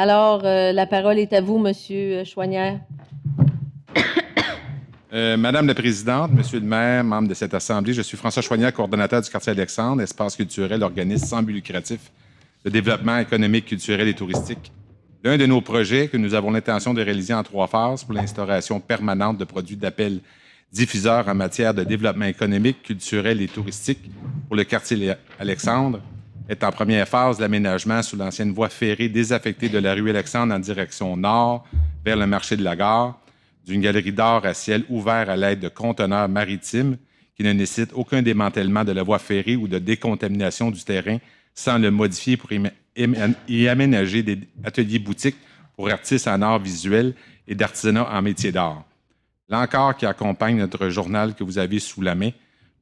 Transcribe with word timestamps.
Alors, 0.00 0.42
euh, 0.44 0.70
la 0.70 0.86
parole 0.86 1.18
est 1.18 1.32
à 1.32 1.40
vous, 1.40 1.58
Monsieur 1.58 2.22
Chouanière. 2.24 2.78
Euh, 5.14 5.38
Madame 5.38 5.66
la 5.66 5.74
Présidente, 5.74 6.32
Monsieur 6.34 6.60
le 6.60 6.66
maire, 6.66 7.02
membre 7.02 7.28
de 7.28 7.34
cette 7.34 7.54
Assemblée, 7.54 7.94
je 7.94 8.02
suis 8.02 8.18
François 8.18 8.42
Chouanière, 8.42 8.74
coordonnateur 8.74 9.22
du 9.22 9.30
quartier 9.30 9.52
Alexandre, 9.52 10.02
espace 10.02 10.36
culturel, 10.36 10.82
organisme 10.82 11.24
sans 11.24 11.42
but 11.42 11.54
lucratif 11.54 12.12
de 12.62 12.68
développement 12.68 13.16
économique, 13.16 13.64
culturel 13.64 14.06
et 14.06 14.12
touristique. 14.12 14.70
L'un 15.24 15.38
de 15.38 15.46
nos 15.46 15.62
projets 15.62 16.08
que 16.08 16.18
nous 16.18 16.34
avons 16.34 16.50
l'intention 16.50 16.92
de 16.92 17.00
réaliser 17.00 17.32
en 17.32 17.42
trois 17.42 17.68
phases 17.68 18.04
pour 18.04 18.12
l'instauration 18.12 18.80
permanente 18.80 19.38
de 19.38 19.44
produits 19.44 19.76
d'appel 19.76 20.20
diffuseurs 20.72 21.26
en 21.26 21.34
matière 21.34 21.72
de 21.72 21.84
développement 21.84 22.26
économique, 22.26 22.82
culturel 22.82 23.40
et 23.40 23.48
touristique 23.48 24.10
pour 24.46 24.56
le 24.56 24.64
quartier 24.64 25.14
Alexandre 25.40 26.02
est 26.48 26.64
en 26.64 26.72
première 26.72 27.06
phase 27.06 27.38
l'aménagement 27.38 28.02
sous 28.02 28.16
l'ancienne 28.16 28.52
voie 28.52 28.70
ferrée 28.70 29.08
désaffectée 29.08 29.68
de 29.68 29.78
la 29.78 29.94
rue 29.94 30.08
Alexandre 30.08 30.54
en 30.54 30.58
direction 30.58 31.16
nord 31.16 31.66
vers 32.04 32.16
le 32.16 32.26
marché 32.26 32.56
de 32.56 32.64
la 32.64 32.74
gare, 32.74 33.20
d'une 33.66 33.82
galerie 33.82 34.12
d'art 34.12 34.46
à 34.46 34.54
ciel 34.54 34.84
ouvert 34.88 35.28
à 35.28 35.36
l'aide 35.36 35.60
de 35.60 35.68
conteneurs 35.68 36.28
maritimes 36.28 36.96
qui 37.36 37.42
ne 37.42 37.52
nécessitent 37.52 37.92
aucun 37.94 38.22
démantèlement 38.22 38.82
de 38.82 38.92
la 38.92 39.02
voie 39.02 39.18
ferrée 39.18 39.56
ou 39.56 39.68
de 39.68 39.78
décontamination 39.78 40.70
du 40.70 40.82
terrain 40.82 41.18
sans 41.54 41.78
le 41.78 41.90
modifier 41.90 42.36
pour 42.36 42.50
y 42.52 43.68
aménager 43.68 44.22
des 44.22 44.38
ateliers 44.64 44.98
boutiques 44.98 45.36
pour 45.76 45.90
artistes 45.90 46.28
en 46.28 46.40
art 46.40 46.58
visuel 46.58 47.14
et 47.46 47.54
d'artisanat 47.54 48.08
en 48.10 48.22
métier 48.22 48.52
d'art. 48.52 48.84
L'encore 49.48 49.96
qui 49.96 50.06
accompagne 50.06 50.56
notre 50.56 50.88
journal 50.88 51.34
que 51.34 51.44
vous 51.44 51.58
avez 51.58 51.78
sous 51.78 52.00
la 52.00 52.14
main 52.14 52.30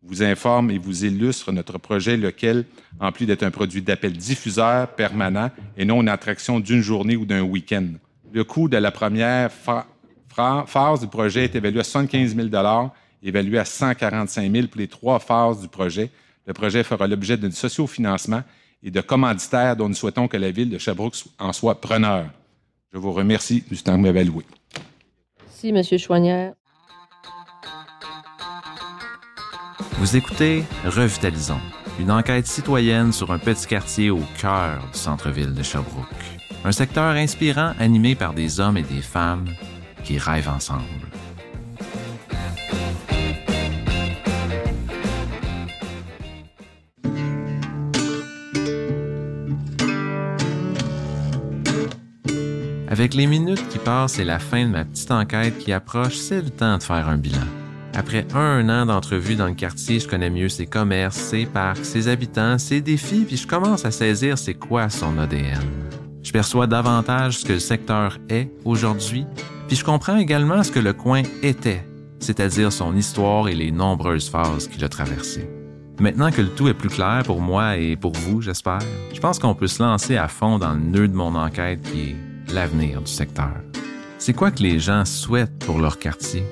vous 0.07 0.23
informe 0.23 0.71
et 0.71 0.79
vous 0.79 1.05
illustre 1.05 1.53
notre 1.53 1.79
projet, 1.79 2.17
lequel, 2.17 2.65
en 3.01 3.13
plus 3.13 3.27
d'être 3.27 3.43
un 3.43 3.51
produit 3.51 3.83
d'appel 3.83 4.13
diffuseur 4.13 4.89
permanent 4.89 5.51
et 5.77 5.85
non 5.85 6.01
une 6.01 6.09
attraction 6.09 6.61
d'une 6.61 6.81
journée 6.81 7.17
ou 7.17 7.27
d'un 7.27 7.43
week-end. 7.43 7.89
Le 8.33 8.45
coût 8.45 8.69
de 8.69 8.77
la 8.77 8.91
première 8.91 9.51
phase 9.51 11.01
du 11.01 11.09
projet 11.09 11.45
est 11.45 11.55
évalué 11.55 11.81
à 11.81 11.85
75 11.85 12.37
000 12.37 12.49
évalué 13.23 13.59
à 13.59 13.65
145 13.65 14.53
000 14.53 14.67
pour 14.69 14.81
les 14.81 14.89
trois 14.89 15.19
phases 15.19 15.61
du 15.61 15.69
projet. 15.69 16.11
Le 16.47 16.53
projet 16.53 16.85
fera 16.85 17.07
l'objet 17.07 17.37
d'un 17.37 17.51
sociofinancement 17.51 18.43
et 18.83 18.91
de 18.91 19.01
commanditaires 19.01 19.75
dont 19.75 19.89
nous 19.89 19.95
souhaitons 19.95 20.29
que 20.29 20.37
la 20.37 20.51
ville 20.51 20.71
de 20.71 20.79
Sherbrooke 20.79 21.17
en 21.39 21.53
soit 21.53 21.81
preneur. 21.81 22.27
Je 22.93 22.99
vous 22.99 23.13
remercie 23.13 23.65
du 23.69 23.77
temps 23.83 24.01
que 24.01 24.29
vous. 24.29 24.43
Merci, 25.41 25.69
M. 25.71 25.99
Chouanière. 25.99 26.55
Vous 29.99 30.15
écoutez 30.15 30.63
Revitalisons, 30.85 31.61
une 31.99 32.11
enquête 32.11 32.47
citoyenne 32.47 33.13
sur 33.13 33.33
un 33.33 33.39
petit 33.39 33.67
quartier 33.67 34.11
au 34.11 34.21
cœur 34.39 34.87
du 34.93 34.99
centre-ville 34.99 35.55
de 35.55 35.63
Sherbrooke. 35.63 36.07
Un 36.67 36.73
secteur 36.73 37.17
inspirant 37.17 37.73
animé 37.79 38.15
par 38.15 38.35
des 38.35 38.61
hommes 38.61 38.77
et 38.77 38.83
des 38.83 39.01
femmes 39.01 39.47
qui 40.05 40.19
rêvent 40.19 40.51
ensemble. 40.51 40.83
Avec 52.89 53.15
les 53.15 53.27
minutes 53.27 53.67
qui 53.71 53.79
passent 53.79 54.19
et 54.19 54.25
la 54.25 54.39
fin 54.39 54.67
de 54.67 54.71
ma 54.71 54.85
petite 54.85 55.11
enquête 55.11 55.57
qui 55.59 55.73
approche, 55.73 56.17
c'est 56.17 56.43
le 56.43 56.51
temps 56.51 56.77
de 56.77 56.83
faire 56.83 57.09
un 57.09 57.17
bilan. 57.17 57.66
Après 57.99 58.27
un 58.35 58.69
an 58.69 58.85
d'entrevue 58.85 59.37
dans 59.37 59.47
le 59.47 59.55
quartier, 59.55 60.01
je 60.01 60.07
connais 60.07 60.29
mieux 60.29 60.51
ses 60.51 60.67
commerces, 60.67 61.17
ses 61.17 61.47
parcs, 61.47 61.83
ses 61.83 62.09
habitants, 62.09 62.59
ses 62.59 62.83
défis, 62.83 63.25
puis 63.27 63.39
je 63.39 63.47
commence 63.47 63.87
à 63.87 63.91
saisir 63.91 64.37
c'est 64.37 64.53
quoi 64.53 64.91
son 64.91 65.17
ADN. 65.17 65.63
Je 66.23 66.31
perçois 66.31 66.67
davantage 66.67 67.39
ce 67.39 67.47
que 67.47 67.55
le 67.55 67.59
secteur 67.59 68.19
est 68.29 68.53
aujourd'hui, 68.67 69.25
puis 69.67 69.79
je 69.79 69.85
comprends 69.85 70.19
également 70.19 70.63
ce 70.63 70.71
que 70.71 70.79
le 70.79 70.93
coin 70.93 71.23
était, 71.43 71.87
c'est-à-dire 72.21 72.71
son 72.71 72.95
histoire 72.95 73.49
et 73.49 73.55
les 73.55 73.71
nombreuses 73.71 74.29
phases 74.29 74.69
qu'il 74.69 74.85
a 74.85 74.91
traversées. 74.91 75.49
Maintenant 75.99 76.31
que 76.31 76.43
le 76.43 76.51
tout 76.51 76.69
est 76.69 76.75
plus 76.75 76.91
clair 76.91 77.23
pour 77.25 77.41
moi 77.41 77.79
et 77.79 77.97
pour 77.97 78.13
vous, 78.13 78.43
j'espère, 78.43 78.81
je 79.15 79.21
pense 79.21 79.39
qu'on 79.39 79.55
peut 79.55 79.69
se 79.69 79.83
lancer 79.83 80.19
à 80.19 80.29
fond 80.29 80.59
dans 80.59 80.75
le 80.75 80.81
nœud 80.81 81.09
de 81.09 81.17
mon 81.17 81.35
enquête 81.35 81.81
qui 81.81 82.11
est 82.11 82.53
l'avenir 82.53 83.01
du 83.01 83.11
secteur. 83.11 83.55
C'est 84.19 84.35
quoi 84.35 84.51
que 84.51 84.63
les 84.63 84.81
gens 84.81 85.07
souhaitent 85.07 85.65
pour 85.65 85.79
leur 85.79 85.99
quartier? 85.99 86.45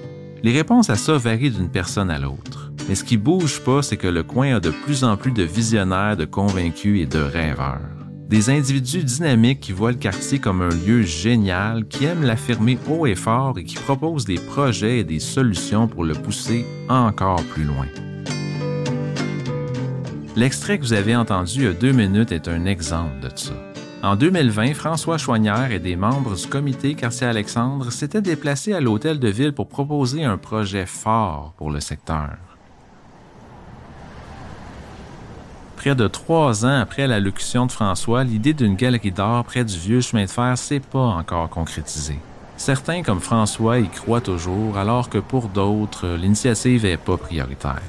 Les 0.44 0.53
réponses 0.53 0.91
à 0.91 0.97
ça 0.97 1.16
varient 1.16 1.50
d'une 1.50 1.71
personne 1.71 2.10
à 2.10 2.19
l'autre. 2.19 2.71
Mais 2.87 2.94
ce 2.94 3.03
qui 3.03 3.16
bouge 3.16 3.60
pas, 3.60 3.81
c'est 3.81 3.97
que 3.97 4.06
le 4.06 4.22
coin 4.22 4.56
a 4.56 4.60
de 4.60 4.69
plus 4.69 5.03
en 5.03 5.16
plus 5.16 5.32
de 5.32 5.43
visionnaires, 5.43 6.19
de 6.19 6.27
convaincus 6.27 7.00
et 7.00 7.06
de 7.06 7.19
rêveurs. 7.19 7.81
Des 8.28 8.50
individus 8.50 9.05
dynamiques 9.05 9.60
qui 9.60 9.72
voient 9.72 9.93
le 9.93 9.97
quartier 9.97 10.41
comme 10.41 10.60
un 10.60 10.69
lieu 10.69 11.00
génial, 11.00 11.87
qui 11.87 12.05
aiment 12.05 12.25
l'affirmer 12.25 12.77
haut 12.91 13.06
et 13.06 13.15
fort 13.15 13.59
et 13.59 13.65
qui 13.65 13.77
proposent 13.77 14.27
des 14.27 14.34
projets 14.34 14.99
et 14.99 15.05
des 15.05 15.19
solutions 15.19 15.88
pour 15.88 16.05
le 16.05 16.12
pousser 16.12 16.66
encore 16.91 17.43
plus 17.44 17.65
loin. 17.65 17.87
L'extrait 20.37 20.76
que 20.78 20.82
vous 20.84 20.93
avez 20.93 21.16
entendu 21.16 21.53
il 21.55 21.62
y 21.62 21.66
a 21.69 21.72
deux 21.72 21.93
minutes 21.93 22.32
est 22.32 22.49
un 22.49 22.66
exemple 22.66 23.19
de 23.22 23.31
ça. 23.34 23.55
En 24.04 24.16
2020, 24.16 24.75
François 24.75 25.16
Choignard 25.16 25.72
et 25.72 25.78
des 25.78 25.97
membres 25.97 26.37
du 26.37 26.47
comité 26.47 26.94
Quartier 26.94 27.26
Alexandre 27.26 27.91
s'étaient 27.91 28.20
déplacés 28.20 28.75
à 28.75 28.81
l'hôtel 28.82 29.19
de 29.19 29.28
ville 29.28 29.54
pour 29.54 29.66
proposer 29.66 30.25
un 30.25 30.37
projet 30.37 30.84
fort 30.84 31.54
pour 31.56 31.70
le 31.70 31.81
secteur. 31.81 32.37
Près 35.78 35.94
de 35.94 36.06
trois 36.06 36.66
ans 36.66 36.81
après 36.81 37.06
l'allocution 37.06 37.64
de 37.64 37.72
François, 37.72 38.25
l'idée 38.25 38.53
d'une 38.53 38.75
galerie 38.75 39.10
d'art 39.10 39.43
près 39.43 39.64
du 39.64 39.78
vieux 39.78 40.03
chemin 40.03 40.26
de 40.26 40.31
fer 40.31 40.59
s'est 40.59 40.81
pas 40.81 40.98
encore 40.98 41.48
concrétisée. 41.48 42.19
Certains, 42.59 43.03
comme 43.03 43.20
François, 43.20 43.78
y 43.78 43.88
croient 43.88 44.20
toujours, 44.20 44.76
alors 44.76 45.09
que 45.09 45.16
pour 45.16 45.48
d'autres, 45.48 46.09
l'initiative 46.09 46.84
n'est 46.84 46.98
pas 46.98 47.16
prioritaire. 47.16 47.81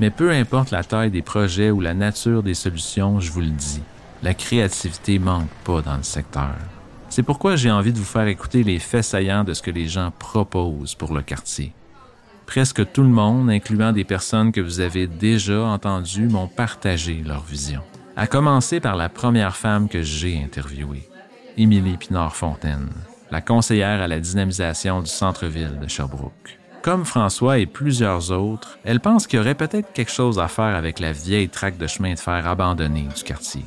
Mais 0.00 0.10
peu 0.10 0.32
importe 0.32 0.72
la 0.72 0.82
taille 0.82 1.12
des 1.12 1.22
projets 1.22 1.70
ou 1.70 1.80
la 1.80 1.94
nature 1.94 2.42
des 2.42 2.54
solutions, 2.54 3.20
je 3.20 3.30
vous 3.30 3.40
le 3.40 3.50
dis, 3.50 3.82
la 4.22 4.34
créativité 4.34 5.18
manque 5.18 5.50
pas 5.64 5.82
dans 5.82 5.96
le 5.96 6.02
secteur. 6.02 6.54
C'est 7.08 7.22
pourquoi 7.22 7.56
j'ai 7.56 7.70
envie 7.70 7.92
de 7.92 7.98
vous 7.98 8.04
faire 8.04 8.26
écouter 8.26 8.62
les 8.62 8.78
faits 8.78 9.04
saillants 9.04 9.44
de 9.44 9.52
ce 9.52 9.62
que 9.62 9.70
les 9.70 9.88
gens 9.88 10.12
proposent 10.18 10.94
pour 10.94 11.12
le 11.12 11.22
quartier. 11.22 11.74
Presque 12.46 12.90
tout 12.92 13.02
le 13.02 13.08
monde, 13.08 13.50
incluant 13.50 13.92
des 13.92 14.04
personnes 14.04 14.52
que 14.52 14.60
vous 14.60 14.80
avez 14.80 15.06
déjà 15.06 15.60
entendues, 15.62 16.28
m'ont 16.28 16.48
partagé 16.48 17.22
leur 17.24 17.42
vision. 17.42 17.82
À 18.16 18.26
commencer 18.26 18.80
par 18.80 18.96
la 18.96 19.08
première 19.08 19.56
femme 19.56 19.88
que 19.88 20.02
j'ai 20.02 20.42
interviewée, 20.42 21.08
Émilie 21.56 21.96
Pinard-Fontaine, 21.96 22.90
la 23.30 23.40
conseillère 23.40 24.02
à 24.02 24.08
la 24.08 24.20
dynamisation 24.20 25.00
du 25.00 25.10
centre-ville 25.10 25.78
de 25.80 25.88
Sherbrooke. 25.88 26.58
Comme 26.82 27.04
François 27.04 27.58
et 27.58 27.66
plusieurs 27.66 28.30
autres, 28.32 28.78
elle 28.84 29.00
pense 29.00 29.26
qu'il 29.26 29.38
y 29.38 29.40
aurait 29.40 29.54
peut-être 29.54 29.92
quelque 29.92 30.10
chose 30.10 30.38
à 30.38 30.48
faire 30.48 30.74
avec 30.76 30.98
la 30.98 31.12
vieille 31.12 31.48
traque 31.48 31.78
de 31.78 31.86
chemin 31.86 32.14
de 32.14 32.18
fer 32.18 32.46
abandonnée 32.46 33.08
du 33.14 33.22
quartier. 33.22 33.64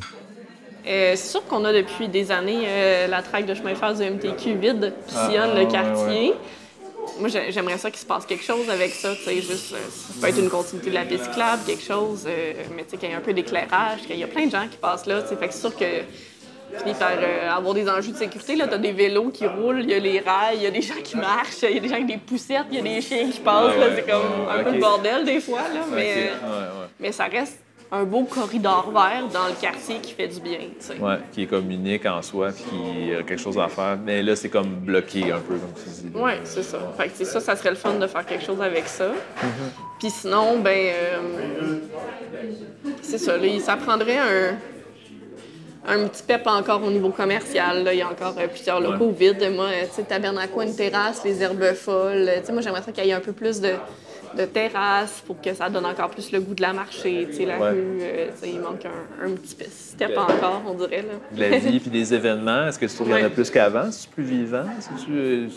Euh, 0.87 1.13
c'est 1.15 1.29
sûr 1.29 1.45
qu'on 1.47 1.65
a 1.65 1.73
depuis 1.73 2.07
des 2.07 2.31
années 2.31 2.65
euh, 2.67 3.07
la 3.07 3.23
traque 3.23 3.45
de 3.45 3.55
chemin 3.55 3.71
de 3.71 3.77
fer 3.77 3.93
du 3.93 4.03
MTQ 4.03 4.55
vide 4.55 4.93
qui 5.07 5.15
ah, 5.17 5.27
sillonne 5.27 5.57
le 5.57 5.65
quartier. 5.65 6.33
Moi, 7.19 7.29
j'aimerais 7.29 7.77
ça 7.77 7.89
qu'il 7.89 7.99
se 7.99 8.05
passe 8.05 8.25
quelque 8.25 8.43
chose 8.43 8.69
avec 8.69 8.91
ça, 8.91 9.15
tu 9.15 9.23
sais, 9.23 9.35
juste, 9.35 9.73
euh, 9.73 9.77
ça 9.89 10.13
peut 10.21 10.27
être 10.27 10.39
une 10.39 10.49
continuité 10.49 10.89
de 10.89 10.95
la 10.95 11.05
piste 11.05 11.25
cyclable, 11.25 11.63
quelque 11.65 11.83
chose, 11.83 12.27
mais 12.75 12.83
tu 12.83 12.89
sais, 12.89 12.97
qu'il 12.97 13.09
y 13.09 13.11
ait 13.11 13.15
un 13.15 13.21
peu 13.21 13.31
d'éclairage, 13.31 14.01
qu'il 14.01 14.17
y 14.17 14.23
a 14.23 14.27
plein 14.27 14.47
de 14.47 14.51
gens 14.51 14.67
qui 14.69 14.77
passent 14.77 15.05
là, 15.05 15.21
fait 15.21 15.35
que 15.35 15.53
c'est 15.53 15.59
sûr 15.59 15.75
que 15.75 15.85
finit 16.79 16.95
par 16.95 17.11
avoir 17.55 17.73
des 17.73 17.87
enjeux 17.87 18.11
de 18.11 18.17
sécurité. 18.17 18.55
Là, 18.55 18.67
t'as 18.67 18.79
des 18.79 18.91
vélos 18.91 19.29
qui 19.29 19.47
roulent, 19.47 19.81
il 19.81 19.91
y 19.91 19.93
a 19.93 19.99
les 19.99 20.19
rails, 20.19 20.57
il 20.57 20.63
y 20.63 20.67
a 20.67 20.71
des 20.71 20.81
gens 20.81 20.95
qui 21.01 21.15
marchent, 21.15 21.61
il 21.63 21.75
y 21.75 21.77
a 21.77 21.79
des 21.79 21.87
gens 21.87 21.95
avec 21.95 22.07
des 22.07 22.17
poussettes, 22.17 22.65
il 22.71 22.77
y 22.77 22.79
a 22.79 22.83
des 22.83 23.01
chiens 23.01 23.29
qui 23.29 23.39
passent. 23.39 23.75
c'est 23.95 24.05
comme 24.05 24.49
un 24.49 24.63
peu 24.63 24.71
le 24.71 24.79
bordel 24.79 25.23
des 25.23 25.39
fois, 25.39 25.61
là, 25.73 25.85
mais, 25.93 26.31
mais 26.99 27.11
ça 27.11 27.25
reste 27.25 27.64
un 27.95 28.03
beau 28.03 28.23
corridor 28.23 28.91
vert 28.91 29.27
dans 29.33 29.47
le 29.47 29.53
quartier 29.59 29.97
qui 30.01 30.13
fait 30.13 30.27
du 30.27 30.39
bien. 30.39 30.59
Oui, 30.99 31.13
qui 31.31 31.43
est 31.43 31.45
comme 31.45 31.69
unique 31.71 32.05
en 32.05 32.21
soi, 32.21 32.49
puis 32.51 32.65
qui 32.69 33.13
a 33.13 33.23
quelque 33.23 33.41
chose 33.41 33.57
à 33.57 33.67
faire. 33.67 33.97
Mais 34.03 34.21
là, 34.21 34.35
c'est 34.35 34.49
comme 34.49 34.67
bloqué 34.67 35.31
un 35.31 35.39
peu, 35.39 35.55
comme 35.55 35.73
tu 35.73 35.89
dis. 35.89 36.11
Oui, 36.13 36.31
c'est 36.43 36.63
ça. 36.63 36.79
Fait 36.97 37.09
que 37.09 37.25
ça, 37.25 37.39
ça 37.39 37.55
serait 37.55 37.71
le 37.71 37.75
fun 37.75 37.93
de 37.93 38.07
faire 38.07 38.25
quelque 38.25 38.43
chose 38.43 38.61
avec 38.61 38.87
ça. 38.87 39.07
Mm-hmm. 39.07 39.99
Puis 39.99 40.09
sinon, 40.09 40.59
ben, 40.59 40.91
euh, 40.93 41.79
c'est 43.01 43.17
ça. 43.17 43.37
Là, 43.37 43.59
ça 43.59 43.77
prendrait 43.77 44.17
un, 44.17 44.57
un 45.87 46.07
petit 46.07 46.23
pep 46.23 46.45
encore 46.47 46.83
au 46.83 46.91
niveau 46.91 47.09
commercial. 47.09 47.83
Là. 47.83 47.93
Il 47.93 47.99
y 47.99 48.01
a 48.01 48.09
encore 48.09 48.35
euh, 48.37 48.47
plusieurs 48.47 48.81
locaux 48.81 49.11
vides. 49.11 49.51
Moi, 49.53 49.69
tu 49.89 49.95
sais, 49.95 50.03
Tabernacle, 50.03 50.53
une 50.61 50.75
terrasse, 50.75 51.23
les 51.23 51.41
herbes 51.41 51.73
folles. 51.73 52.29
Tu 52.39 52.45
sais, 52.47 52.53
moi, 52.53 52.61
j'aimerais 52.61 52.81
ça 52.81 52.91
qu'il 52.91 53.05
y 53.05 53.09
ait 53.09 53.13
un 53.13 53.19
peu 53.19 53.33
plus 53.33 53.61
de 53.61 53.69
de 54.35 54.45
terrasse 54.45 55.21
pour 55.25 55.39
que 55.41 55.53
ça 55.53 55.69
donne 55.69 55.85
encore 55.85 56.09
plus 56.09 56.31
le 56.31 56.39
goût 56.39 56.53
de 56.53 56.61
la 56.61 56.73
marché. 56.73 57.27
Tu 57.29 57.37
sais, 57.37 57.45
la 57.45 57.57
rue, 57.57 57.99
euh, 58.01 58.27
il 58.43 58.59
manque 58.59 58.85
un, 58.85 59.25
un 59.25 59.31
petit 59.31 59.55
step 59.69 60.17
encore, 60.17 60.61
on 60.67 60.73
dirait. 60.73 61.03
Là. 61.03 61.49
la 61.49 61.57
vie 61.57 61.79
puis 61.79 61.89
des 61.89 62.13
événements, 62.13 62.67
est-ce 62.67 62.79
que 62.79 62.85
tu 62.85 62.95
trouves 62.95 63.07
qu'il 63.07 63.19
y 63.19 63.23
en 63.23 63.27
a 63.27 63.29
plus 63.29 63.49
qu'avant? 63.49 63.91
C'est 63.91 64.09
plus 64.09 64.23
vivant? 64.23 64.65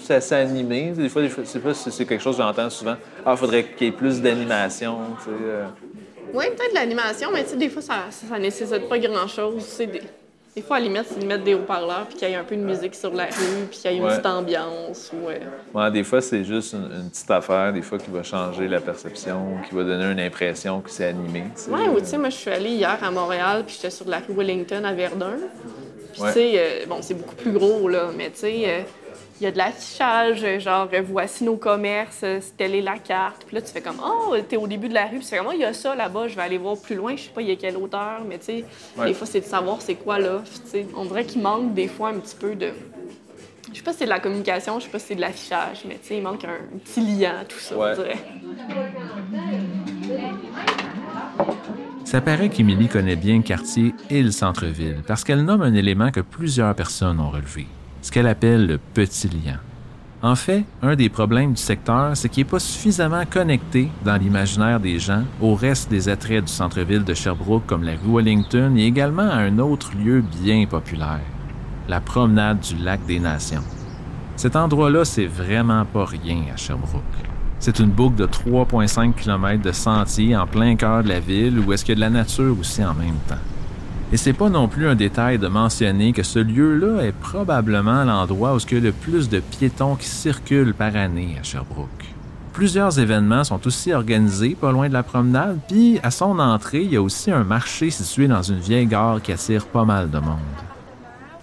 C'est 0.03 0.15
assez 0.15 0.35
animé? 0.35 0.93
Des 0.97 1.09
fois, 1.09 1.27
fois 1.29 1.45
c'est, 1.47 1.61
pas, 1.61 1.75
c'est 1.75 2.07
quelque 2.07 2.23
chose 2.23 2.37
que 2.37 2.43
j'entends 2.43 2.71
souvent. 2.71 2.97
Ah, 3.25 3.33
il 3.33 3.37
faudrait 3.37 3.65
qu'il 3.65 3.89
y 3.89 3.91
ait 3.91 3.93
plus 3.93 4.21
d'animation. 4.21 4.99
Tu 5.19 5.25
sais, 5.25 5.31
euh. 5.31 5.67
Oui, 6.35 6.45
peut-être 6.57 6.71
de 6.71 6.75
l'animation, 6.75 7.31
mais 7.33 7.43
tu 7.45 7.51
sais, 7.51 7.57
des 7.57 7.69
fois, 7.69 7.83
ça, 7.83 7.95
ça, 8.11 8.39
nécessite 8.39 8.89
pas 8.89 8.99
grand-chose. 8.99 9.63
C'est 9.63 9.87
des 9.87 10.03
Des 10.57 10.63
fois, 10.63 10.77
à 10.77 10.81
la 10.81 10.87
limite, 10.87 11.05
c'est 11.09 11.21
de 11.21 11.27
mettre 11.27 11.45
des 11.45 11.55
haut-parleurs 11.55 12.07
puis 12.09 12.17
qu'il 12.19 12.29
y 12.29 12.33
ait 12.33 12.37
un 12.37 12.43
peu 12.43 12.57
de 12.57 12.63
musique 12.63 12.95
sur 12.95 13.15
la 13.15 13.27
rue 13.27 13.67
puis 13.71 13.79
qu'il 13.79 13.91
y 13.93 13.95
ait 13.95 13.97
une 13.99 14.05
Ouais. 14.05 14.11
petite 14.11 14.27
ambiance. 14.27 15.13
Ou, 15.15 15.29
euh, 15.29 15.39
Ouais, 15.73 15.91
des 15.93 16.03
fois, 16.03 16.21
c'est 16.21 16.43
juste 16.45 16.73
une, 16.73 16.91
une 17.03 17.11
petite 17.11 17.31
affaire, 17.31 17.73
des 17.73 17.83
fois, 17.83 17.99
qui 17.99 18.11
va 18.11 18.23
changer 18.25 18.67
la 18.67 18.81
perception, 18.81 19.59
qui 19.69 19.75
va 19.75 19.85
donner 19.85 20.11
une 20.11 20.19
impression 20.21 20.81
que 20.81 20.91
c'est 20.91 21.07
animé. 21.07 21.45
Ouais, 21.71 21.89
ou 21.89 22.01
tu 22.01 22.07
sais, 22.07 22.19
moi, 22.19 22.31
je 22.31 22.37
suis 22.37 22.51
allée 22.51 22.71
hier 22.71 22.99
à 23.01 23.11
Montréal, 23.11 23.63
puis 23.67 23.77
j'étais 23.77 23.91
sur 23.91 24.09
la 24.09 24.19
rue 24.19 24.35
Wellington 24.35 24.83
à 24.85 24.93
Verdun. 24.95 25.35
Puis, 26.13 26.23
Ouais. 26.23 26.29
tu 26.33 26.35
sais, 26.35 26.53
euh, 26.57 26.87
bon, 26.89 26.97
c'est 27.03 27.15
beaucoup 27.15 27.37
plus 27.37 27.53
gros, 27.53 27.89
là, 27.89 28.09
mais 28.17 28.31
tu 28.31 28.39
sais, 28.41 28.63
euh, 28.67 28.81
il 29.41 29.45
y 29.45 29.47
a 29.47 29.53
de 29.53 29.59
l'affichage, 29.59 30.45
genre, 30.61 30.89
euh, 30.93 31.03
voici 31.07 31.45
nos 31.45 31.57
commerces, 31.57 32.21
euh, 32.25 32.41
telle 32.57 32.75
est 32.75 32.81
la 32.81 32.99
carte. 32.99 33.45
Puis 33.47 33.55
là, 33.55 33.63
tu 33.63 33.69
fais 33.73 33.81
comme, 33.81 34.01
oh, 34.05 34.35
t'es 34.49 34.57
au 34.57 34.67
début 34.67 34.89
de 34.89 34.95
la 34.95 35.05
rue, 35.07 35.19
puis 35.19 35.21
tu 35.21 35.27
fais 35.27 35.39
comme, 35.39 35.49
oh, 35.51 35.55
il 35.55 35.61
y 35.61 35.65
a 35.65 35.73
ça 35.73 35.95
là-bas, 35.95 36.29
je 36.29 36.35
vais 36.37 36.43
aller 36.43 36.59
voir 36.59 36.77
plus 36.77 36.97
loin, 36.97 37.15
je 37.17 37.23
sais 37.23 37.31
pas, 37.31 37.43
il 37.43 37.49
y 37.49 37.53
a 37.53 37.57
quelle 37.57 37.77
hauteur, 37.77 38.21
mais 38.29 38.39
tu 38.39 38.45
sais, 38.47 38.65
Ouais. 38.97 39.07
des 39.07 39.15
fois, 39.15 39.27
c'est 39.27 39.41
de 39.41 39.45
savoir 39.47 39.81
c'est 39.81 39.95
quoi 39.95 40.19
là. 40.19 40.43
Puis, 40.45 40.61
tu 40.65 40.71
sais, 40.71 40.87
on 40.97 41.05
dirait 41.05 41.25
qu'il 41.25 41.41
manque 41.43 41.75
des 41.75 41.87
fois 41.89 42.09
un 42.11 42.15
petit 42.19 42.37
peu 42.37 42.55
de. 42.55 42.73
Je 43.71 43.77
sais 43.77 43.83
pas 43.83 43.93
si 43.93 43.99
c'est 43.99 44.05
de 44.07 44.11
la 44.11 44.19
communication, 44.19 44.79
je 44.81 44.85
sais 44.87 44.91
pas 44.91 44.99
si 44.99 45.07
c'est 45.09 45.15
de 45.15 45.21
l'affichage, 45.21 45.83
mais 45.87 45.99
tu 46.03 46.09
sais, 46.09 46.17
il 46.17 46.23
manque 46.23 46.43
un, 46.45 46.79
petit 46.85 47.01
lien, 47.01 47.45
tout 47.49 47.59
ça, 47.59 47.77
Ouais. 47.77 47.93
on 47.93 47.95
dirait. 48.03 48.19
Ça 52.05 52.21
paraît 52.23 52.49
qu'Émilie 52.49 52.89
connaît 52.89 53.17
bien 53.17 53.37
le 53.37 53.43
quartier 53.43 53.95
et 54.09 54.23
le 54.23 54.31
centre-ville 54.31 55.03
parce 55.07 55.25
qu'elle 55.25 55.45
nomme 55.45 55.61
un 55.61 55.75
élément 55.75 56.11
que 56.11 56.21
plusieurs 56.21 56.75
personnes 56.75 57.21
ont 57.21 57.29
relevé, 57.31 57.67
ce 58.03 58.11
qu'elle 58.11 58.27
appelle 58.27 58.67
le 58.67 58.79
petit 58.79 59.29
lien. 59.29 59.59
En 60.21 60.35
fait, 60.35 60.65
un 60.83 60.97
des 60.97 61.09
problèmes 61.09 61.53
du 61.53 61.63
secteur, 61.63 62.17
c'est 62.17 62.29
qu'il 62.29 62.43
n'est 62.43 62.51
pas 62.51 62.59
suffisamment 62.59 63.23
connecté 63.25 63.89
dans 64.05 64.17
l'imaginaire 64.17 64.81
des 64.81 64.99
gens 64.99 65.23
au 65.41 65.55
reste 65.55 65.91
des 65.91 66.09
attraits 66.09 66.45
du 66.45 66.53
centre-ville 66.53 67.05
de 67.05 67.15
Sherbrooke 67.15 67.67
comme 67.67 67.85
la 67.85 67.93
rue 67.93 68.17
Wellington 68.17 68.75
et 68.77 68.85
également 68.85 69.31
à 69.31 69.37
un 69.37 69.59
autre 69.61 69.93
lieu 69.97 70.25
bien 70.43 70.67
populaire, 70.67 71.21
la 71.89 72.01
promenade 72.01 72.59
du 72.59 72.77
lac 72.83 73.07
des 73.07 73.21
Nations. 73.21 73.63
Cet 74.35 74.57
endroit-là, 74.57 75.05
c'est 75.05 75.27
vraiment 75.27 75.85
pas 75.85 76.05
rien 76.05 76.43
à 76.53 76.57
Sherbrooke. 76.57 77.03
C'est 77.61 77.79
une 77.79 77.91
boucle 77.91 78.17
de 78.17 78.27
3,5 78.27 79.15
km 79.15 79.63
de 79.63 79.73
sentiers 79.73 80.37
en 80.37 80.47
plein 80.47 80.75
cœur 80.75 81.05
de 81.05 81.09
la 81.09 81.21
ville 81.21 81.61
où 81.61 81.73
est-ce 81.73 81.85
qu'il 81.85 81.93
y 81.93 82.03
a 82.03 82.09
de 82.09 82.13
la 82.13 82.19
nature 82.23 82.57
aussi 82.59 82.85
en 82.85 82.95
même 82.95 83.19
temps. 83.29 83.37
Et 84.11 84.17
c'est 84.17 84.33
pas 84.33 84.49
non 84.49 84.69
plus 84.69 84.89
un 84.89 84.95
détail 84.95 85.39
de 85.39 85.49
mentionner 85.49 86.15
que 86.15 86.23
ce 86.23 86.39
lieu-là 86.39 87.03
est 87.03 87.13
probablement 87.13 88.05
l'endroit 88.05 88.55
où 88.55 88.59
il 88.59 88.75
y 88.75 88.77
a 88.79 88.81
le 88.81 88.93
plus 88.93 89.29
de 89.29 89.41
piétons 89.41 89.97
qui 89.97 90.07
circulent 90.07 90.73
par 90.73 90.97
année 90.97 91.37
à 91.39 91.43
Sherbrooke. 91.43 92.15
Plusieurs 92.55 92.99
événements 92.99 93.45
sont 93.45 93.65
aussi 93.67 93.93
organisés 93.93 94.57
pas 94.59 94.73
loin 94.73 94.89
de 94.89 94.95
la 94.95 95.03
promenade, 95.03 95.59
puis 95.69 96.01
à 96.03 96.11
son 96.11 96.39
entrée, 96.39 96.83
il 96.83 96.93
y 96.93 96.97
a 96.97 97.03
aussi 97.03 97.31
un 97.31 97.45
marché 97.45 97.91
situé 97.91 98.29
dans 98.29 98.43
une 98.43 98.59
vieille 98.59 98.87
gare 98.87 99.21
qui 99.21 99.31
attire 99.31 99.67
pas 99.67 99.85
mal 99.85 100.11
de 100.11 100.19
monde. 100.19 100.39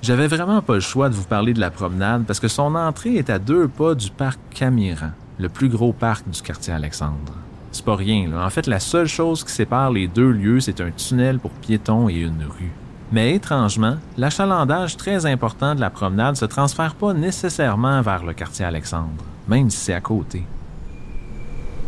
J'avais 0.02 0.28
vraiment 0.28 0.62
pas 0.62 0.74
le 0.74 0.80
choix 0.82 1.08
de 1.10 1.14
vous 1.14 1.24
parler 1.24 1.54
de 1.54 1.60
la 1.60 1.72
promenade 1.72 2.26
parce 2.26 2.40
que 2.40 2.48
son 2.48 2.76
entrée 2.76 3.16
est 3.16 3.30
à 3.30 3.38
deux 3.38 3.68
pas 3.68 3.94
du 3.94 4.10
parc 4.10 4.40
Camiran, 4.50 5.12
le 5.40 5.50
plus 5.50 5.70
gros 5.70 5.94
parc 5.94 6.28
du 6.28 6.42
quartier 6.42 6.74
Alexandre. 6.74 7.45
C'est 7.76 7.84
pas 7.84 7.98
rien, 7.98 8.30
là. 8.30 8.46
En 8.46 8.50
fait, 8.50 8.68
la 8.68 8.80
seule 8.80 9.06
chose 9.06 9.44
qui 9.44 9.52
sépare 9.52 9.92
les 9.92 10.08
deux 10.08 10.32
lieux, 10.32 10.62
c'est 10.62 10.80
un 10.80 10.92
tunnel 10.92 11.40
pour 11.40 11.52
piétons 11.52 12.08
et 12.08 12.22
une 12.22 12.46
rue. 12.46 12.72
Mais 13.12 13.36
étrangement, 13.36 13.98
l'achalandage 14.18 14.96
très 14.96 15.26
important 15.26 15.76
de 15.76 15.82
la 15.82 15.90
promenade 15.90 16.38
se 16.38 16.46
transfère 16.46 16.96
pas 16.96 17.14
nécessairement 17.14 18.02
vers 18.02 18.24
le 18.24 18.32
quartier 18.32 18.64
Alexandre, 18.64 19.26
même 19.50 19.70
si 19.70 19.78
c'est 19.78 19.94
à 19.94 20.00
côté. 20.00 20.44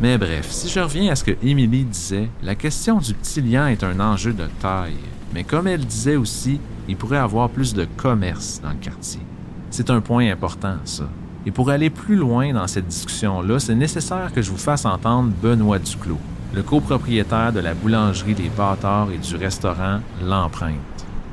Mais 0.02 0.18
bref, 0.18 0.48
si 0.50 0.68
je 0.68 0.82
reviens 0.82 1.14
à 1.14 1.16
ce 1.16 1.24
que 1.24 1.38
Émilie 1.42 1.86
disait, 1.86 2.28
la 2.44 2.56
question 2.56 2.98
du 2.98 3.14
petit 3.14 3.40
lien 3.40 3.70
est 3.70 3.86
un 3.86 4.02
enjeu 4.02 4.34
de 4.34 4.48
taille. 4.60 4.92
Mais 5.34 5.46
comme 5.46 5.68
elle 5.68 5.86
disait 5.86 6.18
aussi, 6.18 6.60
il 6.90 6.98
pourrait 6.98 7.16
avoir 7.16 7.50
plus 7.50 7.74
de 7.74 7.88
commerce 7.96 8.60
dans 8.62 8.72
le 8.72 8.76
quartier. 8.76 9.22
C'est 9.70 9.90
un 9.90 10.02
point 10.02 10.30
important, 10.30 10.76
ça. 10.84 11.08
Et 11.48 11.52
pour 11.52 11.70
aller 11.70 11.90
plus 11.90 12.18
loin 12.18 12.52
dans 12.52 12.68
cette 12.68 12.90
discussion-là, 12.90 13.58
c'est 13.60 13.74
nécessaire 13.74 14.34
que 14.36 14.42
je 14.42 14.52
vous 14.52 14.58
fasse 14.58 14.84
entendre 14.84 15.32
Benoît 15.42 15.80
Duclos, 15.80 16.20
le 16.54 16.62
copropriétaire 16.62 17.54
de 17.54 17.62
la 17.62 17.74
boulangerie 17.74 18.34
Les 18.34 18.50
Bâtards 18.50 19.12
et 19.14 19.18
du 19.18 19.38
restaurant 19.38 20.02
L'Empreinte. 20.22 20.76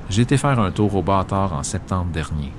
J'ai 0.09 0.23
été 0.23 0.37
faire 0.37 0.61
un 0.61 0.71
tour 0.71 0.95
au 0.95 1.03
Bâtard 1.03 1.53
en 1.53 1.65
septembre 1.65 2.13
dernier. 2.13 2.53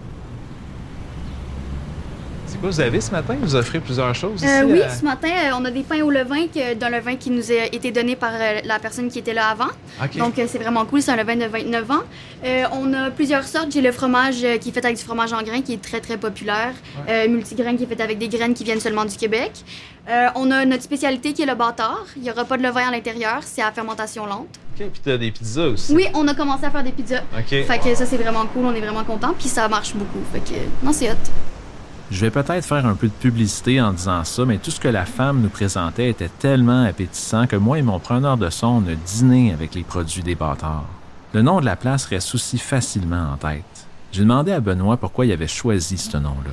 C'est 2.56 2.62
quoi 2.62 2.70
vous 2.70 2.80
avez 2.80 3.02
ce 3.02 3.12
matin? 3.12 3.36
Vous 3.42 3.54
offrez 3.56 3.82
plusieurs 3.82 4.16
choses 4.16 4.42
Euh, 4.42 4.64
oui, 4.64 4.82
à- 4.82 4.90
ce 4.90 5.04
matin, 5.04 5.28
euh, 5.28 5.50
on 5.60 5.66
a 5.66 5.72
des 5.72 5.84
pains 5.84 6.02
au 6.04 6.10
levain, 6.10 6.48
que, 6.48 6.74
d'un 6.74 6.90
levain 6.90 7.18
qui 7.18 7.30
nous 7.30 7.52
a 7.52 7.66
été 7.66 7.92
donné 7.92 8.16
par 8.16 8.32
euh, 8.34 8.62
la 8.64 8.80
personne 8.80 9.10
qui 9.10 9.20
était 9.20 9.34
là 9.34 9.50
avant. 9.50 9.68
OK. 10.02 10.16
Donc, 10.18 10.40
euh, 10.40 10.46
c'est 10.48 10.58
vraiment 10.60 10.86
cool. 10.86 11.02
C'est 11.02 11.12
un 11.12 11.18
levain 11.18 11.36
de 11.36 11.44
29 11.48 11.92
ans. 11.92 12.04
Euh, 12.46 12.64
on 12.72 12.94
a 12.94 13.12
plusieurs 13.12 13.44
sortes. 13.44 13.74
J'ai 13.74 13.82
le 13.82 13.92
fromage 13.92 14.42
euh, 14.46 14.58
qui 14.58 14.70
est 14.70 14.72
fait 14.72 14.86
avec 14.86 14.96
du 14.98 15.04
fromage 15.04 15.34
en 15.34 15.44
grains, 15.44 15.62
qui 15.62 15.74
est 15.74 15.82
très, 15.82 16.00
très 16.00 16.16
populaire. 16.18 16.72
Euh, 17.10 17.28
multigrain 17.28 17.76
qui 17.76 17.84
est 17.84 17.88
fait 17.88 18.00
avec 18.02 18.20
des 18.20 18.30
graines 18.30 18.54
qui 18.54 18.64
viennent 18.64 18.80
seulement 18.80 19.04
du 19.04 19.18
Québec. 19.18 19.52
Euh, 20.10 20.28
on 20.36 20.50
a 20.52 20.64
notre 20.64 20.84
spécialité 20.84 21.34
qui 21.34 21.42
est 21.42 21.46
le 21.48 21.56
bâtard. 21.56 22.06
Il 22.16 22.22
n'y 22.22 22.32
aura 22.32 22.46
pas 22.46 22.56
de 22.56 22.64
levain 22.64 22.88
à 22.88 22.92
l'intérieur. 22.92 23.40
C'est 23.42 23.64
à 23.64 23.72
fermentation 23.74 24.26
lente. 24.28 24.48
OK, 24.80 24.88
puis 24.94 25.02
t'as 25.04 25.18
des 25.18 25.32
pizzas 25.32 25.68
aussi. 25.68 25.94
Oui, 25.94 26.06
on 26.14 26.26
a 26.30 26.34
commencé 26.34 26.64
à 26.66 26.72
faire 26.72 26.84
des 26.84 26.92
pizzas. 26.94 27.22
OK. 27.38 27.50
Fait 27.50 27.80
que 27.84 27.94
ça, 27.96 28.06
c'est 28.06 28.18
vraiment 28.18 28.46
cool. 28.46 28.64
On 28.66 28.74
est 28.74 28.80
vraiment 28.80 29.04
content. 29.04 29.34
Puis 29.38 29.50
ça 29.50 29.68
marche 29.68 29.94
beaucoup. 29.94 30.24
Fait 30.32 30.40
que, 30.40 30.58
non, 30.82 30.94
c'est 30.94 31.10
hot. 31.12 31.16
Je 32.12 32.22
vais 32.22 32.30
peut-être 32.30 32.66
faire 32.66 32.86
un 32.86 32.94
peu 32.94 33.08
de 33.08 33.14
publicité 33.14 33.82
en 33.82 33.92
disant 33.92 34.24
ça, 34.24 34.46
mais 34.46 34.58
tout 34.58 34.70
ce 34.72 34.80
que 34.80 34.88
la 34.88 35.06
femme 35.06 35.42
nous 35.42 35.50
présentait 35.50 36.10
était 36.10 36.30
tellement 36.30 36.84
appétissant 36.86 37.48
que 37.48 37.56
moi 37.56 37.80
et 37.80 37.82
mon 37.82 38.00
preneur 38.00 38.38
de 38.38 38.50
son, 38.52 38.68
on 38.68 38.92
a 38.92 38.96
dîné 38.96 39.52
avec 39.54 39.74
les 39.74 39.84
produits 39.84 40.22
des 40.22 40.36
bâtards. 40.36 40.86
Le 41.34 41.42
nom 41.42 41.60
de 41.60 41.66
la 41.66 41.76
place 41.76 42.06
reste 42.06 42.34
aussi 42.36 42.58
facilement 42.60 43.34
en 43.34 43.38
tête. 43.38 43.64
J'ai 44.12 44.22
demandé 44.22 44.52
à 44.52 44.60
Benoît 44.60 44.98
pourquoi 44.98 45.26
il 45.26 45.32
avait 45.32 45.48
choisi 45.48 45.98
ce 45.98 46.18
nom-là. 46.18 46.52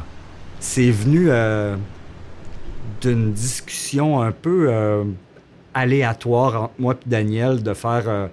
c'est 0.58 0.90
venu 0.90 1.26
euh, 1.28 1.76
d'une 3.00 3.32
discussion 3.32 4.20
un 4.22 4.32
peu 4.32 4.66
euh, 4.70 5.04
aléatoire 5.74 6.62
entre 6.64 6.72
moi 6.78 6.94
et 6.94 7.08
Daniel 7.08 7.62
de 7.62 7.74
faire. 7.74 8.04
euh, 8.08 8.26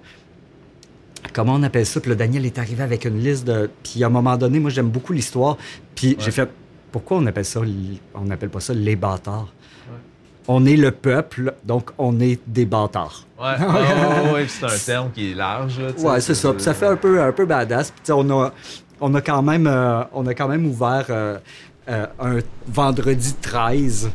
comment 1.32 1.54
on 1.54 1.62
appelle 1.62 1.86
ça? 1.86 2.00
Puis 2.00 2.10
là, 2.10 2.16
Daniel 2.16 2.46
est 2.46 2.58
arrivé 2.58 2.82
avec 2.82 3.04
une 3.04 3.18
liste 3.22 3.46
de. 3.46 3.68
Puis 3.82 4.02
à 4.02 4.06
un 4.06 4.10
moment 4.10 4.36
donné, 4.36 4.58
moi, 4.58 4.70
j'aime 4.70 4.88
beaucoup 4.88 5.12
l'histoire. 5.12 5.58
Puis 5.94 6.16
j'ai 6.18 6.30
fait. 6.30 6.48
Pourquoi 6.92 7.18
on 7.18 7.26
appelle 7.26 7.44
ça. 7.44 7.60
On 8.14 8.24
n'appelle 8.24 8.50
pas 8.50 8.60
ça 8.60 8.74
les 8.74 8.96
bâtards? 8.96 9.52
On 10.48 10.64
est 10.66 10.76
le 10.76 10.90
peuple, 10.90 11.54
donc 11.64 11.90
on 11.96 12.18
est 12.18 12.40
des 12.46 12.66
bâtards. 12.66 13.24
Ouais, 13.40 13.54
puis 14.44 14.48
c'est 14.48 14.64
un 14.64 14.78
terme 14.84 15.10
qui 15.12 15.30
est 15.30 15.34
large. 15.34 15.78
Là, 15.78 15.90
Ouais, 15.98 16.20
c'est 16.20 16.34
ça. 16.34 16.52
Puis 16.52 16.62
ça 16.62 16.74
fait 16.74 16.86
un 16.86 16.96
peu, 16.96 17.22
un 17.22 17.32
peu 17.32 17.46
badass. 17.46 17.92
Puis 17.92 18.12
on 18.12 18.28
a, 18.30 18.52
on 19.00 19.14
a 19.14 19.20
quand 19.20 19.42
même, 19.42 19.66
euh, 19.66 20.02
on 20.12 20.26
a 20.26 20.34
quand 20.34 20.48
même 20.48 20.66
ouvert 20.66 21.06
euh, 21.10 21.38
euh, 21.88 22.06
un 22.18 22.38
vendredi 22.66 23.34
13. 23.34 24.10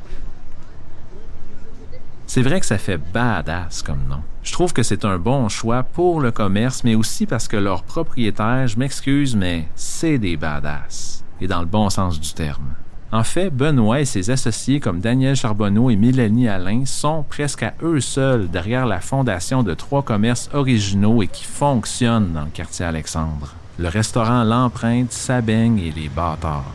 C'est 2.27 2.41
vrai 2.41 2.60
que 2.60 2.65
ça 2.65 2.77
fait 2.77 2.98
badass 2.98 3.82
comme 3.82 4.05
nom. 4.10 4.22
Je 4.44 4.51
trouve 4.51 4.74
que 4.74 4.84
c'est 4.84 5.05
un 5.05 5.17
bon 5.17 5.50
choix 5.50 5.84
pour 5.84 6.22
le 6.22 6.32
commerce, 6.32 6.84
mais 6.84 6.96
aussi 6.96 7.25
parce 7.25 7.48
que 7.48 7.58
leurs 7.58 7.84
propriétaires, 7.84 8.67
je 8.67 8.77
m'excuse, 8.77 9.36
mais 9.36 9.67
c'est 9.75 10.17
des 10.17 10.38
badass. 10.38 11.25
Et 11.42 11.48
dans 11.48 11.60
le 11.60 11.65
bon 11.65 11.89
sens 11.89 12.20
du 12.20 12.34
terme. 12.34 12.75
En 13.12 13.24
fait, 13.24 13.50
Benoît 13.50 14.01
et 14.01 14.06
ses 14.06 14.30
associés 14.30 14.80
comme 14.80 15.00
Daniel 15.00 15.36
Charbonneau 15.36 15.89
et 15.89 15.96
Mélanie 15.96 16.50
Alain 16.50 16.86
sont 16.86 17.24
presque 17.30 17.63
à 17.63 17.74
eux 17.82 18.01
seuls 18.01 18.50
derrière 18.50 18.86
la 18.86 19.00
fondation 19.00 19.63
de 19.63 19.74
trois 19.74 20.01
commerces 20.01 20.50
originaux 20.54 21.22
et 21.22 21.27
qui 21.27 21.46
fonctionnent 21.46 22.34
dans 22.34 22.44
le 22.44 22.50
quartier 22.50 22.86
Alexandre. 22.86 23.54
Le 23.77 23.88
restaurant 23.88 24.44
L'Empreinte, 24.44 25.12
Sabaigne 25.12 25.80
et 25.80 25.92
Les 25.92 26.10
Bâtards. 26.10 26.72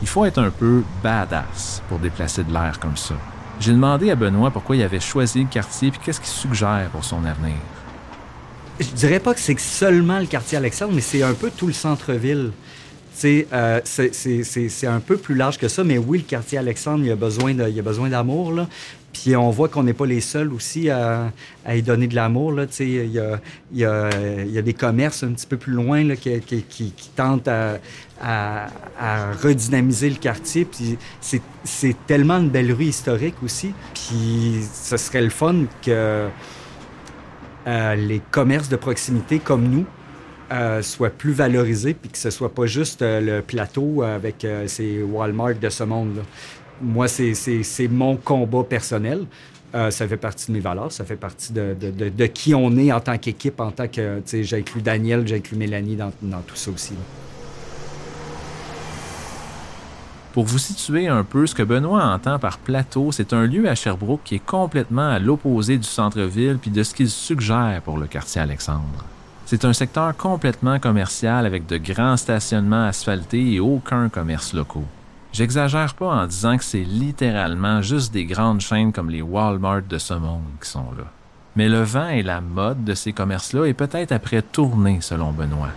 Il 0.00 0.08
faut 0.08 0.24
être 0.24 0.38
un 0.38 0.50
peu 0.50 0.84
badass 1.02 1.82
pour 1.88 1.98
déplacer 1.98 2.44
de 2.44 2.52
l'air 2.52 2.78
comme 2.80 2.96
ça. 2.96 3.14
J'ai 3.60 3.72
demandé 3.72 4.10
à 4.10 4.14
Benoît 4.14 4.50
pourquoi 4.50 4.76
il 4.76 4.82
avait 4.82 5.00
choisi 5.00 5.42
le 5.42 5.48
quartier 5.48 5.90
puis 5.90 6.00
qu'est-ce 6.04 6.20
qu'il 6.20 6.28
suggère 6.28 6.88
pour 6.92 7.04
son 7.04 7.24
avenir. 7.24 7.56
Je 8.78 8.86
dirais 8.90 9.18
pas 9.18 9.34
que 9.34 9.40
c'est 9.40 9.58
seulement 9.58 10.20
le 10.20 10.26
quartier 10.26 10.56
Alexandre, 10.56 10.92
mais 10.94 11.00
c'est 11.00 11.24
un 11.24 11.34
peu 11.34 11.50
tout 11.50 11.66
le 11.66 11.72
centre-ville. 11.72 12.52
Euh, 13.24 13.80
c'est- 13.84 14.86
un 14.86 15.00
peu 15.00 15.16
plus 15.16 15.34
large 15.34 15.58
que 15.58 15.68
ça, 15.68 15.84
mais 15.84 15.98
oui, 15.98 16.18
le 16.18 16.24
quartier 16.24 16.58
Alexandre, 16.58 17.04
il 17.04 17.10
a 17.10 17.16
besoin 17.16 17.54
d'amour. 18.08 18.52
Puis 19.12 19.34
on 19.34 19.50
voit 19.50 19.68
qu'on 19.68 19.82
n'est 19.82 19.94
pas 19.94 20.06
les 20.06 20.20
seuls 20.20 20.52
aussi 20.52 20.90
à, 20.90 21.32
à 21.64 21.74
y 21.74 21.82
donner 21.82 22.06
de 22.06 22.14
l'amour, 22.14 22.52
il 22.78 23.06
y 23.10 23.18
a, 23.18 23.40
y, 23.72 23.84
a, 23.84 24.10
y 24.44 24.58
a 24.58 24.62
des 24.62 24.74
commerces 24.74 25.22
un 25.24 25.32
petit 25.32 25.46
peu 25.46 25.56
plus 25.56 25.72
loin, 25.72 26.04
là, 26.04 26.14
qui, 26.14 26.92
tentent 27.16 27.48
à, 27.48 27.78
à- 28.22 28.66
redynamiser 29.42 30.10
le 30.10 30.16
quartier. 30.16 30.64
Puis 30.66 30.98
c'est 31.20 31.42
c'est 31.64 31.96
tellement 32.06 32.36
une 32.38 32.50
belle 32.50 32.72
rue 32.72 32.84
historique 32.84 33.34
aussi. 33.42 33.72
Puis 33.94 34.60
ce 34.72 34.96
serait 34.96 35.22
le 35.22 35.30
fun 35.30 35.64
que 35.82 36.28
euh, 37.66 37.94
les 37.96 38.20
commerces 38.30 38.68
de 38.68 38.76
proximité 38.76 39.38
comme 39.40 39.64
nous 39.68 39.84
euh, 40.52 40.82
soient 40.82 41.10
plus 41.10 41.32
valorisés, 41.32 41.94
puis 41.94 42.10
que 42.10 42.18
ce 42.18 42.30
soit 42.30 42.54
pas 42.54 42.66
juste 42.66 43.02
euh, 43.02 43.20
le 43.20 43.42
plateau 43.42 44.02
avec 44.02 44.44
euh, 44.44 44.66
ces 44.66 45.02
Walmart 45.02 45.54
de 45.60 45.68
ce 45.68 45.84
monde-là. 45.84 46.22
Moi, 46.80 47.08
c'est- 47.08 47.88
mon 47.90 48.16
combat 48.16 48.62
personnel. 48.64 49.26
Ça 49.90 50.08
fait 50.08 50.16
partie 50.16 50.46
de 50.46 50.52
mes 50.52 50.60
valeurs, 50.60 50.90
ça 50.90 51.04
fait 51.04 51.16
partie 51.16 51.52
de, 51.52 51.76
de- 51.78 52.08
de- 52.08 52.26
qui 52.26 52.54
on 52.54 52.74
est 52.78 52.90
en 52.90 53.00
tant 53.00 53.18
qu'équipe, 53.18 53.60
en 53.60 53.70
tant 53.70 53.86
que, 53.86 54.16
tu 54.20 54.22
sais, 54.24 54.42
j'ai 54.42 54.56
inclus 54.56 54.80
Daniel, 54.80 55.28
j'ai 55.28 55.36
inclus 55.36 55.56
Mélanie 55.58 55.94
dans, 55.94 56.10
dans 56.22 56.40
tout 56.40 56.56
ça 56.56 56.70
aussi. 56.70 56.94
Pour 60.32 60.44
vous 60.44 60.58
situer 60.58 61.08
un 61.08 61.22
peu, 61.22 61.46
ce 61.46 61.54
que 61.54 61.62
Benoît 61.62 62.02
entend 62.04 62.38
par 62.38 62.58
plateau, 62.58 63.12
c'est 63.12 63.34
un 63.34 63.44
lieu 63.44 63.68
à 63.68 63.74
Sherbrooke 63.74 64.20
qui 64.24 64.36
est 64.36 64.44
complètement 64.44 65.08
à 65.10 65.18
l'opposé 65.18 65.76
du 65.76 65.86
centre-ville 65.86 66.58
puis 66.60 66.70
de 66.70 66.82
ce 66.82 66.94
qu'il 66.94 67.10
suggère 67.10 67.82
pour 67.84 67.98
le 67.98 68.06
quartier 68.06 68.40
Alexandre. 68.40 69.04
C'est 69.50 69.64
un 69.64 69.72
secteur 69.72 70.14
complètement 70.14 70.78
commercial 70.78 71.46
avec 71.46 71.64
de 71.64 71.78
grands 71.78 72.18
stationnements 72.18 72.84
asphaltés 72.84 73.54
et 73.54 73.60
aucun 73.60 74.10
commerce 74.10 74.52
locaux. 74.52 74.84
J'exagère 75.32 75.94
pas 75.94 76.08
en 76.08 76.26
disant 76.26 76.58
que 76.58 76.64
c'est 76.64 76.84
littéralement 76.84 77.80
juste 77.80 78.12
des 78.12 78.26
grandes 78.26 78.60
chaînes 78.60 78.92
comme 78.92 79.08
les 79.08 79.22
Walmart 79.22 79.80
de 79.88 79.96
ce 79.96 80.12
monde 80.12 80.42
qui 80.62 80.68
sont 80.68 80.92
là. 80.98 81.04
Mais 81.56 81.66
le 81.66 81.80
vent 81.80 82.10
et 82.10 82.22
la 82.22 82.42
mode 82.42 82.84
de 82.84 82.92
ces 82.92 83.14
commerces-là 83.14 83.64
est 83.64 83.72
peut-être 83.72 84.12
après 84.12 84.42
tourner, 84.42 84.98
selon 85.00 85.32
Benoît. 85.32 85.70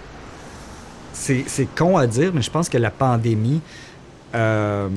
C'est 1.13 1.45
c'est 1.47 1.73
con 1.73 1.95
à 1.95 2.07
dire, 2.07 2.31
mais 2.33 2.41
je 2.41 2.51
pense 2.51 2.67
que 2.67 2.77
la 2.77 2.91
pandémie 2.91 3.61
euh, 4.35 4.89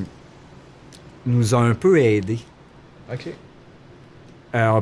nous 1.25 1.55
a 1.55 1.59
un 1.59 1.75
peu 1.75 1.97
aidés. 1.97 2.43
OK. 3.09 3.29
Euh, 4.53 4.81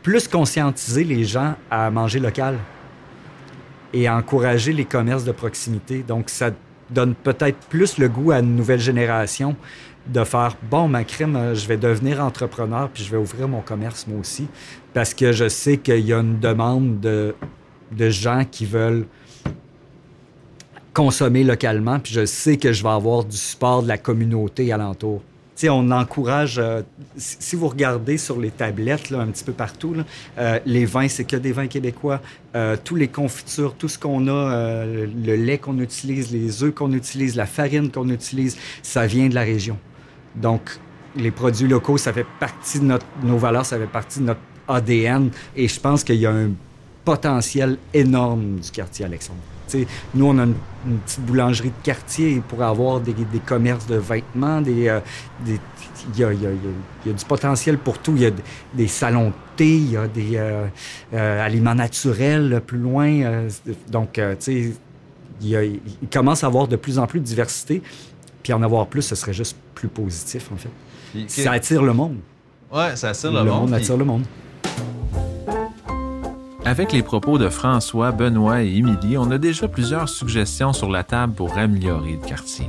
plus 0.00 0.28
conscientiser 0.28 1.02
les 1.02 1.24
gens 1.24 1.56
à 1.72 1.90
manger 1.90 2.20
local 2.20 2.56
et 3.92 4.06
à 4.06 4.16
encourager 4.16 4.72
les 4.72 4.84
commerces 4.84 5.24
de 5.24 5.32
proximité. 5.32 6.04
Donc, 6.06 6.30
ça 6.30 6.50
donne 6.90 7.14
peut-être 7.14 7.58
plus 7.68 7.98
le 7.98 8.08
goût 8.08 8.32
à 8.32 8.40
une 8.40 8.56
nouvelle 8.56 8.80
génération 8.80 9.56
de 10.06 10.24
faire 10.24 10.56
bon, 10.70 10.88
ma 10.88 11.04
crème, 11.04 11.36
euh, 11.36 11.54
je 11.54 11.66
vais 11.68 11.76
devenir 11.76 12.24
entrepreneur 12.24 12.88
puis 12.88 13.04
je 13.04 13.10
vais 13.10 13.16
ouvrir 13.16 13.48
mon 13.48 13.60
commerce 13.60 14.06
moi 14.06 14.18
aussi 14.18 14.48
parce 14.94 15.14
que 15.14 15.32
je 15.32 15.48
sais 15.48 15.76
qu'il 15.76 16.00
y 16.00 16.12
a 16.12 16.18
une 16.18 16.38
demande 16.38 17.00
de, 17.00 17.34
de 17.92 18.08
gens 18.08 18.44
qui 18.50 18.64
veulent 18.64 19.06
consommer 20.94 21.44
localement 21.44 22.00
puis 22.00 22.12
je 22.12 22.24
sais 22.24 22.56
que 22.56 22.72
je 22.72 22.82
vais 22.82 22.88
avoir 22.88 23.24
du 23.24 23.36
support 23.36 23.82
de 23.82 23.88
la 23.88 23.98
communauté 23.98 24.72
alentour. 24.72 25.22
On 25.68 25.90
encourage, 25.90 26.58
euh, 26.58 26.82
si 27.16 27.56
vous 27.56 27.68
regardez 27.68 28.16
sur 28.16 28.40
les 28.40 28.50
tablettes, 28.50 29.12
un 29.12 29.26
petit 29.26 29.44
peu 29.44 29.52
partout, 29.52 29.94
euh, 30.38 30.58
les 30.64 30.84
vins, 30.84 31.08
c'est 31.08 31.24
que 31.24 31.36
des 31.36 31.52
vins 31.52 31.66
québécois. 31.66 32.20
Euh, 32.54 32.76
tous 32.82 32.96
les 32.96 33.08
confitures, 33.08 33.74
tout 33.74 33.88
ce 33.88 33.98
qu'on 33.98 34.28
a, 34.28 34.84
le 34.86 35.36
lait 35.36 35.58
qu'on 35.58 35.78
utilise, 35.78 36.32
les 36.32 36.62
œufs 36.62 36.74
qu'on 36.74 36.92
utilise, 36.92 37.36
la 37.36 37.46
farine 37.46 37.90
qu'on 37.90 38.08
utilise, 38.08 38.56
ça 38.82 39.06
vient 39.06 39.28
de 39.28 39.34
la 39.34 39.42
région. 39.42 39.76
Donc, 40.36 40.78
les 41.16 41.30
produits 41.30 41.68
locaux, 41.68 41.98
ça 41.98 42.12
fait 42.12 42.26
partie 42.38 42.80
de 42.80 42.98
nos 43.24 43.38
valeurs, 43.38 43.66
ça 43.66 43.78
fait 43.78 43.86
partie 43.86 44.20
de 44.20 44.24
notre 44.24 44.40
ADN. 44.68 45.30
Et 45.56 45.68
je 45.68 45.80
pense 45.80 46.04
qu'il 46.04 46.16
y 46.16 46.26
a 46.26 46.32
un 46.32 46.50
potentiel 47.04 47.76
énorme 47.92 48.60
du 48.60 48.70
quartier 48.70 49.04
Alexandre. 49.04 49.40
Nous, 50.14 50.26
on 50.26 50.38
a 50.38 50.44
une, 50.44 50.54
une 50.86 50.98
petite 50.98 51.20
boulangerie 51.20 51.68
de 51.68 51.82
quartier 51.82 52.42
pour 52.48 52.62
avoir 52.62 53.00
des, 53.00 53.12
des 53.12 53.38
commerces 53.38 53.86
de 53.86 53.96
vêtements, 53.96 54.60
des, 54.60 54.88
euh, 54.88 55.00
des- 55.44 55.58
il 56.14 56.18
y, 56.20 56.24
a, 56.24 56.32
il 56.32 56.42
y 56.42 56.46
a- 56.46 56.50
il 56.50 56.54
y 56.54 56.66
a- 56.66 56.70
il 57.04 57.10
y 57.10 57.14
a 57.14 57.16
du 57.18 57.24
potentiel 57.24 57.76
pour 57.78 57.98
tout. 57.98 58.12
Il 58.16 58.22
y 58.22 58.26
a 58.26 58.30
des 58.74 58.88
salons 58.88 59.28
de 59.28 59.34
thé, 59.56 59.76
il 59.76 59.90
y 59.92 59.96
a 59.96 60.06
des 60.08 60.36
euh, 60.36 60.66
euh, 61.12 61.44
aliments 61.44 61.74
naturels 61.74 62.62
plus 62.66 62.78
loin. 62.78 63.08
euh, 63.10 63.50
donc, 63.90 64.12
tu 64.14 64.22
sais, 64.38 64.72
il, 65.42 65.80
commence 66.12 66.42
à 66.44 66.46
avoir 66.46 66.68
de 66.68 66.76
plus 66.76 66.98
en 66.98 67.06
plus 67.06 67.20
de 67.20 67.24
diversité. 67.24 67.82
Puis 68.42 68.52
en 68.54 68.62
avoir 68.62 68.86
plus, 68.86 69.02
ce 69.02 69.14
serait 69.14 69.34
juste 69.34 69.56
plus 69.74 69.88
positif, 69.88 70.48
en 70.52 70.56
fait. 70.56 70.70
Puis, 71.12 71.26
Ça 71.28 71.52
attire 71.52 71.82
le 71.82 71.92
monde. 71.92 72.16
Ouais, 72.72 72.96
ça 72.96 73.10
attire 73.10 73.32
Le, 73.32 73.40
le, 73.44 73.50
monde. 73.50 73.74
attire 73.74 73.96
le 73.98 74.04
monde. 74.04 74.24
Avec 76.70 76.92
les 76.92 77.02
propos 77.02 77.36
de 77.36 77.48
François, 77.48 78.12
Benoît 78.12 78.62
et 78.62 78.76
Émilie, 78.76 79.18
on 79.18 79.32
a 79.32 79.38
déjà 79.38 79.66
plusieurs 79.66 80.08
suggestions 80.08 80.72
sur 80.72 80.88
la 80.88 81.02
table 81.02 81.32
pour 81.32 81.58
améliorer 81.58 82.12
le 82.12 82.24
quartier. 82.24 82.68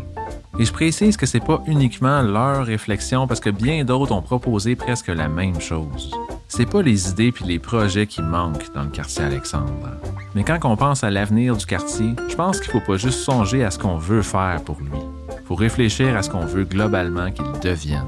Et 0.58 0.66
je 0.66 0.74
précise 0.74 1.18
que 1.18 1.28
c'est 1.28 1.40
pas 1.40 1.62
uniquement 1.68 2.24
leur 2.24 2.66
réflexion 2.66 3.28
parce 3.28 3.40
que 3.40 3.52
bien 3.52 3.86
d'autres 3.86 4.12
ont 4.12 4.24
proposé 4.24 4.76
presque 4.76 5.10
la 5.10 5.28
même 5.28 5.62
chose. 5.62 6.10
C'est 6.48 6.66
pas 6.66 6.82
les 6.82 7.12
idées 7.12 7.32
puis 7.32 7.46
les 7.46 7.60
projets 7.60 8.08
qui 8.08 8.24
manquent 8.24 8.74
dans 8.74 8.82
le 8.82 8.90
quartier 8.90 9.24
Alexandre. 9.24 9.92
Mais 10.34 10.44
quand 10.44 10.58
on 10.64 10.76
pense 10.76 11.04
à 11.04 11.12
l'avenir 11.12 11.56
du 11.56 11.68
quartier, 11.68 12.16
je 12.28 12.34
pense 12.34 12.60
qu'il 12.60 12.72
faut 12.72 12.80
pas 12.80 12.98
juste 12.98 13.20
songer 13.20 13.64
à 13.64 13.70
ce 13.70 13.78
qu'on 13.78 13.98
veut 13.98 14.24
faire 14.24 14.64
pour 14.66 14.80
lui. 14.80 15.00
Faut 15.46 15.54
réfléchir 15.54 16.18
à 16.18 16.24
ce 16.24 16.32
qu'on 16.32 16.48
veut 16.48 16.64
globalement 16.64 17.30
qu'il 17.30 17.46
devienne. 17.62 18.08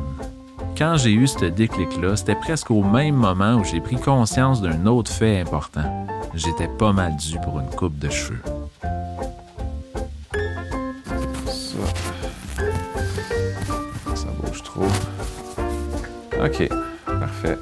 Quand 0.78 0.98
j'ai 0.98 1.12
eu 1.12 1.28
ce 1.28 1.46
déclic-là, 1.46 2.16
c'était 2.16 2.36
presque 2.36 2.72
au 2.72 2.82
même 2.84 3.14
moment 3.14 3.56
où 3.56 3.64
j'ai 3.64 3.80
pris 3.80 3.96
conscience 3.96 4.60
d'un 4.60 4.88
autre 4.88 5.12
fait 5.12 5.40
important. 5.40 6.08
J'étais 6.34 6.68
pas 6.68 6.92
mal 6.92 7.16
dû 7.16 7.38
pour 7.40 7.60
une 7.60 7.70
coupe 7.70 8.00
de 8.00 8.10
cheveux. 8.10 8.42
Ça. 11.46 11.78
Ça 14.16 14.28
bouge 14.42 14.64
trop. 14.64 14.88
OK, 16.44 16.70
parfait. 17.06 17.58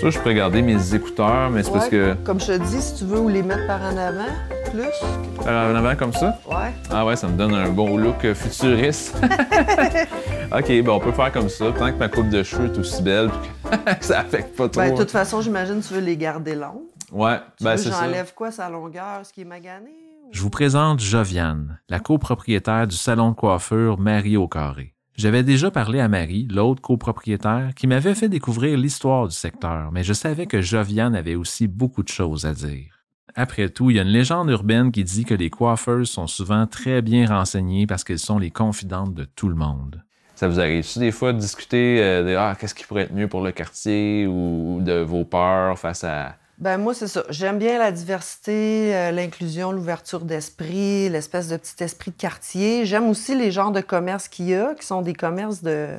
Ça, 0.00 0.10
je 0.10 0.18
peux 0.18 0.32
garder 0.32 0.62
mes 0.62 0.94
écouteurs, 0.94 1.50
mais 1.50 1.62
c'est 1.62 1.72
parce 1.72 1.88
que. 1.88 2.14
Comme 2.24 2.40
je 2.40 2.46
te 2.46 2.58
dis, 2.58 2.80
si 2.80 2.94
tu 2.96 3.04
veux 3.04 3.20
ou 3.20 3.28
les 3.28 3.42
mettre 3.42 3.66
par 3.66 3.82
en 3.82 3.96
avant, 3.98 4.32
plus. 4.72 5.44
Par 5.44 5.70
en 5.70 5.74
avant 5.74 5.94
comme 5.94 6.14
ça? 6.14 6.38
Ouais. 6.48 6.72
Ah 6.90 7.04
ouais, 7.04 7.16
ça 7.16 7.28
me 7.28 7.36
donne 7.36 7.54
un 7.54 7.68
bon 7.68 7.98
look 7.98 8.32
futuriste. 8.32 9.14
OK, 10.54 10.66
ben 10.68 10.88
on 10.90 11.00
peut 11.00 11.12
faire 11.12 11.32
comme 11.32 11.48
ça, 11.48 11.72
tant 11.72 11.90
que 11.90 11.96
ma 11.96 12.08
coupe 12.08 12.28
de 12.28 12.42
cheveux 12.42 12.66
est 12.66 12.78
aussi 12.78 13.02
belle, 13.02 13.30
puis 13.30 13.70
que 13.98 14.04
ça 14.04 14.20
affecte 14.20 14.54
pas 14.56 14.68
trop. 14.68 14.82
Ben, 14.82 14.92
de 14.92 14.96
toute 14.98 15.10
façon, 15.10 15.40
j'imagine 15.40 15.80
que 15.80 15.86
tu 15.88 15.94
veux 15.94 16.00
les 16.00 16.16
garder 16.16 16.54
longs. 16.54 16.82
Ouais, 17.10 17.38
Tu 17.58 17.64
ben 17.64 17.76
c'est 17.76 17.90
ça. 17.90 18.02
j'enlève 18.04 18.34
quoi, 18.34 18.50
sa 18.50 18.68
longueur, 18.68 19.24
ce 19.24 19.32
qui 19.32 19.42
est 19.42 19.46
magané? 19.46 19.90
ou- 20.24 20.28
Je 20.30 20.40
vous 20.42 20.50
présente 20.50 21.00
Joviane, 21.00 21.78
la 21.88 22.00
copropriétaire 22.00 22.86
du 22.86 22.96
salon 22.96 23.30
de 23.30 23.34
coiffure 23.36 23.98
Marie 23.98 24.36
au 24.36 24.46
Carré. 24.48 24.94
J'avais 25.16 25.42
déjà 25.42 25.70
parlé 25.70 26.00
à 26.00 26.08
Marie, 26.08 26.48
l'autre 26.50 26.80
copropriétaire, 26.82 27.70
qui 27.76 27.86
m'avait 27.86 28.14
fait 28.14 28.28
découvrir 28.28 28.76
l'histoire 28.78 29.28
du 29.28 29.34
secteur, 29.34 29.90
mais 29.92 30.02
je 30.04 30.12
savais 30.14 30.46
que 30.46 30.60
Joviane 30.60 31.14
avait 31.14 31.34
aussi 31.34 31.66
beaucoup 31.68 32.02
de 32.02 32.08
choses 32.08 32.44
à 32.46 32.52
dire. 32.54 33.04
Après 33.34 33.68
tout, 33.70 33.90
il 33.90 33.96
y 33.96 33.98
a 33.98 34.02
une 34.02 34.08
légende 34.08 34.50
urbaine 34.50 34.90
qui 34.92 35.04
dit 35.04 35.24
que 35.24 35.34
les 35.34 35.48
coiffeuses 35.48 36.10
sont 36.10 36.26
souvent 36.26 36.66
très 36.66 37.00
bien 37.00 37.26
renseignées 37.26 37.86
parce 37.86 38.04
qu'elles 38.04 38.18
sont 38.18 38.38
les 38.38 38.50
confidentes 38.50 39.14
de 39.14 39.24
tout 39.24 39.48
le 39.48 39.54
monde. 39.54 40.02
Ça 40.42 40.48
vous 40.48 40.58
arrive-tu 40.58 40.98
des 40.98 41.12
fois 41.12 41.32
de 41.32 41.38
discuter 41.38 42.02
euh, 42.02 42.24
de 42.24 42.34
ah, 42.34 42.56
qu'est-ce 42.58 42.74
qui 42.74 42.84
pourrait 42.84 43.02
être 43.02 43.12
mieux 43.12 43.28
pour 43.28 43.42
le 43.42 43.52
quartier 43.52 44.26
ou 44.26 44.80
de 44.80 44.94
vos 44.94 45.24
peurs 45.24 45.78
face 45.78 46.02
à. 46.02 46.34
Ben 46.58 46.78
moi, 46.78 46.94
c'est 46.94 47.06
ça. 47.06 47.22
J'aime 47.28 47.60
bien 47.60 47.78
la 47.78 47.92
diversité, 47.92 48.92
euh, 48.92 49.12
l'inclusion, 49.12 49.70
l'ouverture 49.70 50.22
d'esprit, 50.22 51.08
l'espèce 51.08 51.46
de 51.46 51.56
petit 51.56 51.84
esprit 51.84 52.10
de 52.10 52.16
quartier. 52.16 52.86
J'aime 52.86 53.08
aussi 53.08 53.36
les 53.36 53.52
genres 53.52 53.70
de 53.70 53.80
commerces 53.80 54.26
qu'il 54.26 54.48
y 54.48 54.56
a, 54.56 54.74
qui 54.74 54.84
sont 54.84 55.00
des 55.00 55.14
commerces 55.14 55.62
de 55.62 55.90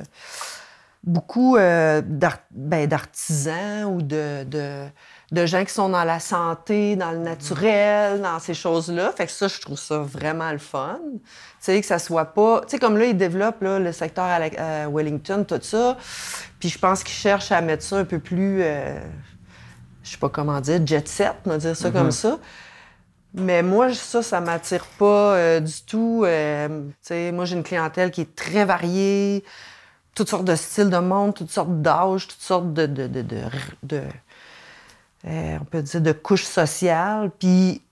beaucoup 1.04 1.56
euh, 1.56 2.02
ben, 2.50 2.86
d'artisans 2.86 3.84
ou 3.84 4.02
de, 4.02 4.44
de 5.34 5.46
gens 5.46 5.64
qui 5.64 5.72
sont 5.72 5.88
dans 5.88 6.04
la 6.04 6.20
santé, 6.20 6.96
dans 6.96 7.10
le 7.10 7.18
naturel, 7.18 8.22
dans 8.22 8.38
ces 8.38 8.54
choses-là. 8.54 9.12
Fait 9.16 9.26
que 9.26 9.32
ça, 9.32 9.48
je 9.48 9.60
trouve 9.60 9.78
ça 9.78 9.98
vraiment 9.98 10.50
le 10.52 10.58
fun. 10.58 11.00
Tu 11.12 11.20
sais, 11.60 11.80
que 11.80 11.86
ça 11.86 11.98
soit 11.98 12.26
pas... 12.26 12.60
Tu 12.62 12.70
sais, 12.70 12.78
comme 12.78 12.96
là, 12.96 13.04
ils 13.06 13.16
développent 13.16 13.62
là, 13.62 13.78
le 13.78 13.92
secteur 13.92 14.24
à, 14.24 14.38
la- 14.38 14.84
à 14.84 14.88
Wellington, 14.88 15.44
tout 15.46 15.58
ça. 15.60 15.98
Puis 16.60 16.68
je 16.68 16.78
pense 16.78 17.02
qu'ils 17.02 17.14
cherchent 17.16 17.52
à 17.52 17.60
mettre 17.60 17.82
ça 17.82 17.96
un 17.98 18.04
peu 18.04 18.18
plus... 18.18 18.62
euh, 18.62 18.98
je 20.02 20.10
sais 20.10 20.18
pas 20.18 20.28
comment 20.28 20.60
dire, 20.60 20.86
jet 20.86 21.08
set, 21.08 21.34
on 21.46 21.50
va 21.50 21.58
dire 21.58 21.76
ça 21.76 21.90
comme 21.90 22.10
ça. 22.12 22.38
Mais 23.32 23.62
moi, 23.62 23.92
ça, 23.92 24.22
ça 24.22 24.40
m'attire 24.40 24.86
pas 24.98 25.34
euh, 25.34 25.60
du 25.60 25.82
tout. 25.86 26.22
Euh, 26.24 26.68
tu 26.68 26.94
sais, 27.02 27.32
moi, 27.32 27.44
j'ai 27.46 27.56
une 27.56 27.64
clientèle 27.64 28.10
qui 28.12 28.20
est 28.20 28.36
très 28.36 28.64
variée, 28.64 29.42
toutes 30.14 30.28
sortes 30.28 30.44
de 30.44 30.54
styles 30.54 30.90
de 30.90 30.98
monde, 30.98 31.34
toutes 31.34 31.50
sortes 31.50 31.82
d'âges, 31.82 32.28
toutes 32.28 32.40
sortes 32.42 32.72
de, 32.72 32.86
de, 32.86 33.08
de, 33.08 33.22
de- 33.22 33.40
de- 33.82 34.02
euh, 35.26 35.58
on 35.60 35.64
peut 35.64 35.82
dire 35.82 36.00
de 36.00 36.12
couches 36.12 36.44
sociales. 36.44 37.30
Puis 37.38 37.82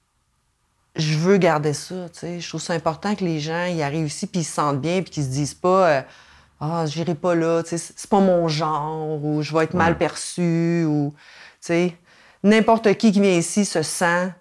je 0.97 1.17
veux 1.17 1.39
garder 1.39 1.73
ça, 1.73 2.09
tu 2.13 2.19
sais. 2.19 2.41
Je 2.41 2.49
trouve 2.49 2.61
ça 2.61 2.75
important 2.75 3.15
que 3.15 3.25
les 3.25 3.41
gens 3.41 3.67
y 3.67 3.83
arrivent 3.83 4.07
ici 4.07 4.27
puis 4.27 4.41
ils 4.41 4.45
se 4.45 4.53
sentent 4.53 4.81
bien 4.81 5.03
puis 5.03 5.11
qu'ils 5.11 5.25
se 5.25 5.31
disent 5.31 5.55
pas 5.55 5.89
euh, 5.89 6.03
ah, 6.61 6.87
j'irai 6.87 7.17
pas 7.17 7.35
là, 7.35 7.63
tu 7.63 7.71
sais, 7.71 7.93
c'est 7.97 8.09
pas 8.09 8.21
mon 8.21 8.47
genre 8.47 9.25
ou 9.25 9.43
je 9.43 9.53
vais 9.53 9.65
être 9.65 9.75
mal 9.75 9.99
perçu 9.99 10.85
ou 10.87 11.13
tu 11.15 11.67
sais, 11.67 11.97
n'importe 12.45 12.95
qui 12.95 13.11
qui 13.11 13.21
vient 13.21 13.33
ici 13.33 13.65
se 13.65 13.83
sent 13.83 14.33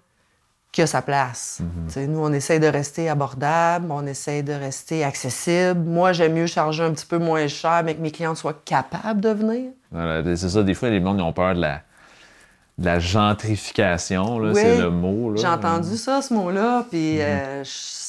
qu'il 0.71 0.83
a 0.83 0.87
sa 0.87 1.01
place. 1.01 1.61
Tu 1.87 1.93
sais, 1.93 2.07
Nous, 2.07 2.19
on 2.19 2.31
essaie 2.31 2.59
de 2.59 2.67
rester 2.67 3.09
abordable, 3.09 3.87
on 3.91 4.05
essaie 4.05 4.41
de 4.43 4.53
rester 4.53 5.03
accessible. 5.03 5.81
Moi, 5.81 6.13
j'aime 6.13 6.33
mieux 6.33 6.47
charger 6.47 6.83
un 6.83 6.91
petit 6.91 7.05
peu 7.05 7.17
moins 7.17 7.47
cher, 7.47 7.81
mais 7.83 7.95
que 7.95 8.01
mes 8.01 8.11
clients 8.11 8.35
soient 8.35 8.61
capables 8.63 9.19
de 9.19 9.29
venir. 9.29 9.71
Voilà, 9.91 10.23
c'est 10.37 10.49
ça, 10.49 10.63
des 10.63 10.73
fois, 10.73 10.89
les 10.89 11.01
gens 11.01 11.17
ont 11.19 11.33
peur 11.33 11.55
de 11.55 11.61
la, 11.61 11.81
de 12.77 12.85
la 12.85 12.99
gentrification, 12.99 14.39
là, 14.39 14.51
Oui, 14.53 14.59
c'est 14.61 14.77
le 14.77 14.89
mot. 14.89 15.35
J'ai 15.35 15.47
entendu 15.47 15.97
ça, 15.97 16.21
ce 16.21 16.33
mot-là, 16.33 16.85
puis 16.89 17.21
euh, 17.21 17.63
je- 17.63 18.01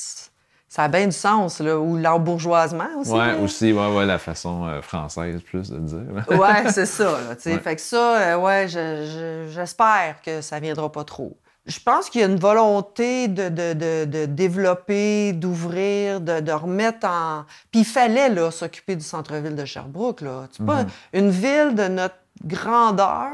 Ça 0.69 0.85
a 0.85 0.89
bien 0.89 1.05
du 1.07 1.13
sens, 1.13 1.61
là. 1.61 1.79
Ou 1.79 1.99
l'embourgeoisement 1.99 2.87
aussi. 2.99 3.13
Là. 3.13 3.37
aussi, 3.37 3.73
ouais, 3.75 3.95
ouais, 3.95 4.07
la 4.07 4.19
façon 4.19 4.65
euh, 4.67 4.81
française, 4.81 5.39
plus 5.43 5.69
de 5.71 5.79
dire. 5.79 5.99
Ouais, 6.31 6.71
c'est 6.73 6.87
ça. 6.87 7.05
Là, 7.29 7.37
tu 7.37 7.43
sais. 7.43 7.53
Ouais. 7.53 7.59
Fait 7.61 7.77
que 7.77 7.83
ça, 7.83 8.17
euh, 8.17 8.37
ouais, 8.39 8.67
je- 8.69 9.05
je- 9.49 9.53
j'espère 9.53 10.17
que 10.25 10.41
ça 10.41 10.59
viendra 10.61 10.91
pas 10.91 11.05
trop. 11.05 11.37
Je 11.67 11.79
pense 11.79 12.09
qu'il 12.09 12.23
y 12.23 12.25
a 12.25 12.27
une 12.27 12.39
volonté 12.41 13.29
de, 13.29 13.51
de- 13.51 13.75
de- 13.75 14.05
de 14.07 14.25
développer, 14.25 15.35
d'ouvrir, 15.35 16.23
de, 16.23 16.41
de 16.41 16.53
remettre 16.53 17.07
en. 17.07 17.45
Puis 17.71 17.81
il 17.83 17.85
fallait 17.87 18.31
là, 18.31 18.51
s'occuper 18.51 18.97
du 18.97 19.05
centre-ville 19.05 19.55
de 19.55 19.65
Sherbrooke. 19.67 20.23
Là. 20.23 20.49
Pas 20.67 20.87
une 21.13 21.29
ville 21.29 21.75
de 21.75 21.87
notre 21.89 22.17
grandeur 22.47 23.29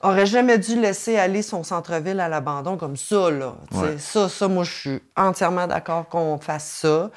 aurait 0.00 0.26
jamais 0.26 0.58
dû 0.58 0.80
laisser 0.80 1.16
aller 1.16 1.42
son 1.42 1.62
centre-ville 1.62 2.20
à 2.20 2.28
l'abandon 2.28 2.76
comme 2.76 2.96
ça. 2.96 3.30
Là, 3.30 3.54
Ouais. 3.72 3.98
Ça, 3.98 4.28
ça, 4.28 4.48
moi, 4.48 4.64
je 4.64 4.72
suis 4.72 5.02
entièrement 5.16 5.66
d'accord 5.66 6.08
qu'on 6.08 6.38
fasse 6.38 6.80
ça. 6.82 7.10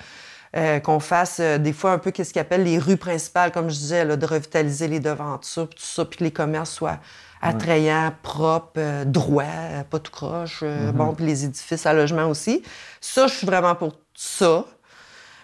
Euh, 0.55 0.79
qu'on 0.79 0.99
fasse 0.99 1.39
euh, 1.39 1.57
des 1.57 1.73
fois 1.73 1.93
un 1.93 1.97
peu 1.97 2.11
qu'est-ce 2.11 2.31
qu'ils 2.31 2.39
appellent 2.39 2.63
les 2.63 2.77
rues 2.77 2.97
principales, 2.97 3.51
comme 3.51 3.71
je 3.71 3.75
disais, 3.75 4.05
là, 4.05 4.17
de 4.17 4.25
revitaliser 4.27 4.87
les 4.87 4.99
devantures, 4.99 5.67
tout 5.67 5.77
ça, 5.79 6.05
puis 6.05 6.19
que 6.19 6.23
les 6.23 6.29
commerces 6.31 6.69
soient 6.69 6.99
attrayants, 7.41 8.13
propres, 8.21 8.73
euh, 8.77 9.03
droits, 9.03 9.45
pas 9.89 9.97
tout 9.97 10.11
croche, 10.11 10.59
euh, 10.61 10.91
bon, 10.91 11.15
puis 11.15 11.25
les 11.25 11.45
édifices 11.45 11.87
à 11.87 11.93
logement 11.93 12.27
aussi. 12.27 12.61
Ça, 13.01 13.25
je 13.25 13.33
suis 13.33 13.47
vraiment 13.47 13.73
pour 13.73 13.93
ça. 14.13 14.65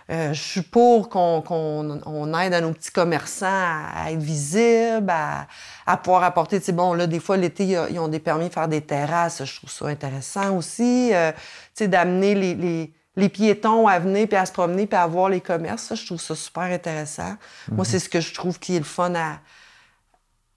Euh, 0.10 0.34
je 0.34 0.42
suis 0.42 0.62
pour 0.64 1.08
qu'on 1.10 1.42
qu'on- 1.42 2.02
on 2.06 2.40
aide 2.40 2.54
à 2.54 2.62
nos 2.62 2.72
petits 2.74 2.92
commerçants 2.92 3.46
à, 3.48 4.12
être 4.12 4.20
visibles, 4.22 5.10
à, 5.10 5.46
à 5.86 5.98
pouvoir 5.98 6.24
apporter. 6.24 6.60
Tu 6.60 6.66
sais, 6.66 6.72
bon, 6.72 6.94
là, 6.94 7.06
des 7.06 7.20
fois, 7.20 7.38
l'été, 7.38 7.66
ils 7.66 8.00
ont 8.00 8.08
des 8.08 8.20
permis 8.20 8.48
de 8.50 8.54
faire 8.54 8.68
des 8.68 8.82
terrasses. 8.82 9.44
Je 9.46 9.56
trouve 9.58 9.70
ça 9.70 9.86
intéressant 9.86 10.56
aussi. 10.58 11.12
Euh, 11.14 11.32
tu 11.32 11.40
sais, 11.76 11.88
d'amener 11.88 12.34
les, 12.34 12.56
les- 12.56 12.94
les 13.16 13.30
piétons 13.30 13.86
à 13.88 14.00
venir 14.00 14.28
puis 14.28 14.38
à 14.38 14.46
se 14.46 14.52
promener 14.54 14.88
puis 14.88 14.98
à 14.98 15.06
voir 15.06 15.30
les 15.30 15.42
commerces. 15.42 15.84
Ça, 15.84 15.96
je 15.96 16.06
trouve 16.06 16.22
ça 16.22 16.36
super 16.36 16.64
intéressant. 16.64 17.36
Moi, 17.72 17.84
c'est 17.86 18.00
ce 18.00 18.08
que 18.10 18.22
je 18.22 18.34
trouve 18.34 18.58
qui 18.60 18.76
est 18.78 18.80
le 18.80 18.86
fun 18.86 19.14
à, 19.14 19.40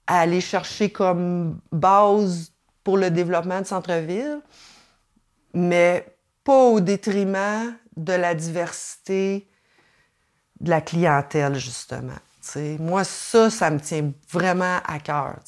à 0.07 0.19
aller 0.21 0.41
chercher 0.41 0.89
comme 0.89 1.59
base 1.71 2.51
pour 2.83 2.97
le 2.97 3.11
développement 3.11 3.59
de 3.61 3.65
centre-ville, 3.65 4.39
mais 5.53 6.05
pas 6.43 6.57
au 6.57 6.79
détriment 6.79 7.75
de 7.97 8.13
la 8.13 8.35
diversité 8.35 9.47
de 10.59 10.69
la 10.69 10.81
clientèle, 10.81 11.55
justement. 11.55 12.19
tu 12.41 12.49
sais. 12.51 12.77
Moi, 12.79 13.03
ça, 13.03 13.49
ça 13.49 13.69
me 13.69 13.79
tient 13.79 14.11
vraiment 14.31 14.79
à 14.85 14.99
cœur. 14.99 15.39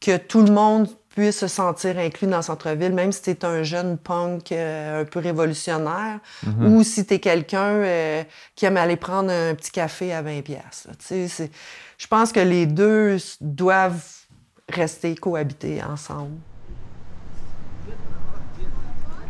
Que 0.00 0.16
tout 0.16 0.42
le 0.42 0.52
monde 0.52 0.88
puisse 1.10 1.38
se 1.38 1.48
sentir 1.48 1.98
inclus 1.98 2.28
dans 2.28 2.38
le 2.38 2.42
centre-ville, 2.42 2.92
même 2.92 3.12
si 3.12 3.22
tu 3.22 3.30
es 3.30 3.44
un 3.44 3.62
jeune 3.62 3.96
punk 3.96 4.52
euh, 4.52 5.00
un 5.00 5.04
peu 5.04 5.18
révolutionnaire, 5.18 6.20
ou 6.60 6.82
si 6.82 7.06
tu 7.06 7.14
es 7.14 7.18
quelqu'un 7.20 7.72
euh, 7.72 8.24
qui 8.54 8.66
aime 8.66 8.76
aller 8.76 8.96
prendre 8.96 9.30
un 9.30 9.54
petit 9.54 9.70
café 9.70 10.12
à 10.12 10.20
20 10.20 10.42
pièces. 10.42 10.88
Je 11.98 12.06
pense 12.06 12.32
que 12.32 12.40
les 12.40 12.66
deux 12.66 13.16
doivent 13.40 14.04
rester 14.68 15.14
cohabiter 15.14 15.82
ensemble. 15.82 16.36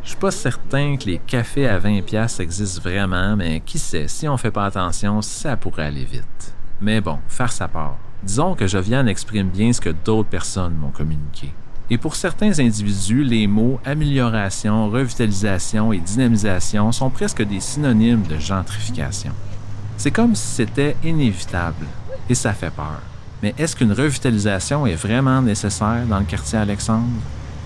Je 0.07 0.11
suis 0.11 0.21
pas 0.21 0.31
certain 0.31 0.97
que 0.97 1.07
les 1.07 1.19
cafés 1.19 1.67
à 1.67 1.81
20 1.81 2.03
pièces 2.03 2.39
existent 2.39 2.81
vraiment, 2.81 3.35
mais 3.35 3.59
qui 3.59 3.77
sait, 3.77 4.07
si 4.07 4.29
on 4.29 4.37
fait 4.37 4.53
pas 4.53 4.67
attention, 4.67 5.21
ça 5.21 5.57
pourrait 5.57 5.87
aller 5.87 6.05
vite. 6.05 6.55
Mais 6.81 7.01
bon, 7.01 7.19
faire 7.27 7.51
sa 7.51 7.67
part. 7.67 7.97
Disons 8.23 8.55
que 8.55 8.69
Joviane 8.69 9.09
exprime 9.09 9.49
bien 9.49 9.73
ce 9.73 9.81
que 9.81 9.91
d'autres 9.91 10.29
personnes 10.29 10.77
m'ont 10.77 10.93
communiqué. 10.93 11.53
Et 11.91 11.99
pour 11.99 12.15
certains 12.15 12.57
individus, 12.61 13.25
les 13.25 13.49
mots 13.49 13.81
amélioration, 13.85 14.89
revitalisation 14.91 15.93
et 15.93 15.99
dynamisation 15.99 16.93
sont 16.93 17.11
presque 17.11 17.43
des 17.43 17.59
synonymes 17.59 18.29
de 18.29 18.39
gentrification. 18.39 19.33
C'est 19.97 20.13
comme 20.13 20.37
si 20.37 20.47
c'était 20.47 20.97
inévitable, 21.03 21.85
et 22.31 22.37
ça 22.37 22.53
fait 22.53 22.71
peur. 22.71 23.03
Mais 23.43 23.57
est-ce 23.59 23.75
qu'une 23.75 23.93
revitalisation 23.93 24.87
est 24.87 24.95
vraiment 24.95 25.43
nécessaire 25.43 26.07
dans 26.09 26.21
le 26.21 26.27
quartier 26.27 26.61
Alexandre? 26.61 27.09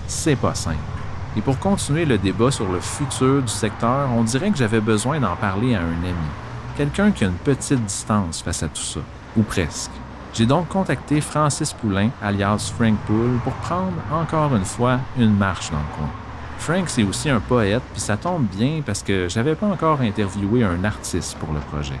C'est 0.07 0.35
pas 0.35 0.55
simple. 0.55 1.00
Et 1.37 1.41
pour 1.41 1.57
continuer 1.59 2.03
le 2.03 2.17
débat 2.17 2.51
sur 2.51 2.69
le 2.69 2.81
futur 2.81 3.41
du 3.41 3.47
secteur, 3.47 4.09
on 4.15 4.23
dirait 4.23 4.51
que 4.51 4.57
j'avais 4.57 4.81
besoin 4.81 5.19
d'en 5.19 5.35
parler 5.37 5.75
à 5.75 5.79
un 5.79 6.03
ami. 6.03 6.29
Quelqu'un 6.75 7.11
qui 7.11 7.23
a 7.23 7.27
une 7.27 7.33
petite 7.33 7.85
distance 7.85 8.41
face 8.41 8.63
à 8.63 8.67
tout 8.67 8.81
ça, 8.81 8.99
ou 9.37 9.43
presque. 9.43 9.91
J'ai 10.33 10.45
donc 10.45 10.67
contacté 10.67 11.21
Francis 11.21 11.73
Poulain, 11.73 12.09
alias 12.21 12.73
Frank 12.77 12.95
Poole, 13.07 13.39
pour 13.43 13.53
prendre 13.53 13.93
encore 14.11 14.55
une 14.55 14.65
fois 14.65 14.99
une 15.17 15.35
marche 15.35 15.71
dans 15.71 15.77
le 15.77 15.95
coin. 15.97 16.09
Frank, 16.57 16.89
c'est 16.89 17.03
aussi 17.03 17.29
un 17.29 17.39
poète, 17.39 17.81
puis 17.93 18.01
ça 18.01 18.17
tombe 18.17 18.43
bien 18.43 18.81
parce 18.85 19.01
que 19.01 19.27
j'avais 19.29 19.55
pas 19.55 19.67
encore 19.67 20.01
interviewé 20.01 20.63
un 20.63 20.83
artiste 20.83 21.37
pour 21.37 21.53
le 21.53 21.59
projet. 21.59 21.99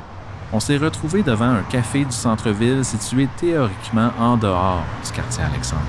On 0.53 0.59
s'est 0.59 0.77
retrouvé 0.77 1.23
devant 1.23 1.49
un 1.49 1.63
café 1.63 2.03
du 2.03 2.11
centre-ville 2.11 2.83
situé 2.83 3.27
théoriquement 3.37 4.11
en 4.19 4.35
dehors 4.35 4.83
du 5.05 5.11
quartier 5.11 5.43
Alexandre. 5.43 5.81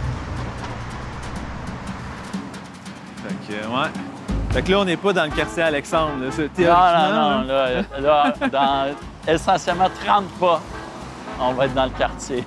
Fait 3.26 3.52
que, 3.54 3.58
ouais. 3.66 3.88
Fait 4.50 4.62
que 4.62 4.70
là, 4.70 4.78
on 4.80 4.84
n'est 4.84 4.96
pas 4.96 5.12
dans 5.12 5.24
le 5.24 5.30
quartier 5.30 5.62
Alexandre. 5.62 6.24
Là. 6.24 6.30
C'est- 6.30 6.58
Non, 6.58 6.68
non, 6.68 7.38
non. 7.40 7.46
là. 7.46 7.68
Là, 8.00 8.34
dans 8.52 9.32
essentiellement 9.32 9.88
30 10.04 10.24
pas, 10.40 10.60
on 11.40 11.52
va 11.54 11.64
être 11.66 11.74
dans 11.74 11.84
le 11.84 11.90
quartier. 11.90 12.44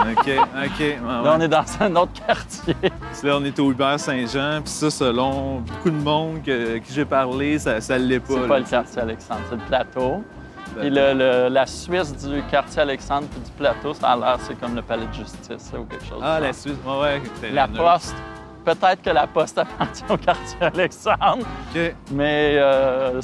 OK, 0.00 0.06
OK. 0.08 0.26
ouais, 0.26 0.98
Là, 1.02 1.22
ouais. 1.22 1.30
on 1.36 1.40
est 1.40 1.48
dans 1.48 1.64
un 1.80 1.96
autre 1.96 2.12
quartier. 2.26 2.76
Là, 3.22 3.36
on 3.38 3.44
est 3.44 3.58
au 3.60 3.70
Hubert 3.70 3.98
Saint-Jean, 4.00 4.60
puis 4.62 4.72
ça, 4.72 4.90
selon 4.90 5.60
beaucoup 5.60 5.90
de 5.90 6.02
monde 6.02 6.42
que, 6.42 6.78
qui 6.78 6.92
j'ai 6.92 7.04
parlé, 7.04 7.58
ça 7.58 7.78
ne 7.78 7.96
l'est 8.04 8.20
pas. 8.20 8.34
C'est 8.34 8.48
pas 8.48 8.58
le 8.58 8.64
quartier 8.64 9.02
Alexandre, 9.02 9.40
c'est 9.48 9.56
le 9.56 9.62
plateau. 9.62 10.24
Puis 10.78 10.90
le- 10.90 11.14
le- 11.14 11.48
la 11.48 11.64
Suisse 11.66 12.14
du 12.16 12.42
quartier 12.50 12.82
Alexandre 12.82 13.26
puis 13.28 13.40
du 13.40 13.50
plateau, 13.52 13.94
ça 13.94 14.08
a 14.10 14.16
l'air, 14.16 14.36
c'est 14.40 14.58
comme 14.60 14.74
le 14.74 14.82
palais 14.82 15.06
de 15.06 15.14
justice 15.14 15.72
ou 15.78 15.84
quelque 15.84 16.04
chose. 16.04 16.20
Ah, 16.22 16.38
la. 16.40 16.52
Suisse. 16.52 16.74
Ouais, 16.84 17.20
ouais. 17.42 17.50
La 17.52 17.66
poste. 17.68 18.14
Peut-être 18.66 19.00
que 19.00 19.10
la 19.10 19.26
poste 19.28 19.56
appartient 19.58 20.02
au 20.10 20.16
quartier 20.28 20.58
Alexandre, 20.60 21.46
mais 22.10 22.56
euh, 22.58 23.20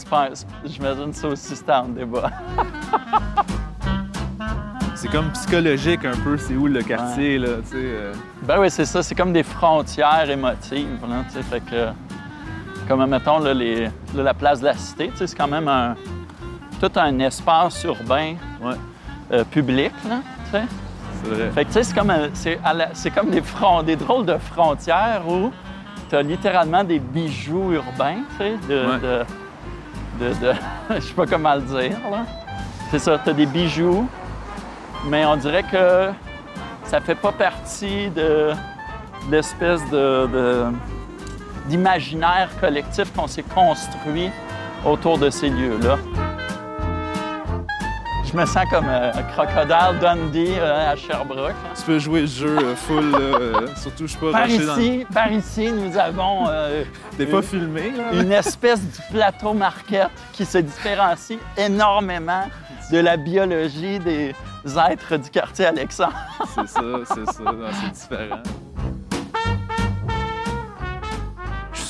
j'imagine 0.65 1.13
ça 1.13 1.27
aussi, 1.29 1.57
c'est 1.57 1.69
en 1.71 1.89
débat. 1.89 2.31
C'est 4.95 5.09
comme 5.09 5.31
psychologique 5.33 6.05
un 6.05 6.17
peu, 6.23 6.39
c'est 6.39 6.55
où 6.55 6.69
le 6.69 6.81
quartier, 6.81 7.37
là, 7.37 7.49
tu 7.65 7.71
sais. 7.71 7.77
euh. 7.77 8.13
Ben 8.43 8.61
oui, 8.61 8.71
c'est 8.71 8.85
ça. 8.85 9.03
C'est 9.03 9.17
comme 9.17 9.33
des 9.33 9.43
frontières 9.43 10.31
émotives. 10.31 11.01
Là, 11.09 11.25
tu 11.27 11.33
sais, 11.35 11.43
fait 11.43 11.59
que, 11.61 11.89
comme, 12.87 13.05
mettons, 13.07 13.41
là, 13.41 13.53
les, 13.53 13.87
là, 14.15 14.23
la 14.23 14.33
place 14.35 14.61
de 14.61 14.67
la 14.67 14.75
Cité, 14.75 15.09
tu 15.09 15.17
sais, 15.17 15.27
c'est 15.27 15.35
quand 15.37 15.49
même 15.49 15.67
un, 15.67 15.97
tout 16.81 16.91
un 16.95 17.19
espace 17.19 17.83
urbain 17.83 18.35
Ouais. 18.63 18.75
euh, 19.33 19.43
public. 19.45 19.91
Là, 20.09 20.21
tu 20.45 20.51
sais. 20.53 20.63
C'est 21.25 21.31
vrai. 21.31 21.51
Fait 21.51 21.65
que, 21.65 21.69
tu 21.69 21.75
sais, 21.75 21.83
c'est 21.85 21.95
comme, 21.95 22.13
c'est 22.35 22.59
c'est 22.95 23.11
des, 23.31 23.41
des 23.85 23.97
drôles 23.97 24.27
de 24.27 24.37
frontières 24.39 25.23
où 25.29 25.51
tu 26.11 26.17
as 26.17 26.23
littéralement 26.23 26.85
des 26.85 26.99
bijoux 26.99 27.73
urbains, 27.73 28.19
tu 28.33 28.39
sais, 28.39 28.53
de... 28.69 28.87
Ouais. 28.87 28.99
de, 28.99 30.25
de- 30.25 30.35
de- 30.35 30.55
je 30.97 31.01
sais 31.01 31.15
pas 31.15 31.27
comment 31.27 31.55
le 31.55 31.63
dire, 31.63 31.97
là. 32.11 32.25
C'est 32.91 32.99
ça, 32.99 33.19
tu 33.23 33.31
as 33.31 33.33
des 33.33 33.47
bijoux, 33.47 34.07
mais 35.07 35.25
on 35.25 35.37
dirait 35.37 35.63
que 35.63 36.11
ça 36.85 37.01
fait 37.01 37.15
pas 37.15 37.33
partie 37.33 38.09
de, 38.11 38.51
de 39.29 39.31
l'espèce 39.31 39.81
de, 39.91 40.27
de- 40.27 40.65
d'imaginaire 41.69 42.49
collectif 42.61 43.13
qu'on 43.15 43.27
s'est 43.27 43.45
construit 43.45 44.31
autour 44.85 45.17
de 45.17 45.31
ces 45.31 45.49
lieux-là. 45.49 45.97
Je 48.33 48.39
me 48.39 48.47
sens 48.47 48.65
comme 48.71 48.87
euh, 48.89 49.13
un 49.13 49.23
crocodile 49.25 49.99
Dundee 50.01 50.55
euh, 50.59 50.93
à 50.93 50.97
Sherbrooke. 50.97 51.53
Tu 51.77 51.83
peux 51.83 51.99
jouer 51.99 52.23
le 52.23 52.27
jeu 52.27 52.57
euh, 52.59 52.75
full, 52.75 53.15
euh, 53.15 53.67
surtout, 53.77 54.07
je 54.07 54.13
suis 54.13 54.19
pas 54.19 54.33
Par 54.33 54.49
dans... 54.49 54.79
ici, 54.79 55.07
par 55.13 55.31
ici, 55.31 55.71
nous 55.71 55.99
avons 55.99 56.47
T'es 57.19 57.27
pas 57.27 57.43
filmé, 57.43 57.91
là? 57.91 58.05
une 58.15 58.33
espèce 58.33 58.81
de 58.81 59.15
plateau 59.15 59.53
marquette 59.53 60.09
qui 60.33 60.47
se 60.47 60.57
différencie 60.59 61.39
énormément 61.59 62.45
de 62.91 62.99
la 62.99 63.19
biologie 63.19 63.99
des 63.99 64.35
êtres 64.91 65.19
du 65.19 65.29
quartier 65.29 65.67
Alexandre. 65.67 66.15
C'est 66.55 66.69
ça, 66.69 66.81
c'est 67.05 67.27
ça. 67.27 67.45
C'est 67.83 67.93
différent. 67.93 68.43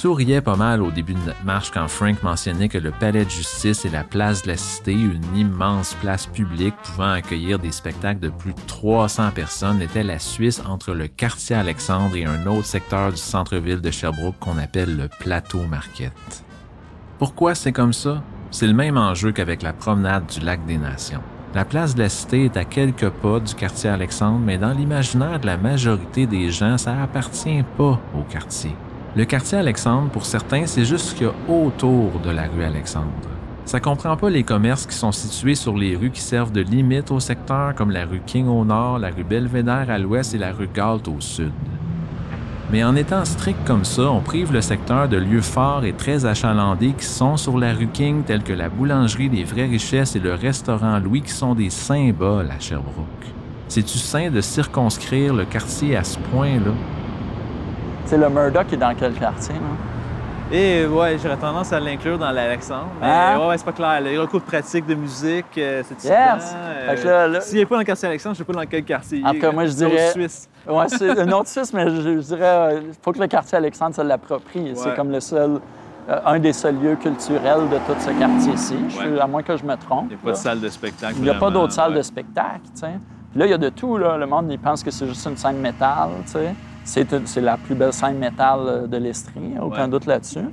Je 0.02 0.08
souriais 0.08 0.40
pas 0.40 0.56
mal 0.56 0.82
au 0.82 0.90
début 0.90 1.14
de 1.14 1.20
notre 1.20 1.44
marche 1.44 1.70
quand 1.70 1.86
Frank 1.86 2.24
mentionnait 2.24 2.68
que 2.68 2.76
le 2.76 2.90
palais 2.90 3.24
de 3.24 3.30
justice 3.30 3.84
et 3.84 3.88
la 3.88 4.02
place 4.02 4.42
de 4.42 4.48
la 4.48 4.56
cité, 4.56 4.90
une 4.90 5.22
immense 5.36 5.94
place 6.00 6.26
publique 6.26 6.74
pouvant 6.82 7.12
accueillir 7.12 7.60
des 7.60 7.70
spectacles 7.70 8.18
de 8.18 8.28
plus 8.28 8.52
de 8.52 8.60
300 8.66 9.30
personnes, 9.32 9.80
était 9.80 10.02
la 10.02 10.18
Suisse 10.18 10.60
entre 10.68 10.92
le 10.92 11.06
quartier 11.06 11.54
Alexandre 11.54 12.16
et 12.16 12.24
un 12.24 12.48
autre 12.48 12.64
secteur 12.64 13.12
du 13.12 13.16
centre-ville 13.16 13.80
de 13.80 13.92
Sherbrooke 13.92 14.40
qu'on 14.40 14.58
appelle 14.58 14.96
le 14.96 15.06
plateau 15.06 15.60
Marquette. 15.70 16.42
Pourquoi 17.20 17.54
c'est 17.54 17.70
comme 17.70 17.92
ça? 17.92 18.24
C'est 18.50 18.66
le 18.66 18.74
même 18.74 18.98
enjeu 18.98 19.30
qu'avec 19.30 19.62
la 19.62 19.72
promenade 19.72 20.26
du 20.26 20.40
lac 20.40 20.66
des 20.66 20.78
Nations. 20.78 21.22
La 21.54 21.64
place 21.64 21.94
de 21.94 22.02
la 22.02 22.08
Cité 22.08 22.46
est 22.46 22.56
à 22.56 22.64
quelques 22.64 23.08
pas 23.08 23.38
du 23.38 23.54
quartier 23.54 23.90
Alexandre, 23.90 24.40
mais 24.44 24.58
dans 24.58 24.72
l'imaginaire 24.72 25.38
de 25.38 25.46
la 25.46 25.58
majorité 25.58 26.26
des 26.26 26.50
gens, 26.50 26.76
ça 26.76 27.00
appartient 27.00 27.62
pas 27.76 28.00
au 28.18 28.22
quartier. 28.28 28.74
Le 29.14 29.26
quartier 29.26 29.58
Alexandre, 29.58 30.08
pour 30.08 30.24
certains, 30.24 30.64
c'est 30.64 30.86
juste 30.86 31.22
autour 31.46 32.18
de 32.24 32.30
la 32.30 32.44
rue 32.44 32.64
Alexandre. 32.64 33.12
Ça 33.66 33.78
comprend 33.78 34.16
pas 34.16 34.30
les 34.30 34.42
commerces 34.42 34.86
qui 34.86 34.96
sont 34.96 35.12
situés 35.12 35.54
sur 35.54 35.76
les 35.76 35.96
rues 35.96 36.10
qui 36.10 36.22
servent 36.22 36.50
de 36.50 36.62
limite 36.62 37.10
au 37.10 37.20
secteur, 37.20 37.74
comme 37.74 37.90
la 37.90 38.06
rue 38.06 38.22
King 38.24 38.48
au 38.48 38.64
nord, 38.64 38.98
la 38.98 39.10
rue 39.10 39.22
Belvédère 39.22 39.90
à 39.90 39.98
l'ouest 39.98 40.34
et 40.34 40.38
la 40.38 40.52
rue 40.52 40.68
Galt 40.74 41.06
au 41.08 41.20
sud. 41.20 41.52
Mais 42.70 42.82
en 42.84 42.96
étant 42.96 43.26
strict 43.26 43.58
comme 43.66 43.84
ça, 43.84 44.10
on 44.10 44.20
prive 44.20 44.50
le 44.50 44.62
secteur 44.62 45.06
de 45.10 45.18
lieux 45.18 45.42
forts 45.42 45.84
et 45.84 45.92
très 45.92 46.24
achalandés 46.24 46.94
qui 46.94 47.04
sont 47.04 47.36
sur 47.36 47.58
la 47.58 47.74
rue 47.74 47.88
King, 47.88 48.22
tels 48.22 48.42
que 48.42 48.54
la 48.54 48.70
boulangerie 48.70 49.28
des 49.28 49.44
Vraies 49.44 49.66
Richesses 49.66 50.16
et 50.16 50.20
le 50.20 50.32
restaurant 50.32 50.98
Louis, 50.98 51.20
qui 51.20 51.32
sont 51.32 51.54
des 51.54 51.68
symboles 51.68 52.50
à 52.50 52.58
Sherbrooke. 52.58 53.26
C'est-tu 53.68 53.98
sain 53.98 54.30
de 54.30 54.40
circonscrire 54.40 55.34
le 55.34 55.44
quartier 55.44 55.96
à 55.96 56.02
ce 56.02 56.18
point-là? 56.18 56.72
C'est 58.12 58.18
le 58.18 58.28
Murdoch 58.28 58.66
qui 58.66 58.74
est 58.74 58.78
dans 58.78 58.94
quel 58.94 59.14
quartier, 59.14 59.54
non? 59.54 60.54
Et 60.54 60.84
ouais, 60.84 61.16
j'aurais 61.16 61.38
tendance 61.38 61.72
à 61.72 61.80
l'inclure 61.80 62.18
dans 62.18 62.30
l'Alexandre. 62.30 62.88
Mais 63.00 63.06
Hein? 63.06 63.38
ouais, 63.38 63.46
ouais, 63.48 63.56
c'est 63.56 63.64
pas 63.64 63.72
clair. 63.72 64.02
Les 64.02 64.18
recours 64.18 64.40
de 64.40 64.44
pratique 64.44 64.84
de 64.84 64.94
musique, 64.94 65.46
euh, 65.56 65.82
c'est 65.82 66.10
Yes! 66.10 66.54
Là- 67.06 67.40
S'il 67.40 67.56
n'est 67.60 67.64
pas 67.64 67.76
dans 67.76 67.78
le 67.80 67.86
quartier 67.86 68.08
Alexandre, 68.08 68.34
je 68.34 68.40
sais 68.40 68.44
pas 68.44 68.52
dans 68.52 68.66
quel 68.68 68.84
quartier. 68.84 69.20
il 69.20 69.26
En 69.26 69.32
tout 69.32 69.38
cas, 69.40 69.50
moi, 69.50 69.64
je 69.64 69.72
dirais- 69.72 70.10
Suisse. 70.10 70.46
Ouais, 70.68 70.88
c'est 70.90 71.18
un 71.20 71.32
autre 71.32 71.48
Suisse, 71.48 71.72
mais 71.72 71.88
je, 71.88 72.02
je 72.02 72.34
dirais 72.36 72.82
il 72.86 72.90
faut 73.02 73.12
que 73.12 73.18
le 73.18 73.28
quartier 73.28 73.56
Alexandre 73.56 73.94
se 73.94 74.02
l'approprie. 74.02 74.72
C'est 74.74 74.94
comme 74.94 75.10
le 75.10 75.20
seul, 75.20 75.58
euh, 76.10 76.20
un 76.26 76.38
des 76.38 76.52
seuls 76.52 76.76
lieux 76.82 76.96
culturels 76.96 77.66
de 77.70 77.76
tout 77.90 77.98
ce 77.98 78.10
quartier-ci. 78.10 78.76
Ouais. 79.00 79.18
À 79.22 79.26
moins 79.26 79.42
que 79.42 79.56
je 79.56 79.64
me 79.64 79.74
trompe. 79.76 80.08
Il 80.10 80.16
n'y 80.16 80.16
a 80.16 80.18
pas 80.18 80.26
là. 80.26 80.32
de 80.32 80.36
salle 80.38 80.60
de 80.60 80.68
spectacle. 80.68 81.14
Il 81.16 81.22
n'y 81.22 81.30
a 81.30 81.34
pas 81.36 81.50
d'autres 81.50 81.72
salles 81.72 81.92
ouais. 81.92 81.96
de 81.96 82.02
spectacle, 82.02 82.60
tu 82.74 82.80
sais. 82.80 82.92
Là, 83.34 83.46
il 83.46 83.50
y 83.50 83.54
a 83.54 83.58
de 83.58 83.68
tout, 83.70 83.96
là. 83.96 84.16
Le 84.18 84.26
monde, 84.26 84.48
il 84.50 84.58
pense 84.58 84.82
que 84.82 84.90
c'est 84.90 85.06
juste 85.06 85.26
une 85.26 85.36
scène 85.36 85.58
métal. 85.58 86.08
C'est, 86.84 87.40
la 87.40 87.56
plus 87.56 87.74
belle 87.76 87.92
scène 87.92 88.18
métal 88.18 88.58
euh, 88.62 88.86
de 88.88 88.96
l'Estrie, 88.96 89.54
a 89.56 89.64
aucun 89.64 89.82
Ouais. 89.84 89.88
doute 89.88 90.06
là-dessus. 90.06 90.44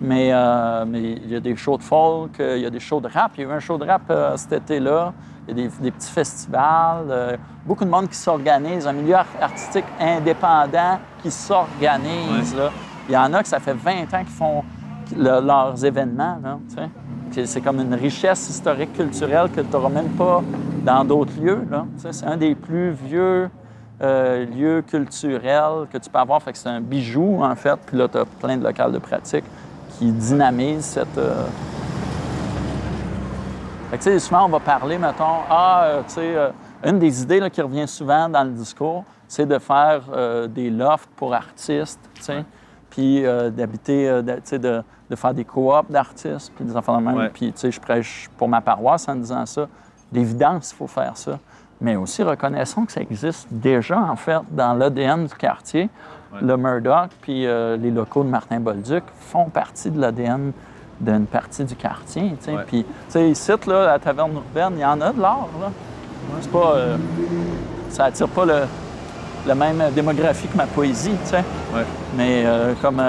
Mais, 0.00 0.30
euh, 0.32 0.84
mais 0.88 1.02
il 1.02 1.28
y 1.30 1.36
a 1.36 1.40
des 1.40 1.54
shows 1.56 1.76
de 1.76 1.82
folk, 1.82 2.40
euh, 2.40 2.56
il 2.56 2.62
y 2.62 2.66
a 2.66 2.70
des 2.70 2.80
shows 2.80 3.00
de 3.00 3.08
rap. 3.08 3.32
Il 3.36 3.42
y 3.42 3.46
a 3.46 3.50
eu 3.50 3.52
un 3.52 3.58
show 3.60 3.76
de 3.76 3.84
rap 3.84 4.02
euh, 4.10 4.34
cet 4.36 4.52
été-là. 4.54 5.12
Il 5.46 5.56
y 5.58 5.60
a 5.64 5.68
des, 5.68 5.74
des 5.82 5.90
petits 5.90 6.10
festivals. 6.10 7.04
euh, 7.10 7.36
beaucoup 7.66 7.84
de 7.84 7.90
monde 7.90 8.08
qui 8.08 8.16
s'organise, 8.16 8.86
un 8.86 8.94
milieu 8.94 9.14
ar- 9.16 9.26
artistique 9.42 9.84
indépendant 10.00 10.98
qui 11.22 11.30
s'organise. 11.30 12.56
Il 13.08 13.12
y 13.14 13.16
en 13.16 13.32
a 13.34 13.42
que 13.42 13.48
ça 13.48 13.60
fait 13.60 13.74
20 13.74 14.04
ans 14.14 14.20
qu'ils 14.20 14.26
font 14.28 14.64
le- 15.16 15.40
leurs 15.46 15.84
événements. 15.84 16.38
là, 16.42 16.58
tu 16.68 16.76
sais. 16.76 16.88
Puis 17.03 17.03
C'est 17.34 17.60
comme 17.60 17.80
une 17.80 17.94
richesse 17.94 18.48
historique 18.48 18.92
culturelle 18.92 19.50
que 19.50 19.60
tu 19.60 19.70
n'auras 19.72 19.88
même 19.88 20.10
pas 20.10 20.40
dans 20.84 21.04
d'autres 21.04 21.32
lieux. 21.40 21.66
C'est 21.96 22.26
un 22.26 22.36
des 22.36 22.54
plus 22.54 22.92
vieux 22.92 23.50
euh, 24.00 24.46
lieux 24.46 24.82
culturels 24.82 25.88
que 25.92 25.98
tu 25.98 26.08
peux 26.08 26.18
avoir. 26.18 26.40
Fait 26.40 26.52
que 26.52 26.58
c'est 26.58 26.68
un 26.68 26.80
bijou, 26.80 27.42
en 27.42 27.56
fait. 27.56 27.76
Puis 27.86 27.96
là, 27.96 28.06
tu 28.06 28.18
as 28.18 28.24
plein 28.24 28.56
de 28.56 28.62
locales 28.62 28.92
de 28.92 28.98
pratique 28.98 29.44
qui 29.98 30.12
dynamisent 30.12 30.84
cette. 30.84 31.18
euh, 31.18 31.46
Fait 33.90 33.98
que, 33.98 34.18
souvent, 34.20 34.46
on 34.46 34.48
va 34.48 34.60
parler, 34.60 34.98
mettons, 34.98 35.42
ah, 35.50 35.82
euh, 35.84 36.02
tu 36.06 36.14
sais, 36.14 36.36
euh, 36.36 36.50
une 36.84 37.00
des 37.00 37.22
idées 37.22 37.40
là, 37.40 37.50
qui 37.50 37.62
revient 37.62 37.88
souvent 37.88 38.28
dans 38.28 38.44
le 38.44 38.50
discours, 38.50 39.04
c'est 39.26 39.46
de 39.46 39.58
faire 39.58 40.02
des 40.48 40.70
lofts 40.70 41.08
pour 41.16 41.34
artistes, 41.34 41.98
tu 42.14 42.22
sais, 42.22 42.44
puis 42.90 43.24
d'habiter, 43.56 44.22
de, 44.22 44.34
tu 44.34 44.40
sais, 44.44 44.58
de, 44.58 44.82
de 45.10 45.16
faire 45.16 45.34
des 45.34 45.44
coops 45.44 45.90
d'artistes, 45.90 46.52
puis 46.56 46.64
des 46.64 46.76
enfants 46.76 46.98
de 46.98 47.04
même. 47.04 47.16
Ouais. 47.16 47.28
Puis, 47.28 47.52
tu 47.52 47.58
sais, 47.60 47.70
je 47.70 47.80
prêche 47.80 48.28
pour 48.36 48.48
ma 48.48 48.60
paroisse 48.60 49.08
en 49.08 49.16
disant 49.16 49.44
ça. 49.46 49.68
D'évidence, 50.12 50.70
il 50.72 50.76
faut 50.76 50.86
faire 50.86 51.16
ça. 51.16 51.38
Mais 51.80 51.96
aussi, 51.96 52.22
reconnaissons 52.22 52.84
que 52.84 52.92
ça 52.92 53.00
existe 53.00 53.48
déjà, 53.50 53.98
en 53.98 54.16
fait, 54.16 54.40
dans 54.50 54.74
l'ADN 54.74 55.26
du 55.26 55.34
quartier. 55.34 55.90
Le 56.40 56.56
Murdoch, 56.56 57.10
puis 57.20 57.46
euh, 57.46 57.76
les 57.76 57.92
locaux 57.92 58.24
de 58.24 58.28
Martin 58.28 58.58
Bolduc 58.58 59.04
font 59.20 59.44
partie 59.50 59.88
de 59.90 60.00
l'ADN 60.00 60.52
d'une 61.00 61.26
partie 61.26 61.64
du 61.64 61.76
quartier. 61.76 62.34
tu 62.38 62.44
sais. 62.46 62.56
Ouais. 62.56 62.64
Puis, 62.66 62.84
tu 62.84 62.90
sais, 63.08 63.30
ici, 63.30 63.52
là, 63.66 63.82
à 63.82 63.86
la 63.92 63.98
taverne 64.00 64.34
urbaine, 64.34 64.72
il 64.76 64.80
y 64.80 64.84
en 64.84 65.00
a 65.00 65.12
de 65.12 65.20
l'art, 65.20 65.48
là. 65.60 65.70
C'est 66.40 66.50
pas... 66.50 66.74
euh, 66.74 66.96
ça 67.90 68.06
attire 68.06 68.28
pas 68.28 68.44
le, 68.44 68.62
la 69.46 69.54
même 69.54 69.80
démographie 69.94 70.48
que 70.48 70.56
ma 70.56 70.66
poésie, 70.66 71.14
tu 71.24 71.30
sais. 71.30 71.44
Mais 72.16 72.42
euh, 72.46 72.74
comme 72.82 73.00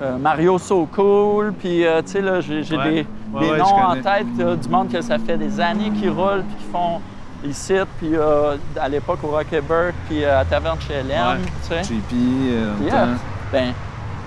euh, 0.00 0.04
euh, 0.04 0.18
Mario 0.18 0.58
So 0.58 0.86
Cool, 0.94 1.52
puis, 1.58 1.84
euh, 1.86 2.02
tu 2.02 2.12
sais, 2.12 2.20
là, 2.20 2.40
j'ai 2.40 2.58
Ouais. 2.60 2.64
des, 2.90 3.06
Ouais, 3.32 3.40
des 3.40 3.50
ouais, 3.52 3.58
noms 3.58 3.64
en 3.76 3.94
tête 3.94 4.26
là, 4.38 4.56
du 4.56 4.68
monde 4.68 4.90
que 4.90 5.00
ça 5.00 5.18
fait 5.18 5.36
des 5.36 5.60
années 5.60 5.90
qu'ils 5.90 6.10
roulent, 6.10 6.42
puis 6.46 6.56
qu'ils 6.56 6.72
font 6.72 7.00
ici, 7.44 7.74
puis 7.98 8.10
euh, 8.14 8.56
à 8.80 8.88
l'époque 8.88 9.18
au 9.24 9.28
Rockebird, 9.28 9.94
puis 10.08 10.24
euh, 10.24 10.40
à 10.40 10.44
Taverne 10.44 10.78
chez 10.80 10.94
Hélène, 10.94 11.38
tu 11.62 11.74
sais. 11.74 11.82
JP, 11.82 12.12
euh. 12.12 13.14
Ben, 13.52 13.72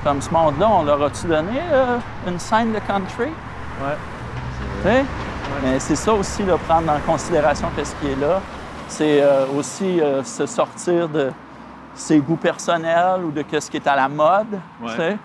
comme 0.04 0.22
ce 0.22 0.30
monde-là, 0.32 0.68
on 0.72 0.84
leur 0.84 1.02
a-tu 1.04 1.28
donné 1.28 1.60
euh, 1.72 1.98
une 2.28 2.40
scène 2.40 2.72
de 2.74 2.80
country? 2.80 3.26
Ouais. 3.82 3.96
Tu 4.84 4.90
sais? 4.90 5.06
Mais 5.64 5.80
c'est 5.80 5.96
ça 5.96 6.14
aussi, 6.14 6.44
là, 6.44 6.56
prendre 6.68 6.92
en 6.92 7.00
considération 7.12 7.68
que 7.76 7.84
ce 7.84 7.94
qui 7.96 8.08
est 8.08 8.20
là. 8.22 8.40
C'est 8.88 9.22
euh, 9.22 9.46
aussi 9.58 10.00
euh, 10.02 10.24
se 10.24 10.46
sortir 10.46 11.10
de 11.10 11.32
ses 11.96 12.20
goûts 12.20 12.38
personnels 12.38 13.22
ou 13.26 13.32
de 13.32 13.44
ce 13.60 13.70
qui 13.70 13.78
est 13.78 13.88
à 13.88 13.96
la 13.96 14.08
mode, 14.08 14.54
Ouais. 14.82 14.90
tu 14.92 14.96
sais? 14.98 15.18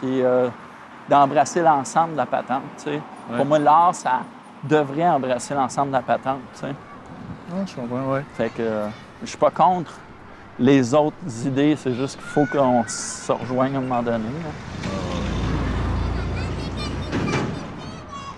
Puis 0.00 0.22
euh, 0.22 0.48
d'embrasser 1.08 1.62
l'ensemble 1.62 2.12
de 2.12 2.18
la 2.18 2.26
patente, 2.26 2.62
tu 2.78 2.84
sais. 2.84 2.90
Ouais. 3.30 3.36
Pour 3.36 3.46
moi, 3.46 3.58
l'art, 3.58 3.94
ça 3.94 4.20
devrait 4.62 5.08
embrasser 5.08 5.54
l'ensemble 5.54 5.88
de 5.88 5.96
la 5.96 6.02
patente, 6.02 6.40
tu 6.54 6.60
sais. 6.60 6.74
Je 7.66 7.74
comprends, 7.74 8.12
ouais. 8.12 8.24
Fait 8.36 8.48
que 8.48 8.62
euh, 8.62 8.88
je 9.22 9.28
suis 9.28 9.38
pas 9.38 9.50
contre 9.50 9.92
les 10.58 10.94
autres 10.94 11.16
idées, 11.44 11.76
c'est 11.76 11.94
juste 11.94 12.16
qu'il 12.16 12.26
faut 12.26 12.46
qu'on 12.46 12.84
se 12.86 13.32
rejoigne 13.32 13.74
à 13.74 13.78
un 13.78 13.82
moment 13.82 14.02
donné. 14.02 14.24
là. 14.24 14.50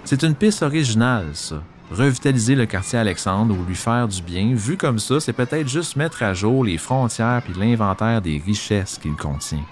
C'est 0.04 0.22
une 0.22 0.34
piste 0.34 0.62
originale, 0.62 1.30
ça. 1.34 1.56
Revitaliser 1.90 2.54
le 2.56 2.66
quartier 2.66 2.98
Alexandre 2.98 3.54
ou 3.56 3.64
lui 3.64 3.76
faire 3.76 4.08
du 4.08 4.20
bien, 4.22 4.54
vu 4.54 4.76
comme 4.76 4.98
ça, 4.98 5.20
c'est 5.20 5.32
peut-être 5.32 5.68
juste 5.68 5.96
mettre 5.96 6.22
à 6.22 6.34
jour 6.34 6.64
les 6.64 6.78
frontières 6.78 7.42
puis 7.44 7.54
l'inventaire 7.54 8.20
des 8.20 8.42
richesses 8.44 8.98
qu'il 8.98 9.14
contient. 9.14 9.62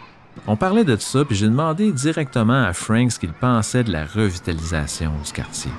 On 0.47 0.57
parlait 0.57 0.85
de 0.85 0.97
ça, 0.97 1.25
puis 1.25 1.35
j'ai 1.37 1.47
demandé 1.49 1.91
directement 1.93 2.65
à 2.65 2.73
Frank 2.73 3.11
ce 3.13 3.19
qu'il 3.19 3.33
pensait 3.33 3.83
de 3.85 3.93
la 3.93 4.05
revitalisation 4.05 5.11
du 5.25 5.33
quartier. 5.33 5.71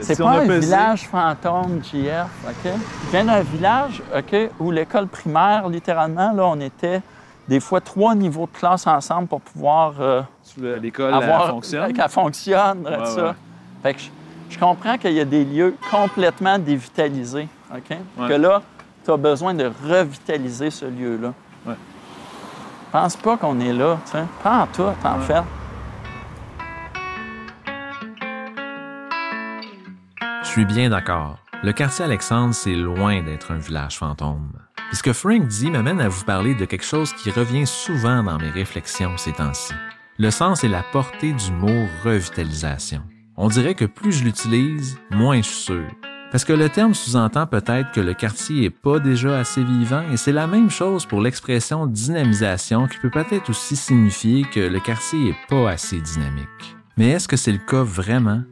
C'est 0.00 0.14
Si 0.14 0.22
pas 0.22 0.30
un 0.40 0.46
pesé- 0.46 0.60
village 0.60 1.02
fantôme, 1.08 1.80
JF, 1.84 2.26
OK? 2.48 2.72
Je 3.06 3.10
viens 3.10 3.24
d'un 3.26 3.42
village, 3.42 4.02
OK, 4.16 4.34
où 4.58 4.70
l'école 4.70 5.06
primaire, 5.06 5.68
littéralement, 5.68 6.32
là, 6.32 6.46
on 6.46 6.58
était 6.60 7.02
des 7.46 7.60
fois 7.60 7.80
trois 7.80 8.14
niveaux 8.14 8.48
de 8.52 8.58
classe 8.58 8.86
ensemble 8.86 9.28
pour 9.28 9.42
pouvoir 9.42 9.94
euh, 10.00 10.22
L'école, 10.80 11.12
avoir... 11.12 11.42
elle 11.44 11.50
fonctionne. 11.50 11.92
Qu'elle 11.94 12.08
fonctionne, 12.08 12.78
Ouais, 12.86 13.06
ça. 13.06 13.24
ouais. 13.26 13.32
Fait 13.82 13.94
que 13.94 14.00
je, 14.00 14.08
je 14.54 14.58
comprends 14.58 14.96
qu'il 14.96 15.12
y 15.12 15.20
a 15.20 15.24
des 15.24 15.44
lieux 15.44 15.76
complètement 15.90 16.58
dévitalisés, 16.58 17.48
OK? 17.70 17.96
Ouais. 18.18 18.28
Que 18.28 18.34
là, 18.34 18.62
tu 19.04 19.10
as 19.10 19.16
besoin 19.18 19.52
de 19.54 19.70
revitaliser 19.88 20.70
ce 20.70 20.86
lieu-là. 20.86 21.32
Pense 22.92 23.16
pas 23.16 23.36
qu'on 23.36 23.60
est 23.60 23.72
là, 23.72 23.98
tu 24.04 24.12
sais. 24.12 24.24
Prends 24.42 24.66
tout, 24.66 24.82
en 24.82 25.18
Ouais. 25.18 25.24
fait. 25.24 25.42
Je 30.42 30.48
suis 30.48 30.64
bien 30.64 30.90
d'accord. 30.90 31.38
Le 31.62 31.72
quartier 31.72 32.04
Alexandre, 32.04 32.54
c'est 32.54 32.74
loin 32.74 33.22
d'être 33.22 33.52
un 33.52 33.58
village 33.58 33.98
fantôme. 33.98 34.52
Puis 34.88 34.96
ce 34.96 35.02
que 35.02 35.12
Frank 35.12 35.46
dit 35.46 35.70
m'amène 35.70 36.00
à 36.00 36.08
vous 36.08 36.24
parler 36.24 36.54
de 36.54 36.64
quelque 36.64 36.84
chose 36.84 37.12
qui 37.12 37.30
revient 37.30 37.66
souvent 37.66 38.22
dans 38.24 38.38
mes 38.38 38.50
réflexions 38.50 39.16
ces 39.16 39.32
temps-ci. 39.32 39.72
Le 40.18 40.30
sens 40.30 40.64
et 40.64 40.68
la 40.68 40.82
portée 40.82 41.32
du 41.32 41.52
mot 41.52 41.86
revitalisation. 42.04 43.02
On 43.36 43.48
dirait 43.48 43.74
que 43.74 43.84
plus 43.84 44.12
je 44.12 44.24
l'utilise, 44.24 44.98
moins 45.10 45.36
je 45.36 45.42
suis 45.42 45.54
sûr. 45.62 45.84
Parce 46.30 46.44
que 46.44 46.52
le 46.52 46.68
terme 46.68 46.94
sous-entend 46.94 47.46
peut-être 47.48 47.90
que 47.90 48.00
le 48.00 48.14
quartier 48.14 48.66
est 48.66 48.70
pas 48.70 49.00
déjà 49.00 49.40
assez 49.40 49.64
vivant 49.64 50.02
et 50.12 50.16
c'est 50.16 50.30
la 50.30 50.46
même 50.46 50.70
chose 50.70 51.04
pour 51.04 51.20
l'expression 51.20 51.86
dynamisation 51.86 52.86
qui 52.86 52.98
peut 52.98 53.10
peut-être 53.10 53.50
aussi 53.50 53.74
signifier 53.74 54.44
que 54.44 54.60
le 54.60 54.78
quartier 54.78 55.30
est 55.30 55.48
pas 55.48 55.70
assez 55.70 56.00
dynamique. 56.00 56.76
Mais 56.96 57.10
est-ce 57.10 57.26
que 57.26 57.36
c'est 57.36 57.50
le 57.50 57.58
cas 57.58 57.82
vraiment? 57.82 58.42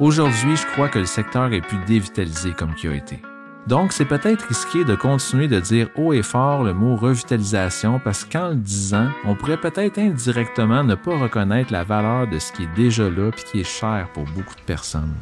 Aujourd'hui, 0.00 0.56
je 0.56 0.66
crois 0.72 0.88
que 0.88 0.98
le 0.98 1.04
secteur 1.04 1.52
est 1.52 1.60
plus 1.60 1.84
dévitalisé 1.86 2.52
comme 2.52 2.74
qu'il 2.74 2.90
a 2.90 2.94
été. 2.94 3.20
Donc, 3.66 3.92
c'est 3.92 4.06
peut-être 4.06 4.46
risqué 4.46 4.86
de 4.86 4.94
continuer 4.94 5.46
de 5.46 5.60
dire 5.60 5.90
haut 5.96 6.14
et 6.14 6.22
fort 6.22 6.64
le 6.64 6.72
mot 6.72 6.96
revitalisation 6.96 8.00
parce 8.02 8.24
qu'en 8.24 8.48
le 8.50 8.54
disant, 8.54 9.08
on 9.26 9.34
pourrait 9.34 9.60
peut-être 9.60 9.98
indirectement 9.98 10.84
ne 10.84 10.94
pas 10.94 11.18
reconnaître 11.18 11.70
la 11.70 11.84
valeur 11.84 12.26
de 12.28 12.38
ce 12.38 12.50
qui 12.50 12.62
est 12.62 12.74
déjà 12.74 13.10
là 13.10 13.30
puis 13.30 13.44
qui 13.44 13.60
est 13.60 13.64
cher 13.64 14.08
pour 14.14 14.24
beaucoup 14.24 14.54
de 14.54 14.64
personnes. 14.64 15.12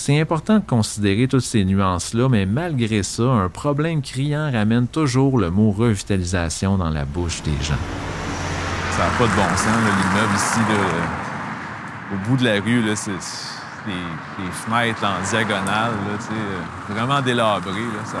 C'est 0.00 0.20
important 0.20 0.60
de 0.60 0.64
considérer 0.64 1.26
toutes 1.26 1.42
ces 1.42 1.64
nuances-là, 1.64 2.28
mais 2.28 2.46
malgré 2.46 3.02
ça, 3.02 3.24
un 3.24 3.48
problème 3.48 4.00
criant 4.00 4.48
ramène 4.52 4.86
toujours 4.86 5.38
le 5.38 5.50
mot 5.50 5.72
revitalisation 5.72 6.78
dans 6.78 6.88
la 6.88 7.04
bouche 7.04 7.42
des 7.42 7.50
gens. 7.64 7.74
Ça 8.92 8.98
n'a 8.98 9.10
pas 9.18 9.24
de 9.24 9.34
bon 9.34 9.56
sens, 9.56 9.66
l'immeuble 9.66 10.34
ici, 10.36 10.60
là, 10.60 12.14
au 12.14 12.28
bout 12.28 12.36
de 12.36 12.44
la 12.44 12.60
rue, 12.60 12.80
là, 12.80 12.94
c'est 12.94 13.10
les, 13.10 14.44
les 14.44 14.50
fenêtres 14.52 15.04
en 15.04 15.20
diagonale, 15.28 15.90
là, 15.90 16.16
tu 16.16 16.26
sais, 16.26 16.30
euh, 16.30 16.94
vraiment 16.94 17.20
délabrées. 17.20 17.72
Là, 17.72 18.04
ça, 18.04 18.18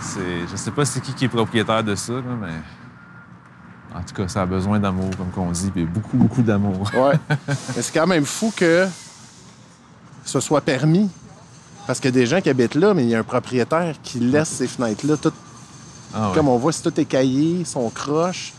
c'est, 0.00 0.46
je 0.48 0.56
sais 0.56 0.70
pas 0.70 0.84
c'est 0.84 1.00
qui 1.00 1.12
qui 1.12 1.24
est 1.24 1.28
propriétaire 1.28 1.82
de 1.82 1.96
ça, 1.96 2.12
là, 2.12 2.22
mais 2.40 3.98
En 3.98 4.02
tout 4.04 4.14
cas, 4.14 4.28
ça 4.28 4.42
a 4.42 4.46
besoin 4.46 4.78
d'amour, 4.78 5.10
comme 5.18 5.30
qu'on 5.30 5.50
dit, 5.50 5.72
puis 5.72 5.86
beaucoup, 5.86 6.16
beaucoup 6.16 6.42
d'amour. 6.42 6.88
Ouais. 6.94 7.18
Mais 7.48 7.82
c'est 7.82 7.92
quand 7.92 8.06
même 8.06 8.24
fou 8.24 8.52
que 8.56 8.86
ce 10.26 10.40
soit 10.40 10.60
permis. 10.60 11.08
Parce 11.86 12.00
qu'il 12.00 12.10
y 12.10 12.14
a 12.14 12.20
des 12.20 12.26
gens 12.26 12.40
qui 12.40 12.50
habitent 12.50 12.74
là, 12.74 12.92
mais 12.94 13.04
il 13.04 13.08
y 13.10 13.14
a 13.14 13.18
un 13.20 13.22
propriétaire 13.24 13.94
qui 14.02 14.18
laisse 14.18 14.48
ces 14.48 14.66
fenêtres-là 14.66 15.16
tout. 15.16 15.32
Ah 16.14 16.28
ouais. 16.28 16.34
Comme 16.34 16.48
on 16.48 16.56
voit, 16.58 16.72
c'est 16.72 16.82
tout 16.82 17.00
écaillé, 17.00 17.64
son 17.64 17.88
croche. 17.90 18.52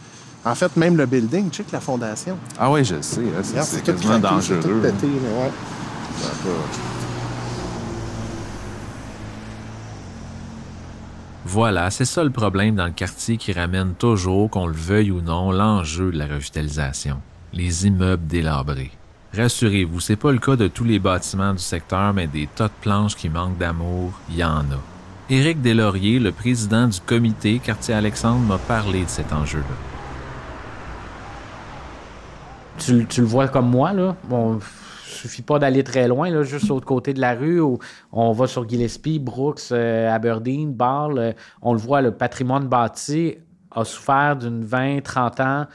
En 0.45 0.55
fait, 0.55 0.75
même 0.77 0.95
le 0.95 1.05
building, 1.05 1.49
check 1.51 1.71
la 1.73 1.81
fondation. 1.81 2.37
Ah 2.57 2.71
oui, 2.71 2.85
je 2.85 2.95
le 2.95 3.01
sais. 3.01 3.19
hein, 3.21 3.41
c'est- 3.43 3.61
C'est 3.63 3.83
quasiment 3.83 4.19
craqué, 4.21 4.35
c'est 4.41 4.55
tout 4.59 4.67
dangereux. 4.69 4.81
pété, 4.81 5.07
mais 5.07 5.43
ouais. 5.43 5.51
Ça 6.21 6.27
a 6.27 6.29
pas- 6.29 6.49
Voilà, 11.45 11.89
c'est 11.91 12.05
ça 12.05 12.23
le 12.23 12.29
problème 12.29 12.75
dans 12.75 12.85
le 12.85 12.91
quartier 12.91 13.37
qui 13.37 13.53
ramène 13.53 13.93
toujours, 13.93 14.49
qu'on 14.49 14.67
le 14.67 14.73
veuille 14.73 15.11
ou 15.11 15.21
non, 15.21 15.51
l'enjeu 15.51 16.11
de 16.11 16.17
la 16.17 16.27
revitalisation. 16.27 17.21
Les 17.53 17.87
immeubles 17.87 18.27
délabrés. 18.27 18.91
Rassurez-vous, 19.37 19.99
c'est 19.99 20.15
pas 20.15 20.31
le 20.31 20.39
cas 20.39 20.55
de 20.55 20.67
tous 20.67 20.83
les 20.83 20.97
bâtiments 20.97 21.53
du 21.53 21.59
secteur, 21.59 22.11
mais 22.11 22.25
des 22.25 22.47
tas 22.47 22.69
de 22.69 22.73
planches 22.81 23.15
qui 23.15 23.29
manquent 23.29 23.59
d'amour, 23.59 24.11
il 24.29 24.37
y 24.37 24.43
en 24.43 24.61
a. 24.61 24.81
Éric 25.29 25.61
Deslauriers, 25.61 26.17
le 26.17 26.31
président 26.31 26.87
du 26.87 26.99
comité 26.99 27.59
Quartier 27.59 27.93
Alexandre, 27.93 28.39
m'a 28.39 28.57
parlé 28.57 29.03
de 29.03 29.09
cet 29.09 29.31
enjeu-là. 29.31 29.65
tu, 32.79 33.21
le 33.21 33.27
vois 33.27 33.47
comme 33.47 33.69
moi, 33.69 33.93
là. 33.93 34.15
Bon, 34.23 34.59
suffit 35.05 35.43
pas 35.43 35.59
d'aller 35.59 35.83
très 35.83 36.07
loin, 36.07 36.31
là, 36.31 36.41
juste 36.41 36.71
au 36.71 36.79
côté 36.79 37.13
de 37.13 37.21
la 37.21 37.35
rue 37.35 37.59
où 37.59 37.77
on 38.11 38.31
va 38.31 38.47
sur 38.47 38.67
Gillespie, 38.67 39.19
Brooks, 39.19 39.71
euh, 39.71 40.09
Aberdeen, 40.11 40.73
Bâle. 40.73 41.19
euh, 41.19 41.31
on 41.61 41.73
le 41.73 41.79
voit, 41.79 42.01
le 42.01 42.11
patrimoine 42.11 42.67
bâti 42.67 43.35
a 43.69 43.85
souffert 43.85 44.35
d'une 44.35 44.65
20-30 44.65 45.41
ans 45.43 45.67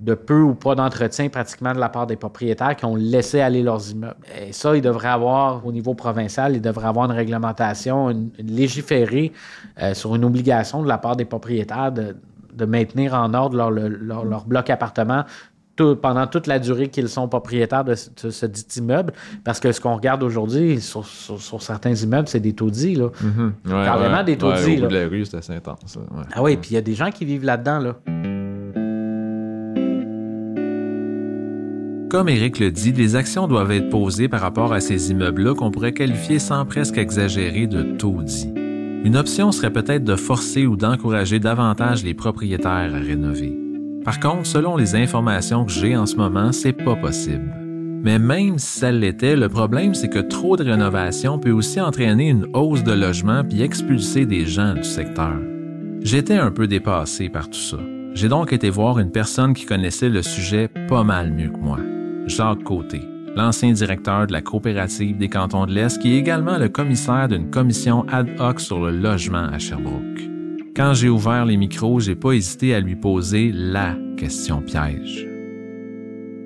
de 0.00 0.14
peu 0.14 0.40
ou 0.40 0.54
pas 0.54 0.74
d'entretien 0.74 1.28
pratiquement 1.28 1.72
de 1.72 1.78
la 1.80 1.88
part 1.88 2.06
des 2.06 2.16
propriétaires 2.16 2.76
qui 2.76 2.84
ont 2.84 2.94
laissé 2.94 3.40
aller 3.40 3.62
leurs 3.62 3.90
immeubles. 3.90 4.16
Et 4.46 4.52
ça, 4.52 4.76
il 4.76 4.82
devrait 4.82 5.08
avoir, 5.08 5.66
au 5.66 5.72
niveau 5.72 5.94
provincial, 5.94 6.54
il 6.54 6.62
devrait 6.62 6.86
avoir 6.86 7.06
une 7.06 7.16
réglementation, 7.16 8.08
une, 8.10 8.30
une 8.38 8.50
légiférée 8.52 9.32
euh, 9.82 9.94
sur 9.94 10.14
une 10.14 10.24
obligation 10.24 10.82
de 10.82 10.88
la 10.88 10.98
part 10.98 11.16
des 11.16 11.24
propriétaires 11.24 11.90
de, 11.92 12.16
de 12.54 12.64
maintenir 12.64 13.14
en 13.14 13.34
ordre 13.34 13.56
leur, 13.56 13.70
leur, 13.70 14.24
leur 14.24 14.44
bloc 14.44 14.70
appartement 14.70 15.24
tout- 15.74 15.96
pendant 15.96 16.26
toute 16.26 16.46
la 16.46 16.58
durée 16.58 16.88
qu'ils 16.88 17.08
sont 17.08 17.28
propriétaires 17.28 17.84
de, 17.84 17.94
ce- 17.94 18.10
de 18.26 18.30
ce 18.30 18.46
dit 18.46 18.66
immeuble. 18.76 19.12
Parce 19.44 19.58
que 19.60 19.72
ce 19.72 19.80
qu'on 19.80 19.94
regarde 19.96 20.22
aujourd'hui 20.22 20.80
sur, 20.80 21.04
sur- 21.06 21.40
sur 21.40 21.62
certains 21.62 21.94
immeubles, 21.94 22.28
c'est 22.28 22.40
des 22.40 22.52
taudis. 22.52 22.94
Là. 22.94 23.08
Mhm. 23.20 23.52
Ouais, 23.66 23.84
Carrément 23.84 24.18
ouais. 24.18 24.24
des 24.24 24.38
taudis. 24.38 24.64
Ouais, 24.64 24.72
au 24.72 24.76
bout 24.76 24.82
là. 24.82 24.88
de 24.88 24.96
la 25.04 25.08
rue, 25.08 25.24
c'est 25.24 25.36
assez 25.36 25.52
intense. 25.54 25.98
Ah 26.34 26.42
oui, 26.42 26.56
puis 26.56 26.70
il 26.70 26.74
y 26.74 26.78
a 26.78 26.82
des 26.82 26.94
gens 26.94 27.10
qui 27.10 27.24
vivent 27.24 27.44
là-dedans. 27.44 27.78
Là. 27.80 27.96
Comme 32.10 32.30
Éric 32.30 32.58
le 32.58 32.70
dit, 32.70 32.92
des 32.92 33.16
actions 33.16 33.46
doivent 33.46 33.70
être 33.70 33.90
posées 33.90 34.28
par 34.28 34.40
rapport 34.40 34.72
à 34.72 34.80
ces 34.80 35.10
immeubles-là 35.10 35.54
qu'on 35.54 35.70
pourrait 35.70 35.92
qualifier 35.92 36.38
sans 36.38 36.64
presque 36.64 36.96
exagérer 36.96 37.66
de 37.66 37.82
taudis. 37.82 38.48
Une 39.04 39.14
option 39.14 39.52
serait 39.52 39.72
peut-être 39.72 40.04
de 40.04 40.16
forcer 40.16 40.66
ou 40.66 40.74
d'encourager 40.74 41.38
davantage 41.38 42.04
les 42.04 42.14
propriétaires 42.14 42.94
à 42.94 42.98
rénover. 42.98 43.54
Par 44.06 44.20
contre, 44.20 44.46
selon 44.46 44.78
les 44.78 44.94
informations 44.94 45.66
que 45.66 45.72
j'ai 45.72 45.98
en 45.98 46.06
ce 46.06 46.16
moment, 46.16 46.50
c'est 46.50 46.72
pas 46.72 46.96
possible. 46.96 47.54
Mais 48.02 48.18
même 48.18 48.58
si 48.58 48.78
ça 48.78 48.90
l'était, 48.90 49.36
le 49.36 49.50
problème 49.50 49.92
c'est 49.92 50.08
que 50.08 50.18
trop 50.18 50.56
de 50.56 50.64
rénovation 50.64 51.38
peut 51.38 51.50
aussi 51.50 51.78
entraîner 51.78 52.30
une 52.30 52.46
hausse 52.54 52.84
de 52.84 52.92
logements 52.92 53.44
puis 53.44 53.60
expulser 53.60 54.24
des 54.24 54.46
gens 54.46 54.72
du 54.72 54.84
secteur. 54.84 55.36
J'étais 56.00 56.38
un 56.38 56.52
peu 56.52 56.66
dépassé 56.66 57.28
par 57.28 57.50
tout 57.50 57.58
ça. 57.58 57.78
J'ai 58.14 58.28
donc 58.28 58.54
été 58.54 58.70
voir 58.70 58.98
une 58.98 59.10
personne 59.10 59.52
qui 59.52 59.66
connaissait 59.66 60.08
le 60.08 60.22
sujet 60.22 60.68
pas 60.88 61.04
mal 61.04 61.32
mieux 61.32 61.50
que 61.50 61.58
moi. 61.58 61.78
Jacques 62.28 62.62
Côté, 62.64 63.00
l'ancien 63.36 63.72
directeur 63.72 64.26
de 64.26 64.32
la 64.32 64.42
coopérative 64.42 65.16
des 65.16 65.28
cantons 65.28 65.66
de 65.66 65.72
l'Est, 65.72 65.98
qui 66.00 66.12
est 66.14 66.18
également 66.18 66.58
le 66.58 66.68
commissaire 66.68 67.28
d'une 67.28 67.50
commission 67.50 68.06
ad 68.08 68.28
hoc 68.38 68.60
sur 68.60 68.80
le 68.80 68.90
logement 68.96 69.44
à 69.52 69.58
Sherbrooke. 69.58 70.28
Quand 70.76 70.94
j'ai 70.94 71.08
ouvert 71.08 71.44
les 71.44 71.56
micros, 71.56 72.00
j'ai 72.00 72.14
pas 72.14 72.32
hésité 72.32 72.74
à 72.74 72.80
lui 72.80 72.96
poser 72.96 73.50
la 73.52 73.96
question 74.16 74.60
piège. 74.60 75.26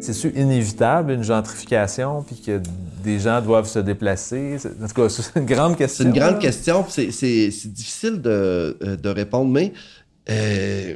C'est-tu 0.01 0.29
inévitable, 0.39 1.13
une 1.13 1.23
gentrification, 1.23 2.23
puis 2.23 2.41
que 2.45 2.61
des 3.05 3.19
gens 3.21 3.41
doivent 3.41 3.69
se 3.69 3.79
déplacer? 3.79 4.57
C'est- 4.59 4.83
En 4.83 4.87
tout 4.89 4.95
cas, 4.95 5.09
c'est 5.09 5.39
une 5.39 5.47
grande 5.47 5.77
question. 5.77 6.05
C'est 6.05 6.11
une 6.11 6.17
grande 6.19 6.39
question, 6.41 6.83
puis 6.83 6.93
c'est- 6.93 7.11
c'est 7.13 7.51
c'est 7.51 7.73
difficile 7.73 8.21
de, 8.23 8.77
euh, 8.83 8.97
de 8.97 9.09
répondre, 9.09 9.51
mais 9.51 9.73
euh, 10.31 10.95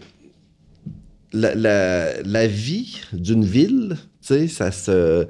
la, 1.32 1.54
la- 1.54 2.22
la 2.22 2.46
vie 2.46 3.00
d'une 3.12 3.44
ville, 3.44 3.96
tu 4.26 4.34
sais, 4.34 4.48
ça, 4.48 4.72
se, 4.72 5.26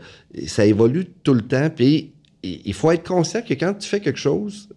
ça 0.47 0.65
évolue 0.65 1.07
tout 1.23 1.35
le 1.35 1.43
temps, 1.43 1.69
puis 1.75 2.13
il 2.43 2.75
faut 2.75 2.91
être 2.93 3.07
conscient 3.07 3.43
que 3.43 3.55
quand 3.55 3.75
tu 3.75 3.89
fais 3.89 4.01
quelque 4.01 4.19
chose, 4.19 4.69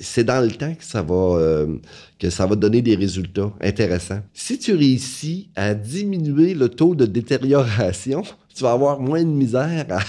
c'est 0.00 0.24
dans 0.24 0.40
le 0.44 0.50
temps 0.50 0.74
que 0.74 0.84
ça 0.84 1.02
va 1.02 1.14
euh, 1.38 1.76
que 2.18 2.28
ça 2.30 2.46
va 2.46 2.54
donner 2.54 2.82
des 2.82 2.94
résultats 2.94 3.50
intéressants. 3.60 4.20
Si 4.34 4.58
tu 4.58 4.74
réussis 4.74 5.48
à 5.56 5.74
diminuer 5.74 6.54
le 6.54 6.68
taux 6.68 6.94
de 6.94 7.06
détérioration, 7.06 8.22
tu 8.54 8.62
vas 8.62 8.72
avoir 8.72 9.00
moins 9.00 9.22
de 9.22 9.28
misère 9.30 9.86
à, 9.90 10.00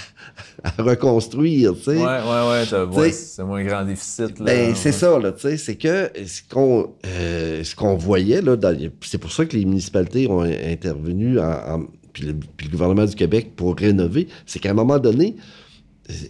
à 0.77 0.81
reconstruire, 0.83 1.73
tu 1.75 1.83
sais. 1.83 1.91
Ouais, 1.91 2.03
ouais, 2.03 2.65
ouais, 2.97 3.11
c'est 3.11 3.43
moins 3.43 3.63
grand 3.63 3.85
déficit. 3.85 4.39
Là. 4.39 4.45
ben, 4.45 4.75
c'est 4.75 4.91
ça, 4.91 5.17
là, 5.19 5.31
tu 5.31 5.41
sais, 5.41 5.57
c'est 5.57 5.75
que 5.75 6.11
ce 6.25 6.41
qu'on 6.49 6.93
euh, 7.05 7.63
ce 7.63 7.75
qu'on 7.75 7.95
voyait, 7.95 8.41
là, 8.41 8.57
c'est 9.01 9.17
pour 9.19 9.31
ça 9.31 9.45
que 9.45 9.55
les 9.55 9.65
municipalités 9.65 10.27
ont 10.29 10.41
intervenu, 10.41 11.39
en, 11.39 11.43
en- 11.79 11.85
puis, 12.13 12.25
le, 12.27 12.33
puis 12.35 12.67
le 12.67 12.71
gouvernement 12.71 13.05
du 13.05 13.15
Québec 13.15 13.55
pour 13.55 13.75
rénover, 13.75 14.27
c'est 14.45 14.59
qu'à 14.59 14.69
un 14.71 14.73
moment 14.75 14.99
donné, 14.99 15.35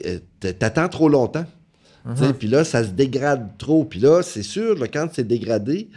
euh, 0.06 0.20
t- 0.40 0.54
t'attends 0.54 0.88
trop 0.90 1.10
longtemps. 1.10 1.46
Mhm. 2.06 2.34
Puis 2.34 2.48
là, 2.48 2.64
ça 2.64 2.84
se 2.84 2.90
dégrade 2.90 3.58
trop. 3.58 3.86
Puis 3.86 4.00
là, 4.00 4.22
c'est 4.24 4.44
sûr, 4.44 4.78
là, 4.78 4.88
quand 4.88 5.08
c'est 5.14 5.28
dégradé, 5.28 5.90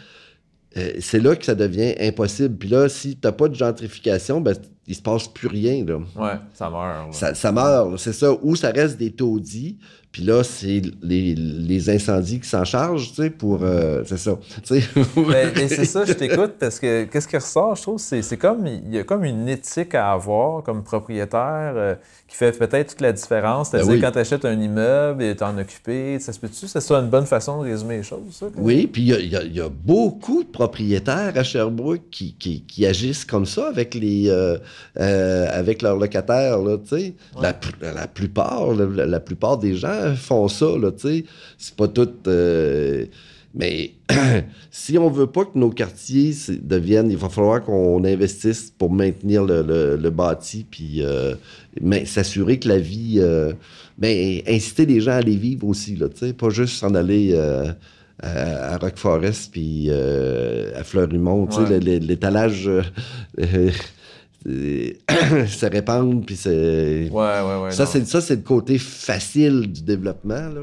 euh, 0.76 0.92
c'est 1.00 1.18
là 1.20 1.34
que 1.34 1.44
ça 1.44 1.54
devient 1.54 1.94
impossible. 2.00 2.56
Puis 2.56 2.68
là, 2.68 2.88
si 2.88 3.16
t'as 3.16 3.32
pas 3.32 3.48
de 3.48 3.54
gentrification, 3.54 4.40
ben, 4.40 4.54
il 4.86 4.94
se 4.94 5.02
passe 5.02 5.26
plus 5.26 5.48
rien, 5.48 5.84
là. 5.84 5.96
Ouais, 6.16 6.38
ça 6.54 6.70
meurt. 6.70 7.06
là. 7.06 7.12
Ça, 7.12 7.34
ça 7.34 7.50
meurt, 7.50 7.98
c'est 7.98 8.12
ça. 8.12 8.32
Ou 8.42 8.54
ça 8.54 8.70
reste 8.70 8.98
des 8.98 9.10
taudis, 9.10 9.78
puis 10.16 10.24
là, 10.24 10.42
c'est 10.42 10.80
les, 11.02 11.34
les 11.34 11.90
incendies 11.90 12.40
qui 12.40 12.48
s'en 12.48 12.64
chargent, 12.64 13.10
tu 13.12 13.22
sais, 13.24 13.28
pour... 13.28 13.58
euh, 13.62 14.02
c'est 14.06 14.16
ça, 14.16 14.38
tu 14.66 14.80
sais. 14.80 14.82
Ben, 15.14 15.50
ben, 15.54 15.68
c'est 15.68 15.84
ça, 15.84 16.06
je 16.06 16.12
t'écoute 16.22 16.54
parce 16.58 16.80
que 16.80 17.04
qu'est-ce 17.04 17.28
qui 17.28 17.36
ressort, 17.36 17.76
je 17.76 17.82
trouve, 17.82 17.98
c'est, 17.98 18.22
c'est 18.22 18.38
comme 18.38 18.66
il 18.66 18.94
y 18.94 18.98
a 18.98 19.04
comme 19.04 19.24
une 19.24 19.46
éthique 19.46 19.94
à 19.94 20.12
avoir 20.12 20.62
comme 20.62 20.82
propriétaire 20.82 21.72
euh, 21.76 21.94
qui 22.28 22.34
fait 22.34 22.56
peut-être 22.58 22.92
toute 22.92 23.02
la 23.02 23.12
différence. 23.12 23.68
C'est-à-dire 23.70 23.88
Ben 23.88 23.94
oui. 23.96 24.00
quand 24.00 24.12
tu 24.12 24.18
achètes 24.20 24.46
un 24.46 24.58
immeuble 24.58 25.22
et 25.22 25.36
t'en 25.36 25.58
occupé, 25.58 26.18
ça 26.18 26.32
se 26.32 26.40
peut-tu, 26.40 26.66
c'est 26.66 26.80
ça 26.80 26.94
une 26.94 27.10
bonne 27.10 27.26
façon 27.26 27.62
de 27.62 27.68
résumer 27.68 27.98
les 27.98 28.02
choses, 28.02 28.20
ça? 28.30 28.46
Oui, 28.56 28.86
puis 28.86 29.02
il 29.02 29.08
y 29.08 29.36
a- 29.36 29.42
y, 29.42 29.58
y 29.58 29.62
beaucoup 29.84 30.44
de 30.44 30.48
propriétaires 30.48 31.32
à 31.36 31.42
Sherbrooke 31.44 32.08
qui, 32.10 32.34
qui- 32.38 32.62
qui 32.62 32.86
agissent 32.86 33.26
comme 33.26 33.44
ça 33.44 33.68
avec 33.68 33.94
les 33.94 34.30
euh, 34.30 34.56
avec 35.52 35.82
leurs 35.82 35.96
locataires, 35.98 36.58
là, 36.58 36.78
tu 36.78 36.96
sais. 36.96 37.14
La, 37.38 37.52
pl- 37.52 37.74
la 37.94 38.06
plupart, 38.06 38.72
la, 38.72 39.04
la 39.04 39.20
plupart 39.20 39.58
des 39.58 39.74
gens 39.76 40.05
font 40.14 40.48
ça, 40.48 40.66
là, 40.78 40.92
tu 40.92 41.08
sais. 41.08 41.24
C'est 41.58 41.74
pas 41.74 41.88
tout... 41.88 42.08
euh, 42.28 43.06
mais 43.54 43.92
si 44.70 44.98
on 44.98 45.08
veut 45.10 45.26
pas 45.26 45.44
que 45.46 45.58
nos 45.58 45.70
quartiers 45.70 46.32
deviennent... 46.62 47.10
Il 47.10 47.16
va 47.16 47.28
falloir 47.30 47.62
qu'on 47.64 48.04
investisse 48.04 48.70
pour 48.76 48.92
maintenir 48.92 49.44
le, 49.44 49.62
le- 49.62 49.96
le 49.96 50.10
bâti, 50.10 50.66
puis 50.70 51.02
euh, 51.02 51.34
mais 51.80 52.04
s'assurer 52.04 52.58
que 52.58 52.68
la 52.68 52.78
vie... 52.78 53.16
euh, 53.18 53.52
ben, 53.98 54.42
inciter 54.46 54.84
les 54.86 55.00
gens 55.00 55.12
à 55.12 55.16
aller 55.16 55.36
vivre 55.36 55.66
aussi, 55.66 55.96
là, 55.96 56.08
tu 56.10 56.18
sais. 56.26 56.32
Pas 56.34 56.50
juste 56.50 56.76
s'en 56.76 56.94
aller... 56.94 57.30
euh, 57.32 57.72
à, 58.22 58.74
à 58.74 58.78
Rock 58.78 58.96
Forest 58.96 59.52
puis 59.52 59.90
à 59.90 60.82
Fleurimont, 60.84 61.46
tu 61.48 61.56
sais, 61.56 61.62
Ouais. 61.64 61.80
l'étalage 61.80 62.70
se 65.46 65.66
répand, 65.66 66.24
puis 66.24 66.36
c'est... 66.36 67.08
Ouais, 67.10 67.40
ouais, 67.40 67.62
ouais. 67.64 67.70
ça, 67.72 67.84
non. 67.84 67.90
c'est, 67.90 68.06
ça, 68.06 68.20
c'est 68.20 68.36
le 68.36 68.42
côté 68.42 68.78
facile 68.78 69.72
du 69.72 69.82
développement, 69.82 70.34
là. 70.34 70.60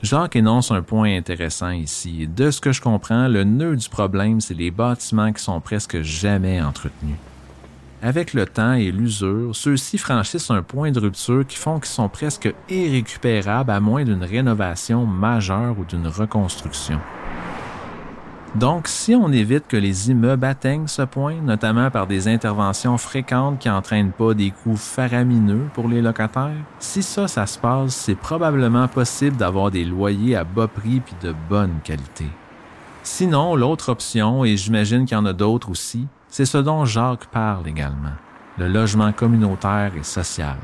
Jacques 0.00 0.36
énonce 0.36 0.70
un 0.70 0.80
point 0.80 1.16
intéressant 1.16 1.70
ici. 1.70 2.28
De 2.28 2.52
ce 2.52 2.60
que 2.60 2.70
je 2.70 2.80
comprends, 2.80 3.26
le 3.26 3.42
nœud 3.42 3.74
du 3.74 3.88
problème, 3.88 4.40
c'est 4.40 4.54
les 4.54 4.70
bâtiments 4.70 5.32
qui 5.32 5.42
sont 5.42 5.60
presque 5.60 6.02
jamais 6.02 6.62
entretenus. 6.62 7.16
Avec 8.00 8.32
le 8.32 8.46
temps 8.46 8.74
et 8.74 8.92
l'usure, 8.92 9.56
ceux-ci 9.56 9.98
franchissent 9.98 10.52
un 10.52 10.62
point 10.62 10.92
de 10.92 11.00
rupture 11.00 11.44
qui 11.44 11.56
font 11.56 11.80
qu'ils 11.80 11.90
sont 11.90 12.08
presque 12.08 12.54
irrécupérables 12.70 13.72
à 13.72 13.80
moins 13.80 14.04
d'une 14.04 14.22
rénovation 14.22 15.04
majeure 15.04 15.76
ou 15.76 15.84
d'une 15.84 16.06
reconstruction. 16.06 17.00
Donc, 18.54 18.88
si 18.88 19.14
on 19.14 19.30
évite 19.30 19.68
que 19.68 19.76
les 19.76 20.10
immeubles 20.10 20.46
atteignent 20.46 20.86
ce 20.86 21.02
point, 21.02 21.34
notamment 21.42 21.90
par 21.90 22.06
des 22.06 22.28
interventions 22.28 22.96
fréquentes 22.96 23.58
qui 23.58 23.68
n'entraînent 23.68 24.12
pas 24.12 24.32
des 24.32 24.50
coûts 24.50 24.76
faramineux 24.76 25.68
pour 25.74 25.86
les 25.86 26.00
locataires, 26.00 26.64
si 26.78 27.02
ça, 27.02 27.28
ça 27.28 27.46
se 27.46 27.58
passe, 27.58 27.94
c'est 27.94 28.14
probablement 28.14 28.88
possible 28.88 29.36
d'avoir 29.36 29.70
des 29.70 29.84
loyers 29.84 30.34
à 30.34 30.44
bas 30.44 30.66
prix 30.66 31.00
puis 31.00 31.14
de 31.22 31.34
bonne 31.48 31.78
qualité. 31.84 32.26
Sinon, 33.02 33.54
l'autre 33.54 33.90
option, 33.90 34.44
et 34.44 34.56
j'imagine 34.56 35.04
qu'il 35.04 35.16
y 35.16 35.20
en 35.20 35.26
a 35.26 35.32
d'autres 35.32 35.70
aussi, 35.70 36.06
c'est 36.28 36.46
ce 36.46 36.58
dont 36.58 36.84
Jacques 36.84 37.26
parle 37.26 37.68
également, 37.68 38.16
le 38.56 38.68
logement 38.68 39.12
communautaire 39.12 39.92
et 39.98 40.02
social. 40.02 40.56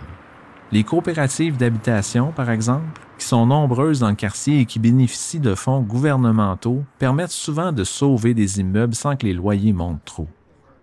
Les 0.75 0.83
coopératives 0.83 1.57
d'habitation, 1.57 2.33
par 2.33 2.51
exemple, 2.51 3.01
qui 3.17 3.25
sont 3.25 3.47
nombreuses 3.47 4.01
dans 4.01 4.09
le 4.09 4.17
quartier 4.17 4.59
et 4.59 4.65
qui 4.67 4.81
bénéficient 4.81 5.39
de 5.39 5.55
fonds 5.55 5.83
gouvernementaux, 5.83 6.83
permettent 6.99 7.31
souvent 7.31 7.71
de 7.71 7.85
sauver 7.85 8.35
des 8.35 8.59
immeubles 8.59 8.97
sans 8.97 9.15
que 9.15 9.25
les 9.25 9.35
loyers 9.35 9.73
montent 9.73 10.05
trop. 10.05 10.27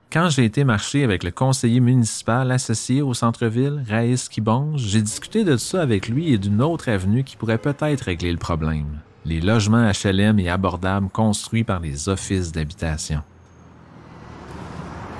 Quand 0.09 0.29
j'ai 0.29 0.45
été 0.45 0.63
marcher 0.63 1.03
avec 1.03 1.25
le 1.25 1.31
conseiller 1.31 1.81
municipal 1.81 2.53
associé 2.53 3.01
au 3.01 3.13
centre-ville, 3.13 3.83
Raïs 3.85 4.29
Kibonge, 4.29 4.79
j'ai 4.79 5.01
discuté 5.01 5.43
de 5.43 5.57
ça 5.57 5.81
avec 5.81 6.07
lui 6.07 6.31
et 6.31 6.37
d'une 6.37 6.61
autre 6.61 6.87
avenue 6.87 7.25
qui 7.25 7.35
pourrait 7.35 7.57
peut-être 7.57 8.03
régler 8.03 8.31
le 8.31 8.37
problème. 8.37 8.99
Les 9.25 9.41
logements 9.41 9.91
HLM 9.91 10.39
et 10.39 10.49
abordables 10.49 11.09
construits 11.09 11.65
par 11.65 11.81
les 11.81 12.07
offices 12.07 12.53
d'habitation. 12.53 13.23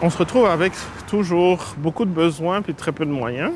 On 0.02 0.10
se 0.10 0.18
retrouve 0.18 0.46
avec 0.46 0.72
toujours 1.10 1.76
beaucoup 1.78 2.06
de 2.06 2.12
besoins 2.12 2.62
puis 2.62 2.74
très 2.74 2.94
peu 2.94 3.06
de 3.06 3.12
moyens. 3.12 3.52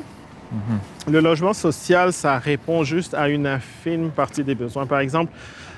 Le 1.10 1.20
logement 1.20 1.52
social, 1.52 2.12
ça 2.12 2.38
répond 2.38 2.84
juste 2.84 3.14
à 3.14 3.28
une 3.28 3.46
infime 3.46 4.10
partie 4.10 4.44
des 4.44 4.54
besoins. 4.54 4.86
Par 4.86 5.00
exemple, 5.00 5.32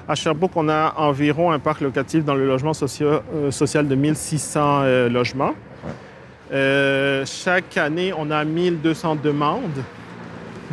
à 0.09 0.15
Sherbrooke, 0.15 0.53
on 0.57 0.69
a 0.69 0.95
environ 0.97 1.51
un 1.53 1.59
parc 1.59 1.81
locatif 1.81 2.25
dans 2.25 2.35
le 2.35 2.47
logement 2.47 2.73
socio- 2.73 3.21
euh, 3.35 3.51
social 3.51 3.87
de 3.87 3.95
1600 3.95 4.81
euh, 4.83 5.09
logements. 5.09 5.55
Euh, 6.53 7.25
chaque 7.27 7.77
année, 7.77 8.13
on 8.17 8.31
a 8.31 8.45
1200 8.45 9.17
demandes. 9.23 9.83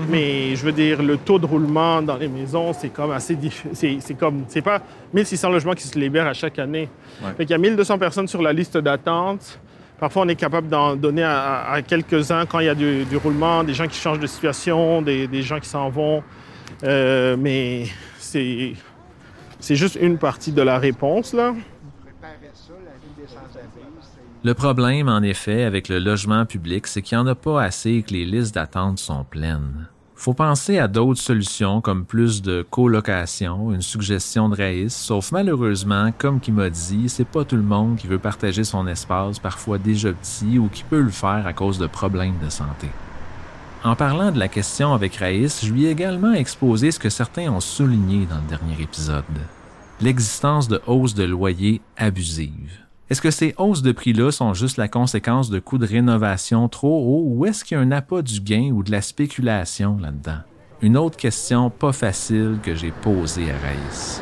Mais 0.10 0.55
je 0.58 0.65
veux 0.65 0.73
dire, 0.73 1.01
le 1.01 1.15
taux 1.15 1.39
de 1.39 1.45
roulement 1.45 2.01
dans 2.01 2.17
les 2.17 2.27
maisons, 2.27 2.73
c'est 2.73 2.89
comme 2.89 3.12
assez 3.12 3.34
difficile. 3.36 3.99
C'est, 4.01 4.13
comme, 4.15 4.43
c'est 4.49 4.62
pas 4.62 4.81
1600 5.13 5.49
logements 5.49 5.73
qui 5.73 5.88
se 5.88 5.97
libèrent 5.97 6.27
à 6.27 6.34
chaque 6.34 6.60
année. 6.60 6.89
Ouais. 7.23 7.29
Fait 7.38 7.45
qu'il 7.45 7.51
y 7.51 7.53
a 7.53 7.58
1200 7.58 7.97
personnes 7.97 8.27
sur 8.27 8.41
la 8.41 8.51
liste 8.51 8.77
d'attente. 8.77 9.58
Parfois, 9.99 10.23
on 10.23 10.27
est 10.27 10.36
capable 10.36 10.67
d'en 10.67 10.95
donner 10.95 11.23
à, 11.23 11.69
à 11.71 11.81
quelques-uns 11.81 12.45
quand 12.45 12.60
il 12.60 12.65
y 12.65 12.69
a 12.69 12.75
du, 12.75 13.05
du 13.05 13.17
roulement, 13.17 13.63
des 13.63 13.73
gens 13.73 13.88
qui 13.88 13.99
changent 13.99 14.19
de 14.19 14.27
situation, 14.27 15.01
des, 15.01 15.27
des 15.27 15.41
gens 15.41 15.60
qui 15.60 15.69
s'en 15.69 15.89
vont. 15.89 16.21
Euh, 16.84 17.38
mais 17.39 17.88
c'est, 18.17 18.73
c'est 19.60 19.75
juste 19.75 19.97
une 19.99 20.17
partie 20.17 20.51
de 20.51 20.62
la 20.62 20.77
réponse, 20.77 21.34
là. 21.34 21.53
Le 24.43 24.53
problème, 24.53 25.10
en 25.10 25.23
effet, 25.23 25.63
avec 25.63 25.89
le 25.89 25.97
logement 25.97 26.45
public, 26.45 26.86
c'est 26.86 27.01
qu'il 27.01 27.17
n'y 27.17 27.23
en 27.23 27.27
a 27.27 27.34
pas 27.36 27.63
assez 27.63 27.91
et 27.91 28.03
que 28.03 28.12
les 28.13 28.25
listes 28.25 28.53
d'attente 28.53 28.99
sont 28.99 29.23
pleines. 29.23 29.88
Faut 30.25 30.33
penser 30.33 30.79
à 30.79 30.88
d'autres 30.88 31.21
solutions 31.21 31.81
comme 31.81 32.03
plus 32.03 32.41
de 32.41 32.65
colocation, 32.71 33.71
une 33.71 33.83
suggestion 33.83 34.49
de 34.49 34.55
Raïs, 34.55 34.91
sauf 34.91 35.31
malheureusement, 35.31 36.11
comme 36.17 36.39
qui 36.39 36.51
m'a 36.51 36.71
dit, 36.71 37.09
c'est 37.09 37.27
pas 37.27 37.45
tout 37.45 37.57
le 37.57 37.61
monde 37.61 37.97
qui 37.97 38.07
veut 38.07 38.17
partager 38.17 38.63
son 38.63 38.88
espace, 38.88 39.38
parfois 39.38 39.77
déjà 39.77 40.11
petit, 40.13 40.57
ou 40.57 40.67
qui 40.67 40.81
peut 40.81 41.01
le 41.01 41.11
faire 41.11 41.45
à 41.45 41.53
cause 41.53 41.77
de 41.77 41.85
problèmes 41.85 42.39
de 42.43 42.49
santé. 42.49 42.88
En 43.83 43.95
parlant 43.95 44.31
de 44.31 44.39
la 44.39 44.47
question 44.47 44.95
avec 44.95 45.15
Raïs, 45.17 45.63
je 45.63 45.71
lui 45.71 45.85
ai 45.85 45.91
également 45.91 46.33
exposé 46.33 46.89
ce 46.89 46.97
que 46.97 47.11
certains 47.11 47.51
ont 47.51 47.59
souligné 47.59 48.25
dans 48.25 48.38
le 48.38 48.49
dernier 48.49 48.81
épisode. 48.81 49.25
L'existence 50.01 50.67
de 50.67 50.81
hausses 50.88 51.13
de 51.13 51.25
loyers 51.25 51.81
abusives. 51.97 52.84
Est-ce 53.07 53.21
que 53.21 53.29
ces 53.29 53.53
hausses 53.59 53.83
de 53.83 53.91
prix-là 53.91 54.31
sont 54.31 54.55
juste 54.55 54.77
la 54.77 54.87
conséquence 54.87 55.51
de 55.51 55.59
coûts 55.59 55.77
de 55.77 55.85
rénovation 55.85 56.67
trop 56.67 56.97
hauts 56.97 57.23
ou 57.27 57.45
est-ce 57.45 57.63
qu'il 57.63 57.77
y 57.77 57.79
a 57.79 57.83
un 57.83 57.91
appât 57.91 58.23
du 58.23 58.39
gain 58.39 58.71
ou 58.73 58.81
de 58.81 58.89
la 58.89 59.01
spéculation 59.01 59.99
là-dedans? 60.01 60.39
Une 60.81 60.97
autre 60.97 61.15
question 61.15 61.69
pas 61.69 61.91
facile 61.91 62.57
que 62.63 62.73
j'ai 62.73 62.89
posée 62.89 63.51
à 63.51 63.53
Raïs. 63.63 64.21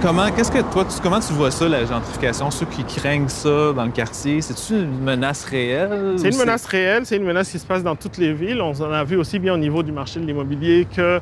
Comment, 0.00 0.30
qu'est-ce 0.30 0.50
que 0.50 0.62
toi, 0.72 0.86
tu, 0.86 0.98
comment 1.02 1.20
tu 1.20 1.34
vois 1.34 1.50
ça, 1.50 1.68
la 1.68 1.84
gentrification? 1.84 2.50
Ceux 2.50 2.64
qui 2.64 2.84
craignent 2.84 3.28
ça 3.28 3.74
dans 3.74 3.84
le 3.84 3.90
quartier, 3.90 4.40
c'est-tu 4.40 4.80
une 4.82 5.00
menace 5.00 5.44
réelle? 5.44 6.14
C'est 6.16 6.30
une 6.30 6.38
menace 6.38 6.64
réelle, 6.64 7.04
c'est 7.04 7.18
une 7.18 7.24
menace 7.24 7.50
qui 7.50 7.58
se 7.58 7.66
passe 7.66 7.82
dans 7.82 7.96
toutes 7.96 8.16
les 8.16 8.32
villes. 8.32 8.62
On 8.62 8.72
en 8.72 8.92
a 8.92 9.04
vu 9.04 9.16
aussi 9.16 9.38
bien 9.38 9.52
au 9.52 9.58
niveau 9.58 9.82
du 9.82 9.92
marché 9.92 10.18
de 10.18 10.24
l'immobilier 10.24 10.86
que 10.90 11.20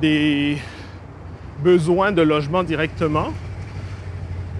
des 0.00 0.56
besoins 1.62 2.10
de 2.10 2.22
logement 2.22 2.62
directement. 2.62 3.34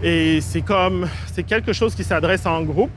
Et 0.02 0.40
c'est 0.40 0.62
comme, 0.62 1.08
c'est 1.26 1.44
quelque 1.44 1.72
chose 1.72 1.94
qui 1.94 2.02
s'adresse 2.02 2.44
en 2.44 2.62
groupe. 2.62 2.90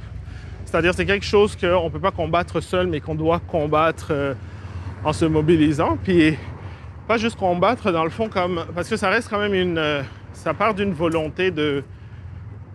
C'est-à-dire, 0.65 0.93
c'est 0.95 1.05
quelque 1.05 1.25
chose 1.25 1.55
qu'on 1.55 1.85
ne 1.85 1.89
peut 1.89 1.99
pas 1.99 2.11
combattre 2.11 2.59
seul, 2.61 2.87
mais 2.87 2.99
qu'on 2.99 3.13
doit 3.13 3.39
combattre 3.39 4.07
euh, 4.09 4.33
en 5.03 5.13
se 5.13 5.25
mobilisant. 5.25 5.97
Puis, 6.03 6.35
pas 7.07 7.17
juste 7.17 7.37
combattre, 7.37 7.91
dans 7.91 8.03
le 8.03 8.09
fond, 8.09 8.27
comme, 8.27 8.65
parce 8.73 8.89
que 8.89 8.97
ça 8.97 9.09
reste 9.09 9.29
quand 9.29 9.39
même 9.39 9.53
une. 9.53 9.77
euh, 9.77 10.01
ça 10.33 10.53
part 10.53 10.73
d'une 10.73 10.93
volonté 10.93 11.49
de 11.49 11.83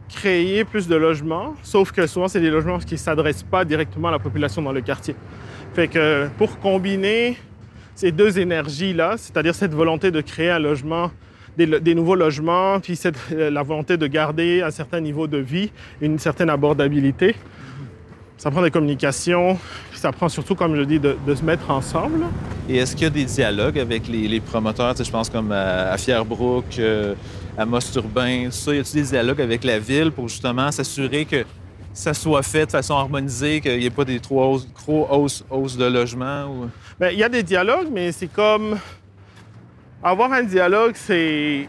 créer 0.08 0.64
plus 0.64 0.88
de 0.88 0.96
logements, 0.96 1.54
sauf 1.62 1.92
que 1.92 2.06
souvent, 2.06 2.26
c'est 2.26 2.40
des 2.40 2.50
logements 2.50 2.78
qui 2.78 2.94
ne 2.94 2.98
s'adressent 2.98 3.42
pas 3.42 3.64
directement 3.64 4.08
à 4.08 4.12
la 4.12 4.18
population 4.18 4.62
dans 4.62 4.72
le 4.72 4.80
quartier. 4.80 5.14
Fait 5.74 5.86
que 5.86 6.28
pour 6.38 6.58
combiner 6.58 7.36
ces 7.94 8.10
deux 8.10 8.38
énergies-là, 8.38 9.16
c'est-à-dire 9.16 9.54
cette 9.54 9.74
volonté 9.74 10.10
de 10.10 10.20
créer 10.20 10.50
un 10.50 10.58
logement, 10.58 11.10
des, 11.56 11.94
nouveaux 11.94 12.14
logements, 12.14 12.80
puis 12.80 12.96
cette- 12.96 13.16
euh, 13.32 13.50
la 13.50 13.62
volonté 13.62 13.96
de 13.96 14.06
garder 14.06 14.62
un 14.62 14.70
certain 14.70 15.00
niveau 15.00 15.26
de 15.26 15.38
vie, 15.38 15.70
une 16.00 16.18
certaine 16.18 16.48
abordabilité, 16.50 17.34
ça 18.38 18.50
prend 18.50 18.62
des 18.62 18.70
communications, 18.70 19.58
puis 19.90 19.98
ça 19.98 20.12
prend 20.12 20.28
surtout, 20.30 20.54
comme 20.54 20.74
je 20.74 20.82
dis, 20.82 20.98
de, 20.98 21.16
de 21.26 21.34
se 21.34 21.44
mettre 21.44 21.70
ensemble. 21.70 22.24
Et 22.68 22.76
est-ce 22.78 22.94
qu'il 22.94 23.04
y 23.04 23.06
a 23.06 23.10
des 23.10 23.24
dialogues 23.26 23.78
avec 23.78 24.08
les, 24.08 24.28
les 24.28 24.40
promoteurs? 24.40 24.92
Tu 24.94 24.98
sais, 24.98 25.04
je 25.04 25.10
pense 25.10 25.28
comme 25.28 25.52
à, 25.52 25.90
à 25.92 25.98
Fierbrook, 25.98 26.64
euh, 26.78 27.14
à 27.58 27.66
Mosturbin, 27.66 28.44
tout 28.46 28.52
ça. 28.52 28.74
Y 28.74 28.78
a-t-il 28.78 29.02
des 29.02 29.08
dialogues 29.10 29.42
avec 29.42 29.62
la 29.64 29.78
ville 29.78 30.10
pour 30.10 30.28
justement 30.28 30.70
s'assurer 30.72 31.26
que 31.26 31.44
ça 31.92 32.14
soit 32.14 32.42
fait 32.42 32.64
de 32.66 32.70
façon 32.70 32.94
harmonisée, 32.94 33.60
qu'il 33.60 33.76
n'y 33.78 33.84
ait 33.84 33.90
pas 33.90 34.04
des 34.06 34.20
trop 34.20 34.42
hausses, 34.54 34.68
trop 34.72 35.06
hausses, 35.10 35.44
hausses 35.50 35.76
de 35.76 35.84
logement? 35.84 36.44
Ou... 36.46 36.70
Ben, 36.98 37.10
Il 37.12 37.18
y 37.18 37.24
a 37.24 37.28
des 37.28 37.42
dialogues, 37.42 37.88
mais 37.92 38.10
c'est 38.12 38.32
comme. 38.32 38.78
Avoir 40.02 40.32
un 40.32 40.42
dialogue, 40.42 40.92
c'est. 40.94 41.68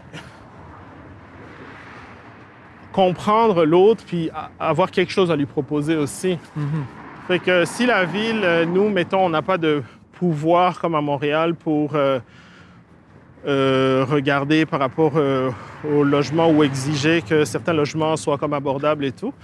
comprendre 2.92 3.64
l'autre, 3.64 4.04
puis 4.06 4.30
avoir 4.60 4.90
quelque 4.90 5.10
chose 5.10 5.30
à 5.30 5.36
lui 5.36 5.46
proposer 5.46 5.96
aussi. 5.96 6.38
Fait 7.26 7.38
que 7.38 7.64
si 7.64 7.86
la 7.86 8.04
ville, 8.04 8.42
euh, 8.42 8.66
nous, 8.66 8.90
mettons, 8.90 9.24
on 9.24 9.30
n'a 9.30 9.40
pas 9.40 9.56
de 9.56 9.82
pouvoir 10.22 10.80
comme 10.80 10.94
à 10.94 11.00
Montréal 11.00 11.54
pour 11.54 11.96
euh, 11.96 12.20
euh, 13.44 14.04
regarder 14.08 14.66
par 14.66 14.78
rapport 14.78 15.14
euh, 15.16 15.50
au 15.84 16.04
logement 16.04 16.48
ou 16.48 16.62
exiger 16.62 17.22
que 17.22 17.44
certains 17.44 17.72
logements 17.72 18.16
soient 18.16 18.38
comme 18.38 18.52
abordables 18.52 19.04
et 19.04 19.10
tout, 19.10 19.34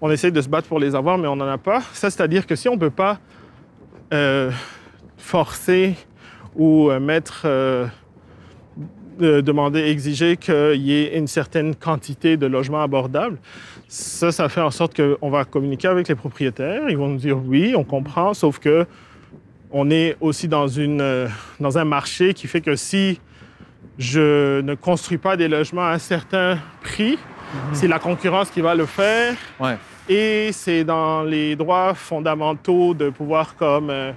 on 0.00 0.08
essaie 0.08 0.30
de 0.30 0.40
se 0.40 0.48
battre 0.48 0.68
pour 0.68 0.78
les 0.78 0.94
avoir, 0.94 1.18
mais 1.18 1.26
on 1.26 1.34
n'en 1.34 1.48
a 1.48 1.58
pas. 1.58 1.80
Ça, 1.92 2.10
c'est-à-dire 2.10 2.46
que 2.46 2.54
si 2.54 2.68
on 2.68 2.74
ne 2.74 2.78
peut 2.78 2.90
pas 2.90 3.18
forcer 5.16 5.96
ou 6.54 6.90
mettre, 7.00 7.46
de- 9.18 9.40
demander, 9.40 9.80
exiger 9.80 10.36
qu'il 10.36 10.76
y 10.82 10.94
ait 10.94 11.16
une 11.18 11.26
certaine 11.26 11.74
quantité 11.74 12.36
de 12.36 12.46
logements 12.46 12.82
abordables. 12.82 13.38
Ça, 13.88 14.30
ça 14.32 14.48
fait 14.48 14.60
en 14.60 14.70
sorte 14.70 15.00
qu'on 15.00 15.30
va 15.30 15.44
communiquer 15.44 15.88
avec 15.88 16.08
les 16.08 16.14
propriétaires. 16.14 16.88
Ils 16.88 16.96
vont 16.96 17.08
nous 17.08 17.16
dire 17.16 17.38
oui, 17.44 17.74
on 17.76 17.84
comprend, 17.84 18.34
sauf 18.34 18.58
que 18.58 18.86
on 19.72 19.90
est 19.90 20.16
aussi 20.20 20.48
dans, 20.48 20.66
une, 20.68 21.00
euh, 21.00 21.28
dans 21.60 21.78
un 21.78 21.84
marché 21.84 22.34
qui 22.34 22.46
fait 22.48 22.60
que 22.60 22.74
si 22.76 23.20
je 23.98 24.60
ne 24.62 24.74
construis 24.74 25.18
pas 25.18 25.36
des 25.36 25.46
logements 25.48 25.86
à 25.86 25.92
un 25.92 25.98
certain 25.98 26.58
prix, 26.82 27.18
c'est 27.72 27.88
la 27.88 27.98
concurrence 27.98 28.50
qui 28.50 28.60
va 28.60 28.74
le 28.74 28.86
faire. 28.86 29.34
Ouais. 29.60 29.76
Et 30.08 30.50
c'est 30.52 30.82
dans 30.84 31.22
les 31.22 31.54
droits 31.56 31.94
fondamentaux 31.94 32.94
de 32.94 33.10
pouvoir 33.10 33.54
comme 33.56 33.90
euh, 33.90 34.12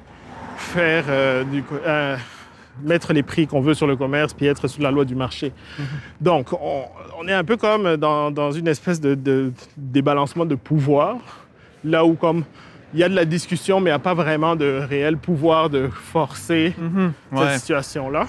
faire 0.58 1.06
euh, 1.10 1.44
du 1.44 1.64
euh, 1.86 2.16
mettre 2.82 3.14
les 3.14 3.24
prix 3.24 3.46
qu'on 3.48 3.62
veut 3.62 3.74
sur 3.76 3.86
le 3.88 3.96
commerce 3.96 4.34
puis 4.34 4.46
être 4.48 4.68
sous 4.68 4.82
la 4.82 4.90
loi 4.92 5.06
du 5.06 5.16
marché. 5.16 5.52
Donc, 6.20 6.54
on, 6.54 6.84
on 7.22 7.28
est 7.28 7.34
un 7.34 7.44
peu 7.44 7.58
comme 7.58 7.98
dans, 7.98 8.32
dans 8.32 8.52
une 8.52 8.68
espèce 8.68 9.00
de, 9.00 9.14
de 9.16 9.52
débalancement 9.78 10.46
de 10.46 10.56
pouvoir, 10.56 11.18
là 11.84 12.04
où 12.06 12.14
comme 12.16 12.44
il 12.96 13.00
y 13.00 13.04
a 13.04 13.10
de 13.10 13.16
la 13.16 13.26
discussion, 13.26 13.80
mais 13.80 13.90
il 13.90 13.94
n'y 13.94 13.96
a 13.96 14.00
pas 14.00 14.14
vraiment 14.14 14.56
de 14.56 14.82
réel 14.88 15.18
pouvoir 15.18 15.70
de 15.70 15.88
forcer 15.88 16.76
cette 16.78 17.40
Ouais. 17.40 17.58
situation-là. 17.58 18.26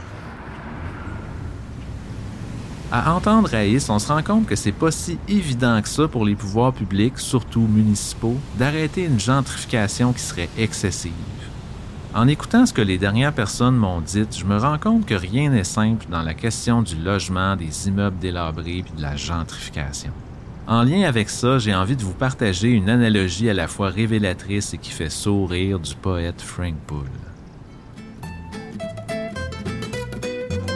À 2.92 3.12
entendre 3.14 3.48
Raïs, 3.50 3.88
on 3.90 3.98
se 3.98 4.08
rend 4.12 4.22
compte 4.22 4.46
que 4.46 4.54
c'est 4.54 4.70
pas 4.72 4.90
si 4.90 5.18
évident 5.28 5.80
que 5.82 5.88
ça 5.88 6.06
pour 6.06 6.24
les 6.24 6.34
pouvoirs 6.36 6.72
publics, 6.72 7.18
surtout 7.18 7.62
municipaux, 7.68 8.36
d'arrêter 8.56 9.04
une 9.04 9.18
gentrification 9.18 10.12
qui 10.12 10.20
serait 10.20 10.48
excessive. 10.56 11.12
En 12.14 12.28
écoutant 12.28 12.64
ce 12.64 12.72
que 12.72 12.80
les 12.80 12.96
dernières 12.96 13.32
personnes 13.32 13.74
m'ont 13.74 14.00
dit, 14.00 14.24
je 14.30 14.44
me 14.44 14.56
rends 14.56 14.78
compte 14.78 15.04
que 15.04 15.16
rien 15.16 15.50
n'est 15.50 15.64
simple 15.64 16.06
dans 16.08 16.22
la 16.22 16.32
question 16.32 16.80
du 16.80 16.94
logement, 16.94 17.56
des 17.56 17.88
immeubles 17.88 18.18
délabrés 18.20 18.84
puis 18.84 18.92
de 18.96 19.02
la 19.02 19.16
gentrification. 19.16 20.12
En 20.68 20.84
lien 20.84 21.08
avec 21.08 21.28
ça, 21.28 21.58
j'ai 21.58 21.74
envie 21.74 21.96
de 21.96 22.04
vous 22.04 22.12
partager 22.12 22.68
une 22.68 22.88
analogie 22.88 23.50
à 23.50 23.52
la 23.52 23.66
fois 23.66 23.88
révélatrice 23.88 24.74
et 24.74 24.78
qui 24.78 24.92
fait 24.92 25.10
sourire 25.10 25.80
du 25.80 25.96
poète 25.96 26.40
Frank 26.40 26.76
Poole. 26.86 27.08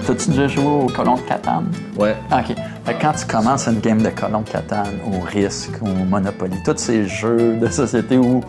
T'as-tu 0.05 0.30
déjà 0.30 0.49
joué 0.49 0.64
au 0.64 0.86
colon 0.86 1.14
de 1.14 1.20
Catane? 1.20 1.70
Ouais. 1.97 2.16
OK. 2.32 2.57
Fait 2.84 2.95
que 2.95 3.01
quand 3.01 3.12
tu 3.12 3.26
commences 3.26 3.68
une 3.68 3.78
game 3.78 4.03
de 4.03 4.09
colon 4.09 4.43
Catane, 4.43 4.99
ou 5.07 5.20
Risk, 5.20 5.70
ou 5.82 5.86
Monopoly, 5.86 6.57
tous 6.64 6.78
ces 6.78 7.07
jeux 7.07 7.59
de 7.59 7.68
société 7.68 8.18
où 8.18 8.43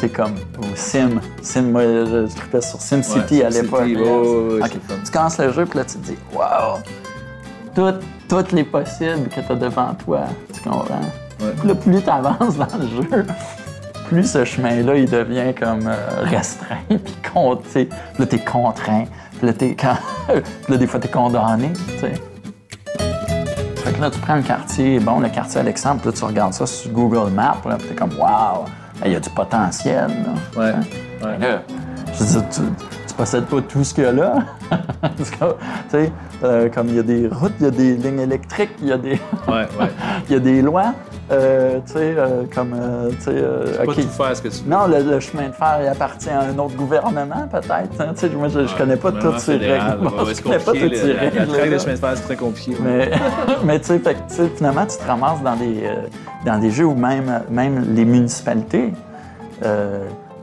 t'es 0.00 0.08
comme, 0.08 0.34
ou 0.58 0.64
Sim, 0.74 1.20
Sim, 1.42 1.62
moi 1.70 1.82
je, 1.82 2.26
je 2.30 2.34
trippais 2.36 2.60
sur 2.60 2.80
Sim 2.80 3.02
City 3.02 3.38
Ouais, 3.38 3.44
à 3.44 3.50
l'époque. 3.50 3.84
City, 3.84 3.94
là. 3.94 4.00
ouais, 4.02 4.08
ouais, 4.10 4.54
ouais, 4.54 4.62
Ok, 4.62 4.70
c'est 4.72 4.92
fun. 4.94 5.00
Tu 5.04 5.10
commences 5.10 5.38
le 5.38 5.52
jeu, 5.52 5.66
puis 5.66 5.78
là 5.78 5.84
tu 5.84 5.94
te 5.98 6.04
dis, 6.06 6.16
wow, 6.32 6.78
tout- 7.74 7.98
toutes 8.28 8.52
les 8.52 8.64
possibles 8.64 9.28
que 9.28 9.40
tu 9.40 9.52
as 9.52 9.54
devant 9.54 9.94
toi, 9.94 10.20
tu 10.52 10.60
comprends? 10.68 11.00
Puis 11.38 11.68
là, 11.68 11.74
plus 11.74 12.02
tu 12.02 12.10
avances 12.10 12.56
dans 12.56 12.66
le 12.78 12.88
jeu, 13.02 13.26
plus 14.08 14.24
ce 14.30 14.44
chemin-là, 14.44 14.96
il 14.96 15.08
devient 15.08 15.54
comme 15.58 15.86
euh, 15.86 16.22
restreint, 16.24 16.76
puis 16.88 17.14
sais, 17.70 17.88
là, 18.18 18.26
t'es 18.26 18.38
contraint, 18.38 19.04
puis 19.38 19.46
là, 19.46 19.52
t'es 19.52 19.76
quand... 19.76 19.96
là, 20.68 20.76
des 20.76 20.86
fois, 20.86 20.98
t'es 20.98 21.08
condamné, 21.08 21.70
tu 21.72 21.98
sais. 22.00 22.12
Fait 23.84 23.92
que 23.92 24.00
là, 24.00 24.10
tu 24.10 24.18
prends 24.18 24.34
le 24.36 24.42
quartier, 24.42 24.98
bon, 25.00 25.20
le 25.20 25.28
quartier 25.28 25.60
Alexandre, 25.60 26.00
puis 26.00 26.10
là, 26.10 26.16
tu 26.18 26.24
regardes 26.24 26.52
ça 26.54 26.66
sur 26.66 26.90
Google 26.90 27.30
Maps, 27.30 27.58
là, 27.66 27.76
puis 27.78 27.88
t'es 27.88 27.94
comme, 27.94 28.12
wow, 28.18 28.64
il 29.04 29.12
y 29.12 29.16
a 29.16 29.20
du 29.20 29.30
potentiel, 29.30 30.08
là. 30.08 30.60
Ouais. 30.60 31.38
Là, 31.38 31.62
je 32.12 32.24
veux 32.24 32.40
dire, 32.40 32.48
tu, 32.50 32.60
tu 33.06 33.14
possèdes 33.14 33.46
pas 33.46 33.60
tout 33.62 33.84
ce 33.84 33.94
qu'il 33.94 34.04
y 34.04 34.06
a 34.06 34.12
là. 34.12 34.44
Tu 35.16 35.24
sais, 35.88 36.12
euh, 36.44 36.68
comme 36.68 36.88
il 36.88 36.96
y 36.96 36.98
a 36.98 37.02
des 37.02 37.28
routes, 37.28 37.54
il 37.60 37.64
y 37.64 37.68
a 37.68 37.70
des 37.70 37.96
lignes 37.96 38.20
électriques, 38.20 38.74
il 38.82 38.88
y 38.88 38.92
a 38.92 38.98
des, 38.98 39.18
il 40.28 40.32
y 40.32 40.34
a 40.34 40.38
des 40.38 40.60
lois, 40.60 40.94
euh, 41.30 41.78
tu 41.86 41.92
sais, 41.92 42.14
euh, 42.16 42.44
comme, 42.54 42.74
euh, 42.80 43.10
tu 43.10 43.20
sais, 43.22 43.30
euh, 43.34 43.84
tout 43.84 44.00
faire 44.08 44.36
ce 44.36 44.42
que 44.42 44.48
tu 44.48 44.64
veux. 44.64 44.70
Non, 44.70 44.86
le, 44.86 45.02
le 45.10 45.20
chemin 45.20 45.48
de 45.48 45.52
fer, 45.52 45.78
il 45.82 45.88
appartient 45.88 46.30
à 46.30 46.40
un 46.40 46.58
autre 46.58 46.74
gouvernement, 46.76 47.46
peut-être. 47.50 48.00
hein, 48.00 48.12
sais, 48.14 48.28
moi, 48.30 48.48
je, 48.48 48.66
je 48.66 48.74
connais 48.76 48.96
pas 48.96 49.12
toutes 49.12 49.38
ces 49.40 49.56
règles. 49.56 50.06
Ouais, 50.06 50.24
ouais, 50.24 50.34
Je 50.34 50.42
connais 50.42 50.58
pas 50.58 50.72
toutes 50.72 50.94
ces 50.96 51.12
règles, 51.12 51.46
de 51.72 51.78
chemin 51.78 51.92
de 51.94 51.98
fer, 51.98 52.12
c'est 52.16 52.22
très 52.22 52.36
compliqué. 52.36 52.72
ouais. 52.72 52.78
Mais, 52.82 53.10
mais 53.64 53.80
tu 53.80 53.86
sais, 54.28 54.48
finalement, 54.56 54.86
tu 54.86 54.96
te 54.96 55.04
ramasses 55.06 55.42
dans 55.42 55.56
des, 55.56 55.82
euh, 55.84 55.94
dans 56.46 56.58
des 56.58 56.70
jeux 56.70 56.86
où 56.86 56.94
même, 56.94 57.42
même 57.50 57.94
les 57.94 58.04
municipalités, 58.04 58.92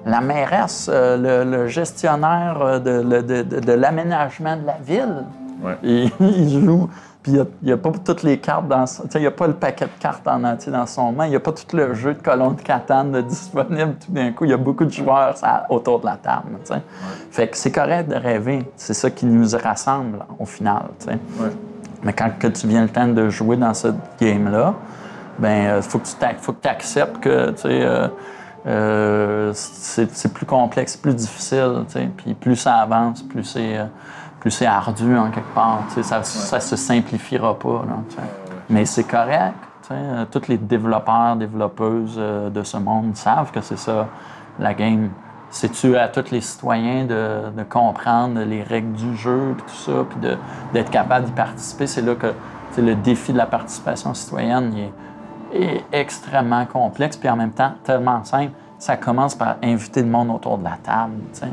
la 0.07 0.21
mairesse, 0.21 0.89
euh, 0.93 1.43
le, 1.43 1.49
le 1.49 1.67
gestionnaire 1.67 2.79
de, 2.79 3.01
le- 3.01 3.23
de- 3.23 3.41
de- 3.41 3.59
de 3.59 3.71
l'aménagement 3.71 4.55
de 4.55 4.65
la 4.65 4.77
ville, 4.85 5.23
il, 5.81 6.11
il 6.19 6.63
joue. 6.63 6.89
Puis 7.25 7.31
il 7.33 7.45
n'y 7.63 7.71
a, 7.71 7.73
a 7.73 7.77
pas 7.77 7.89
toutes 7.91 8.21
les 8.21 8.37
cartes 8.37 8.67
dans 8.67 8.85
son- 8.85 9.05
Il 9.15 9.21
n'y 9.21 9.25
a 9.25 9.31
pas 9.31 9.47
le 9.47 9.55
paquet 9.55 9.85
de 9.85 9.99
cartes 9.99 10.27
en 10.27 10.43
entier 10.43 10.71
dans 10.71 10.85
son 10.85 11.11
main. 11.11 11.25
Il 11.25 11.31
n'y 11.31 11.35
a 11.35 11.39
pas 11.39 11.53
tout 11.53 11.75
le 11.75 11.95
jeu 11.95 12.13
de 12.13 12.21
colon 12.21 12.51
de 12.51 12.61
Catane 12.61 13.19
disponible 13.27 13.95
tout 13.95 14.11
d'un 14.11 14.31
coup. 14.31 14.45
Il 14.45 14.51
y 14.51 14.53
a 14.53 14.57
beaucoup 14.57 14.85
de 14.85 14.91
joueurs 14.91 15.35
ça, 15.35 15.65
autour 15.71 16.01
de 16.01 16.05
la 16.05 16.17
table. 16.17 16.49
Fait 17.31 17.47
que 17.47 17.57
c'est 17.57 17.71
correct 17.71 18.09
de 18.09 18.15
rêver. 18.15 18.59
C'est 18.75 18.93
ça 18.93 19.09
qui 19.09 19.25
nous 19.25 19.57
rassemble 19.57 20.19
au 20.37 20.45
final. 20.45 20.83
Mais 22.03 22.13
quand 22.13 22.29
que 22.37 22.45
tu 22.45 22.67
viens 22.67 22.83
le 22.83 22.89
temps 22.89 23.07
de 23.07 23.27
jouer 23.29 23.57
dans 23.57 23.73
cette 23.73 23.95
game-là, 24.21 24.75
ben 25.39 25.77
il 25.77 25.81
faut 25.81 25.97
que 25.97 26.05
tu 26.05 26.15
faut 26.41 26.53
que 26.53 26.67
acceptes 26.67 27.19
que 27.21 27.55
euh, 27.65 28.07
euh, 28.67 29.51
c'est 29.55 30.31
plus 30.31 30.45
complexe, 30.45 30.95
plus 30.95 31.15
difficile. 31.15 31.85
Puis 32.17 32.35
plus 32.35 32.55
ça 32.55 32.75
avance, 32.75 33.23
plus 33.23 33.43
c'est 33.43 33.79
euh, 33.79 33.85
plus 34.45 34.51
c'est 34.51 34.67
ardu 34.67 35.17
en 35.17 35.31
quelque 35.31 35.55
part. 35.55 35.79
Ça, 36.03 36.21
ça 36.21 36.59
se 36.59 36.75
simplifiera 36.75 37.57
pas. 37.57 37.83
là. 37.87 38.23
Mais 38.69 38.85
c'est 38.85 39.03
correct. 39.03 39.55
Euh, 39.89 40.25
Tous 40.29 40.47
les 40.47 40.59
développeurs, 40.59 41.35
développeuses 41.35 42.13
euh, 42.19 42.51
de 42.51 42.61
ce 42.61 42.77
monde 42.77 43.15
savent 43.15 43.51
que 43.51 43.61
c'est 43.61 43.79
ça, 43.79 44.07
la 44.59 44.75
game. 44.75 45.09
C'est-tu 45.49 45.97
à 45.97 46.09
tous 46.09 46.29
les 46.29 46.41
citoyens 46.41 47.05
de, 47.05 47.49
de 47.57 47.63
comprendre 47.63 48.39
les 48.41 48.61
règles 48.61 48.91
du 48.93 49.17
jeu, 49.17 49.55
puis 49.57 49.65
tout 49.65 49.91
ça, 49.91 50.05
puis 50.07 50.19
d'être 50.73 50.91
capable 50.91 51.25
d'y 51.25 51.31
participer? 51.31 51.87
C'est 51.87 52.03
là 52.03 52.13
que 52.13 52.31
le 52.79 52.93
défi 52.93 53.33
de 53.33 53.37
la 53.39 53.47
participation 53.47 54.13
citoyenne 54.13 54.75
il 55.53 55.59
est, 55.59 55.73
est 55.73 55.85
extrêmement 55.91 56.67
complexe, 56.67 57.17
puis 57.17 57.29
en 57.29 57.35
même 57.35 57.51
temps 57.51 57.71
tellement 57.83 58.23
simple. 58.23 58.51
Ça 58.77 58.95
commence 58.95 59.33
par 59.33 59.55
inviter 59.63 60.03
le 60.03 60.09
monde 60.09 60.29
autour 60.29 60.59
de 60.59 60.65
la 60.65 60.77
table. 60.83 61.13
tu 61.33 61.39
sais. 61.39 61.47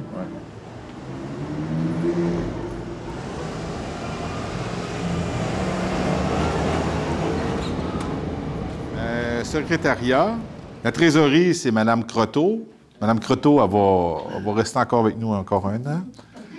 Euh, 9.41 9.41
secrétariat. 9.52 10.34
La 10.82 10.90
trésorerie, 10.92 11.54
c'est 11.54 11.70
Mme 11.70 12.04
Croteau. 12.04 12.66
Mme 13.00 13.20
Croteau, 13.20 13.62
elle 13.62 13.70
va, 13.70 14.36
elle 14.38 14.44
va 14.44 14.52
rester 14.54 14.78
encore 14.78 15.00
avec 15.04 15.18
nous 15.18 15.28
encore 15.32 15.66
un 15.68 15.76
an. 15.86 16.00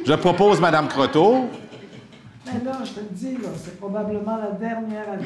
Je 0.05 0.13
propose 0.13 0.61
Mme 0.61 0.87
Croteau. 0.87 1.49
Mais 2.45 2.63
là, 2.63 2.73
je 2.83 2.91
te 2.91 2.99
le 2.99 3.07
dis, 3.11 3.33
là, 3.41 3.49
c'est 3.63 3.79
probablement 3.79 4.37
la 4.37 4.51
dernière 4.51 5.09
année. 5.11 5.25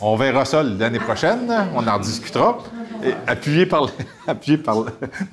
On 0.00 0.16
verra 0.16 0.44
ça 0.44 0.62
l'année 0.64 0.98
prochaine. 0.98 1.52
On 1.74 1.86
en 1.86 1.98
discutera. 1.98 2.58
Et 3.04 3.12
appuyé 3.26 3.66
par, 3.66 3.86
appuyé 4.26 4.58
par, 4.58 4.84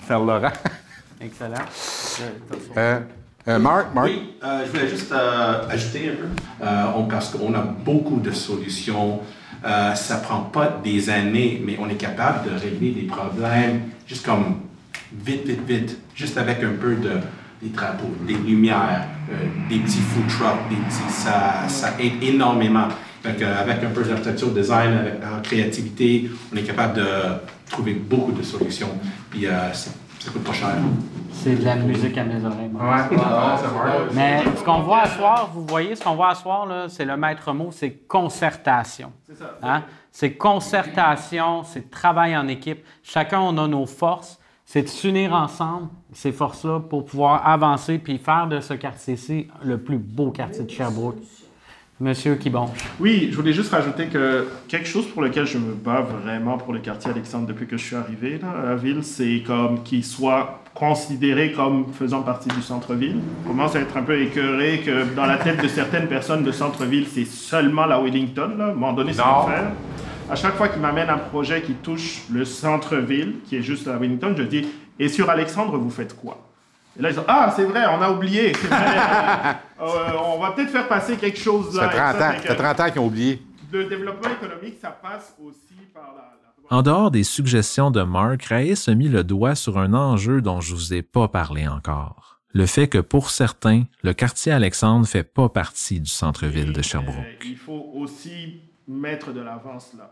par 0.08 0.20
Laurent. 0.24 0.51
Excellent. 1.20 1.66
Euh, 2.78 2.99
euh, 3.47 3.60
Marc, 3.60 3.95
Marc? 3.95 4.08
Oui, 4.08 4.36
euh, 4.43 4.64
je 4.66 4.72
voulais 4.72 4.88
juste 4.89 5.12
euh, 5.12 5.68
ajouter 5.70 6.12
un 6.12 6.16
peu, 6.16 6.66
euh, 6.66 6.84
on- 6.97 7.05
parce 7.05 7.30
qu'on 7.32 7.53
a 7.55 7.62
beaucoup 7.62 8.18
de 8.20 8.32
solutions. 8.32 9.20
Euh, 9.66 9.95
ça 9.95 10.18
prend 10.18 10.41
pas 10.41 10.80
des 10.84 11.10
années, 11.10 11.62
mais 11.66 11.78
on 11.80 11.89
est 11.89 11.95
capable 11.95 12.49
de 12.49 12.55
régler 12.58 12.91
des 12.91 13.08
problèmes 13.08 13.82
juste 14.08 14.26
comme 14.26 14.58
vite, 15.26 15.45
vite, 15.45 15.68
vite, 15.68 15.97
juste 16.16 16.38
avec 16.38 16.64
un 16.64 16.74
peu 16.80 16.95
de 16.95 17.12
des 17.62 17.70
drapeaux, 17.70 18.14
des 18.28 18.36
lumières, 18.36 19.08
euh, 19.32 19.36
des 19.70 19.80
petits 19.80 19.99
food 19.99 20.28
trucks, 20.28 20.70
des 20.70 20.76
petits, 20.76 21.12
ça, 21.12 21.95
aide 21.99 22.22
énormément. 22.22 22.88
Donc, 23.24 23.41
euh, 23.41 23.62
avec 23.62 23.84
un 23.84 23.89
peu 23.89 24.03
d'architecture, 24.03 24.51
design, 24.51 24.93
avec 24.93 25.16
la 25.22 25.39
créativité, 25.41 26.30
on 26.53 26.58
est 26.58 26.62
capable 26.62 26.97
de 26.97 27.08
trouver 27.70 27.93
beaucoup 27.93 28.32
de 28.32 28.43
solutions. 28.43 28.91
Euh, 29.43 29.74
ça, 30.20 30.32
coûte 30.32 30.43
pas 30.43 30.53
cher. 30.53 30.76
C'est 31.32 31.55
de 31.55 31.63
la 31.65 31.76
musique 31.76 32.18
à 32.18 32.24
mes 32.24 32.43
oreilles. 32.43 32.70
moi. 32.72 32.82
Ouais, 32.84 33.15
ouais, 33.15 33.18
ça 33.18 33.68
va. 33.68 33.99
Mais 34.13 34.43
ce 34.55 34.63
qu'on 34.63 34.82
voit 34.82 35.01
à 35.01 35.09
soir, 35.09 35.49
vous 35.53 35.65
voyez, 35.65 35.95
ce 35.95 36.03
qu'on 36.03 36.15
voit 36.15 36.30
à 36.30 36.36
soir, 36.36 36.65
là, 36.65 36.89
c'est 36.89 37.05
le 37.05 37.15
maître 37.15 37.53
mot, 37.53 37.70
c'est 37.72 37.91
concertation. 38.07 39.11
C'est 39.28 39.38
ça. 39.38 39.57
Hein? 39.61 39.84
C'est 40.11 40.34
concertation, 40.34 41.63
c'est 41.63 41.91
travail 41.91 42.36
en 42.36 42.47
équipe. 42.47 42.84
Chacun, 43.03 43.39
on 43.39 43.57
a 43.57 43.68
nos 43.68 43.86
forces. 43.86 44.39
C'est 44.65 44.82
de 44.82 44.88
s'unir 44.88 45.34
ensemble, 45.34 45.88
ces 46.11 46.34
forces-là, 46.34 46.82
pour 46.82 47.05
pouvoir 47.05 47.47
avancer 47.47 47.99
puis 47.99 48.18
faire 48.18 48.47
de 48.47 48.59
ce 48.59 48.74
quartier-ci 48.74 49.47
le 49.63 49.78
plus 49.78 49.97
beau 49.97 50.32
quartier 50.32 50.65
de 50.65 50.70
Sherbrooke. 50.70 51.15
Monsieur 52.00 52.36
Kibonche. 52.36 52.78
Oui, 53.00 53.30
je 53.32 53.36
voulais 53.36 53.54
juste 53.54 53.72
rajouter 53.72 54.06
que 54.06 54.48
quelque 54.68 54.88
chose 54.88 55.08
pour 55.08 55.24
lequel 55.24 55.48
je 55.48 55.58
me 55.58 55.74
bats 55.74 56.02
vraiment 56.02 56.60
pour 56.60 56.72
le 56.72 56.78
quartier 56.80 57.10
Alexandre 57.10 57.48
depuis 57.48 57.66
que 57.66 57.76
je 57.76 57.84
suis 57.84 57.95
arrivé 57.95 58.38
là, 58.39 58.52
à 58.52 58.66
la 58.66 58.76
ville, 58.76 59.04
c'est 59.04 59.41
comme 59.45 59.82
qu'il 59.82 60.06
soit 60.06 60.62
considéré 60.76 61.54
comme 61.54 61.88
faisant 61.91 62.22
partie 62.22 62.50
du 62.50 62.62
centre-ville. 62.62 63.20
On 63.45 63.50
commence 63.50 63.76
à 63.76 63.80
être 63.80 63.98
un 63.98 64.04
peu 64.04 64.22
écœuré 64.22 64.84
que 64.86 65.16
dans 65.16 65.26
la 65.26 65.38
tête 65.38 65.60
de 65.60 65.68
certaines 65.68 66.08
personnes, 66.08 66.45
le 66.45 66.52
centre-ville, 66.52 67.08
c'est 67.12 67.26
seulement 67.26 67.88
la 67.88 68.00
Wellington. 68.00 68.52
Là. 68.56 68.66
À 68.66 68.70
un 68.70 68.74
moment 68.74 68.93
donné, 68.93 69.12
c'est 69.12 69.24
l'enfer. 69.24 69.72
À 70.30 70.36
chaque 70.36 70.54
fois 70.56 70.68
qu'il 70.68 70.82
m'amène 70.84 71.10
un 71.10 71.18
projet 71.18 71.64
qui 71.64 71.74
touche 71.74 72.22
le 72.32 72.45
centre-ville, 72.45 73.38
qui 73.45 73.56
est 73.56 73.64
juste 73.64 73.88
la 73.88 73.98
Wellington, 73.98 74.36
je 74.38 74.43
dis 74.43 74.68
Et 75.00 75.10
sur 75.10 75.32
Alexandre, 75.32 75.76
vous 75.80 75.89
faites 75.89 76.16
quoi? 76.16 76.47
Et 76.98 77.02
là, 77.02 77.10
ils 77.10 77.16
disent 77.16 77.24
Ah, 77.28 77.54
c'est 77.56 77.64
vrai, 77.66 77.84
on 77.88 78.02
a 78.02 78.10
oublié. 78.12 78.52
vrai. 78.54 79.58
Euh, 79.80 80.12
on 80.26 80.39
va 80.39 80.52
peut-être 80.54 80.72
faire 80.72 80.88
passer 80.88 81.18
quelque 81.18 81.38
chose 81.38 81.76
Ça 81.76 81.84
là. 81.86 81.89
fait 81.91 81.98
et 81.98 82.00
30 82.00 82.16
ans. 82.16 82.20
fait 82.32 82.36
Ça 82.38 82.41
fait 82.41 82.48
que- 82.48 82.54
30 82.62 82.80
ans 82.80 82.89
qu'ils 82.91 83.02
ont 83.02 83.06
oublié. 83.06 83.41
le 83.72 83.84
développement 83.86 84.30
économique, 84.32 84.78
ça 84.82 84.89
passe 84.89 85.36
aussi 85.39 85.76
par 85.93 86.16
la... 86.16 86.76
En 86.76 86.82
dehors 86.82 87.12
des 87.12 87.24
suggestions 87.24 87.91
de 87.91 88.02
Mark, 88.02 88.43
Raïs 88.45 88.88
a 88.89 88.95
mis 88.95 89.08
le 89.08 89.24
doigt 89.24 89.54
sur 89.56 89.78
un 89.78 89.93
enjeu 89.93 90.41
dont 90.41 90.60
je 90.62 90.74
vous 90.74 90.93
ai 90.95 91.02
pas 91.04 91.28
parlé 91.28 91.68
encore. 91.68 92.39
Le 92.54 92.66
fait 92.66 92.88
que 92.88 92.98
pour 92.98 93.30
certains, 93.30 93.84
le 94.02 94.14
quartier 94.14 94.52
Alexandre 94.52 95.06
fait 95.08 95.24
pas 95.24 95.48
partie 95.48 96.00
du 96.00 96.10
centre-ville 96.10 96.74
de 96.74 96.82
Sherbrooke. 96.82 97.24
Il 97.45 97.56
faut 97.56 97.91
aussi 97.93 98.60
mettre 98.88 99.32
de 99.32 99.41
l'avance 99.41 99.91
là. 99.98 100.12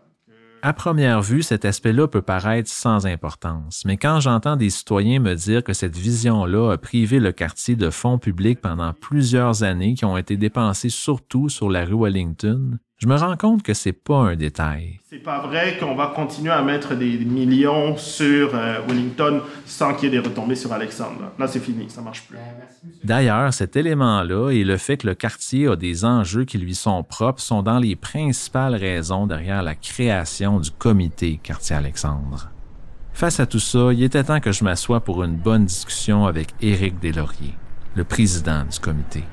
À 0.66 0.74
première 0.74 1.22
vue, 1.22 1.44
cet 1.44 1.64
aspect-là 1.64 2.08
peut 2.08 2.24
paraître 2.24 2.72
sans 2.72 3.06
importance, 3.06 3.84
mais 3.86 3.98
quand 3.98 4.20
j'entends 4.20 4.56
des 4.56 4.72
citoyens 4.72 5.20
me 5.20 5.36
dire 5.36 5.64
que 5.64 5.74
cette 5.74 5.96
vision-là 5.96 6.72
a 6.72 6.78
privé 6.80 7.20
le 7.20 7.32
quartier 7.32 7.76
de 7.76 7.92
fonds 7.92 8.18
publics 8.18 8.60
pendant 8.62 8.92
plusieurs 8.92 9.62
années 9.62 9.94
qui 9.94 10.06
ont 10.06 10.18
été 10.18 10.38
dépensés 10.38 10.90
surtout 10.90 11.50
sur 11.50 11.70
la 11.70 11.86
rue 11.86 12.02
Wellington, 12.02 12.80
je 12.98 13.08
me 13.08 13.16
rends 13.16 13.36
compte 13.36 13.62
que 13.62 13.74
c'est 13.74 13.92
pas 13.92 14.16
un 14.16 14.36
détail. 14.38 15.02
C'est 15.10 15.20
pas 15.22 15.46
vrai 15.46 15.78
qu'on 15.78 15.96
va 15.96 16.14
continuer 16.16 16.52
à 16.52 16.62
mettre 16.62 16.96
des 16.96 17.18
millions 17.18 17.98
sur 17.98 18.56
euh, 18.56 18.80
Wellington 18.88 19.42
sans 19.66 19.94
qu'il 19.94 20.06
y 20.06 20.08
ait 20.08 20.22
des 20.22 20.26
retombées 20.26 20.56
sur 20.56 20.72
Alexandre. 20.72 21.20
Là, 21.22 21.32
Là, 21.38 21.48
c'est 21.48 21.60
fini, 21.60 21.90
ça 21.90 22.02
marche 22.02 22.24
plus. 22.24 22.38
D'ailleurs, 23.04 23.54
cet 23.54 23.76
élément-là 23.76 24.52
et 24.52 24.64
le 24.64 24.78
fait 24.78 24.96
que 24.98 25.08
le 25.08 25.16
quartier 25.16 25.68
a 25.68 25.76
des 25.76 26.06
enjeux 26.06 26.46
qui 26.46 26.58
lui 26.58 26.74
sont 26.74 27.04
propres 27.04 27.42
sont 27.42 27.62
dans 27.64 27.80
les 27.80 27.98
principales 27.98 28.76
raisons 28.76 29.28
derrière 29.28 29.62
la 29.62 29.76
création 29.76 30.62
du 30.62 30.72
comité 30.72 31.40
Quartier 31.44 31.76
Alexandre. 31.76 32.50
Face 33.14 33.40
à 33.42 33.46
tout 33.46 33.60
ça, 33.60 33.92
il 33.92 34.04
était 34.04 34.24
temps 34.24 34.40
que 34.40 34.54
je 34.54 34.64
m'assoie 34.64 35.02
pour 35.02 35.24
une 35.24 35.36
bonne 35.36 35.66
discussion 35.66 36.26
avec 36.26 36.50
Éric 36.62 37.00
Deslauriers, 37.00 37.56
le 37.96 38.06
président 38.06 38.64
du 38.64 38.80
comité. 38.80 39.24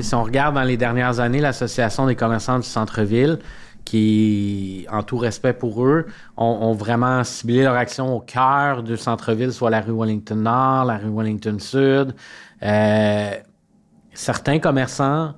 Si 0.00 0.14
on 0.14 0.22
regarde 0.22 0.54
dans 0.54 0.62
les 0.62 0.78
dernières 0.78 1.20
années, 1.20 1.40
l'Association 1.40 2.06
des 2.06 2.16
commerçants 2.16 2.58
du 2.58 2.66
centre-ville, 2.66 3.38
qui, 3.84 4.86
en 4.90 5.02
tout 5.02 5.18
respect 5.18 5.52
pour 5.52 5.84
eux, 5.84 6.06
ont, 6.36 6.44
ont 6.44 6.72
vraiment 6.72 7.24
ciblé 7.24 7.62
leur 7.62 7.74
action 7.74 8.16
au 8.16 8.20
cœur 8.20 8.82
du 8.82 8.96
centre-ville, 8.96 9.52
soit 9.52 9.70
la 9.70 9.80
rue 9.80 9.92
Wellington 9.92 10.36
Nord, 10.36 10.86
la 10.86 10.96
rue 10.96 11.10
Wellington 11.10 11.58
Sud. 11.58 12.14
Euh, 12.62 13.30
certains 14.14 14.58
commerçants, 14.60 15.34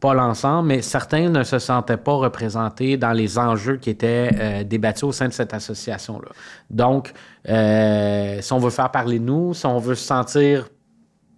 pas 0.00 0.14
l'ensemble, 0.14 0.68
mais 0.68 0.82
certains 0.82 1.28
ne 1.28 1.42
se 1.42 1.58
sentaient 1.58 1.96
pas 1.96 2.14
représentés 2.14 2.96
dans 2.96 3.12
les 3.12 3.38
enjeux 3.38 3.76
qui 3.76 3.90
étaient 3.90 4.30
euh, 4.34 4.64
débattus 4.64 5.04
au 5.04 5.12
sein 5.12 5.28
de 5.28 5.32
cette 5.32 5.52
association-là. 5.54 6.30
Donc, 6.70 7.12
euh, 7.48 8.40
si 8.40 8.52
on 8.52 8.58
veut 8.58 8.70
faire 8.70 8.90
parler 8.90 9.18
de 9.18 9.24
nous, 9.24 9.54
si 9.54 9.66
on 9.66 9.78
veut 9.78 9.94
se 9.94 10.04
sentir 10.04 10.68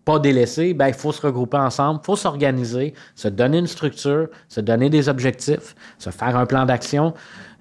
pas 0.05 0.19
délaissé, 0.19 0.73
ben, 0.75 0.89
il 0.89 0.95
faut 0.95 1.13
se 1.13 1.21
regrouper 1.21 1.59
ensemble, 1.59 2.01
il 2.03 2.07
faut 2.07 2.17
s'organiser, 2.17 2.95
se 3.15 3.29
donner 3.29 3.59
une 3.59 3.67
structure, 3.67 4.29
se 4.49 4.61
donner 4.61 4.89
des 4.91 5.09
objectifs, 5.09 5.75
se 5.99 6.11
faire 6.11 6.37
un 6.37 6.47
plan 6.47 6.65
d'action. 6.65 7.13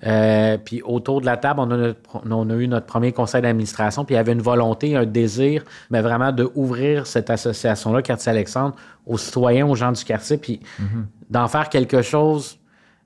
Euh, 0.08 0.58
puis 0.58 0.82
autour 0.84 1.20
de 1.20 1.26
la 1.26 1.36
table, 1.36 1.60
on 1.60 1.70
a, 1.72 1.76
notre- 1.78 2.00
on 2.30 2.50
a 2.50 2.54
eu 2.54 2.68
notre 2.70 2.86
premier 2.86 3.12
conseil 3.12 3.42
d'administration, 3.42 4.06
puis 4.06 4.16
il 4.16 4.18
y 4.18 4.20
avait 4.20 4.32
une 4.32 4.42
volonté, 4.42 4.96
un 4.96 5.06
désir, 5.06 5.64
mais 5.90 6.02
vraiment 6.02 6.32
de 6.32 6.50
ouvrir 6.56 7.06
cette 7.06 7.30
association-là, 7.30 8.02
Quartier 8.02 8.30
Alexandre, 8.32 8.76
aux 9.06 9.18
citoyens, 9.18 9.68
aux 9.68 9.76
gens 9.76 9.92
du 9.92 10.04
quartier, 10.06 10.38
puis 10.38 10.62
d'en 11.30 11.48
faire 11.50 11.68
quelque 11.70 12.02
chose. 12.02 12.58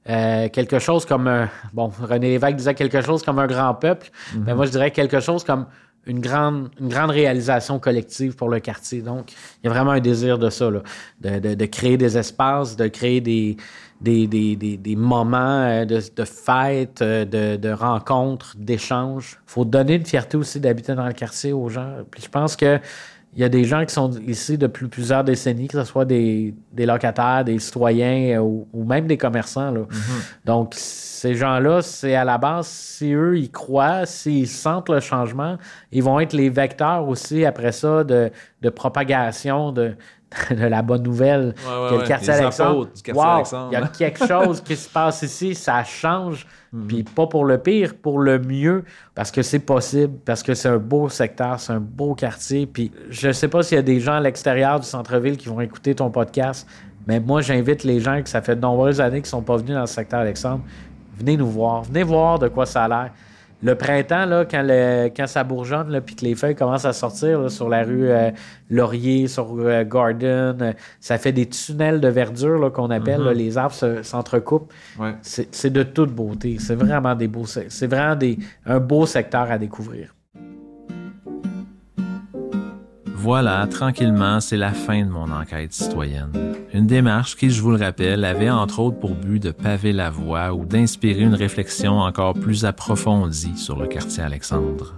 euh, 0.09 0.49
quelque 0.49 0.79
chose 0.79 1.05
comme 1.05 1.27
un- 1.29 1.47
bon 1.73 1.89
René 2.01 2.31
Lévesque 2.31 2.57
disait 2.57 2.73
quelque 2.75 2.99
chose 3.01 3.23
comme 3.23 3.39
un 3.39 3.47
grand 3.47 3.73
peuple 3.73 4.09
mais 4.35 4.53
moi 4.53 4.65
je 4.65 4.71
dirais 4.71 4.91
quelque 4.91 5.21
chose 5.21 5.45
comme 5.45 5.65
une 6.05 6.19
grande, 6.19 6.69
une 6.79 6.89
grande 6.89 7.11
réalisation 7.11 7.79
collective 7.79 8.35
pour 8.35 8.49
le 8.49 8.59
quartier. 8.59 9.01
Donc, 9.01 9.31
il 9.63 9.67
y 9.67 9.69
a 9.69 9.73
vraiment 9.73 9.91
un 9.91 9.99
désir 9.99 10.37
de 10.37 10.49
ça, 10.49 10.69
là, 10.69 10.81
de, 11.21 11.55
de- 11.55 11.65
créer 11.65 11.97
des 11.97 12.17
espaces, 12.17 12.75
de 12.75 12.87
créer 12.87 13.21
des, 13.21 13.55
des, 14.01 14.27
des, 14.27 14.55
des- 14.55 14.77
des 14.77 14.95
moments 14.95 15.61
euh, 15.63 15.85
de, 15.85 16.01
de 16.15 16.25
fêtes, 16.25 17.01
euh, 17.01 17.23
de, 17.25 17.55
de 17.55 17.69
rencontres, 17.71 18.55
d'échanges. 18.57 19.39
Il 19.47 19.51
faut 19.51 19.65
donner 19.65 19.95
une 19.95 20.05
fierté 20.05 20.35
aussi 20.37 20.59
d'habiter 20.59 20.93
dans 20.93 21.07
le 21.07 21.13
quartier 21.13 21.53
aux 21.53 21.69
gens. 21.69 21.93
Puis 22.11 22.21
je 22.23 22.29
pense 22.29 22.55
que 22.55 22.79
il 23.35 23.41
y 23.41 23.43
a 23.45 23.49
des 23.49 23.63
gens 23.63 23.83
qui 23.85 23.93
sont 23.93 24.11
ici 24.27 24.57
depuis 24.57 24.87
plusieurs 24.87 25.23
décennies, 25.23 25.67
que 25.67 25.79
ce 25.79 25.85
soit 25.85 26.05
des, 26.05 26.53
des 26.71 26.85
locataires, 26.85 27.43
des 27.43 27.57
citoyens 27.59 28.37
euh, 28.37 28.41
ou, 28.41 28.67
ou 28.73 28.83
même 28.83 29.07
des 29.07 29.17
commerçants. 29.17 29.71
là. 29.71 29.81
Donc, 30.45 30.73
ces 30.75 31.35
gens-là, 31.35 31.81
c'est 31.81 32.15
à 32.15 32.23
la 32.25 32.37
base, 32.37 32.67
si 32.67 33.13
eux, 33.13 33.37
ils 33.37 33.49
croient, 33.49 34.05
s'ils 34.05 34.47
sentent 34.47 34.89
le 34.89 34.99
changement, 34.99 35.57
ils 35.91 36.03
vont 36.03 36.19
être 36.19 36.33
les 36.33 36.49
vecteurs 36.49 37.07
aussi, 37.07 37.45
après 37.45 37.71
ça, 37.71 38.03
de, 38.03 38.29
de 38.61 38.69
propagation 38.69 39.71
de, 39.71 39.95
de 40.51 40.65
la 40.65 40.81
bonne 40.81 41.03
nouvelle. 41.03 41.55
Ouais, 41.67 41.83
ouais, 41.83 41.89
que 41.89 42.01
le 42.01 42.07
quartier 42.07 42.33
Alexandre, 42.33 42.69
apôtres 42.71 43.03
quartier 43.03 43.13
wow, 43.13 43.29
Alexandre. 43.29 43.69
il 43.71 43.73
y 43.73 43.83
a 43.83 43.87
quelque 43.87 44.27
chose 44.27 44.61
qui 44.61 44.75
se 44.75 44.89
passe 44.89 45.21
ici, 45.23 45.55
ça 45.55 45.83
change, 45.83 46.45
puis 46.87 47.03
pas 47.03 47.27
pour 47.27 47.45
le 47.45 47.57
pire, 47.57 47.93
pour 47.95 48.19
le 48.19 48.39
mieux, 48.39 48.83
parce 49.13 49.31
que 49.31 49.41
c'est 49.41 49.59
possible, 49.59 50.17
parce 50.25 50.41
que 50.41 50.53
c'est 50.53 50.69
un 50.69 50.77
beau 50.77 51.07
secteur, 51.07 51.59
c'est 51.59 51.73
un 51.73 51.79
beau 51.79 52.15
quartier, 52.15 52.65
puis 52.65 52.91
je 53.09 53.31
sais 53.31 53.47
pas 53.47 53.61
s'il 53.61 53.75
y 53.75 53.79
a 53.79 53.83
des 53.83 53.99
gens 53.99 54.13
à 54.13 54.19
l'extérieur 54.19 54.79
du 54.79 54.87
centre-ville 54.87 55.37
qui 55.37 55.49
vont 55.49 55.61
écouter 55.61 55.93
ton 55.93 56.09
podcast, 56.09 56.67
mais 57.07 57.19
moi, 57.19 57.41
j'invite 57.41 57.83
les 57.83 57.99
gens 57.99 58.21
que 58.21 58.29
ça 58.29 58.41
fait 58.41 58.55
de 58.55 58.61
nombreuses 58.61 59.01
années 59.01 59.21
qui 59.21 59.29
sont 59.29 59.41
pas 59.41 59.57
venus 59.57 59.73
dans 59.73 59.81
le 59.81 59.87
secteur 59.87 60.21
Alexandre, 60.21 60.63
venez 61.17 61.37
nous 61.37 61.49
voir, 61.49 61.83
venez 61.83 62.03
voir 62.03 62.39
de 62.39 62.47
quoi 62.47 62.65
ça 62.65 62.85
a 62.85 62.87
l'air. 62.87 63.11
Le 63.63 63.75
printemps, 63.75 64.25
là, 64.25 64.45
quand, 64.45 64.61
le- 64.63 65.07
quand 65.15 65.25
ça 65.27 65.43
bourgeonne, 65.43 65.89
là, 65.89 66.01
puis 66.01 66.15
que 66.15 66.25
les 66.25 66.35
feuilles 66.35 66.55
commencent 66.55 66.85
à 66.85 66.93
sortir 66.93 67.39
là, 67.41 67.49
sur 67.49 67.69
la 67.69 67.83
rue 67.83 68.09
euh, 68.09 68.29
Laurier, 68.69 69.27
sur 69.27 69.55
euh, 69.59 69.83
Garden, 69.83 70.57
euh, 70.61 70.73
ça 70.99 71.17
fait 71.17 71.31
des 71.31 71.47
tunnels 71.47 72.01
de 72.01 72.07
verdure 72.07 72.59
là, 72.59 72.69
qu'on 72.69 72.89
appelle. 72.89 73.19
Mhm. 73.19 73.25
là, 73.25 73.33
les 73.33 73.57
arbres 73.57 73.75
se- 73.75 74.03
s'entrecoupent. 74.03 74.71
Ouais. 74.99 75.13
C'est 75.21 75.53
c'est 75.55 75.69
de 75.71 75.83
toute 75.83 76.11
beauté. 76.11 76.57
C'est 76.59 76.75
vraiment 76.75 77.15
des 77.15 77.27
beaux, 77.27 77.45
c'est 77.45 77.87
vraiment 77.87 78.15
des, 78.15 78.37
un 78.65 78.79
beau 78.79 79.05
secteur 79.05 79.49
à 79.51 79.57
découvrir. 79.57 80.13
Voilà, 83.23 83.65
tranquillement, 83.67 84.41
c'est 84.41 84.57
la 84.57 84.73
fin 84.73 85.05
de 85.05 85.09
mon 85.09 85.31
enquête 85.31 85.71
citoyenne. 85.71 86.33
Une 86.73 86.85
démarche 86.85 87.37
qui, 87.37 87.51
je 87.51 87.61
vous 87.61 87.71
le 87.71 87.77
rappelle, 87.77 88.25
avait 88.25 88.49
entre 88.49 88.79
autres 88.79 88.99
pour 88.99 89.15
but 89.15 89.41
de 89.41 89.51
paver 89.51 89.93
la 89.93 90.09
voie 90.09 90.53
ou 90.53 90.65
d'inspirer 90.65 91.21
une 91.21 91.33
réflexion 91.33 92.01
encore 92.01 92.33
plus 92.33 92.65
approfondie 92.65 93.55
sur 93.55 93.79
le 93.79 93.87
quartier 93.87 94.23
Alexandre. 94.23 94.95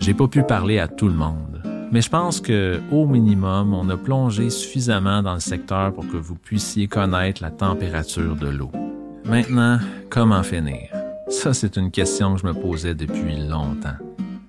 J'ai 0.00 0.12
pas 0.12 0.26
pu 0.26 0.42
parler 0.42 0.80
à 0.80 0.88
tout 0.88 1.06
le 1.06 1.14
monde, 1.14 1.62
mais 1.92 2.00
je 2.00 2.10
pense 2.10 2.40
que, 2.40 2.80
au 2.90 3.06
minimum, 3.06 3.74
on 3.74 3.88
a 3.90 3.96
plongé 3.96 4.50
suffisamment 4.50 5.22
dans 5.22 5.34
le 5.34 5.40
secteur 5.40 5.92
pour 5.94 6.08
que 6.08 6.16
vous 6.16 6.34
puissiez 6.34 6.88
connaître 6.88 7.44
la 7.44 7.52
température 7.52 8.34
de 8.34 8.48
l'eau. 8.48 8.72
Maintenant, 9.24 9.78
comment 10.10 10.42
finir? 10.42 10.88
Ça, 11.28 11.54
c'est 11.54 11.76
une 11.76 11.92
question 11.92 12.34
que 12.34 12.40
je 12.40 12.46
me 12.46 12.54
posais 12.54 12.96
depuis 12.96 13.36
longtemps. 13.36 13.98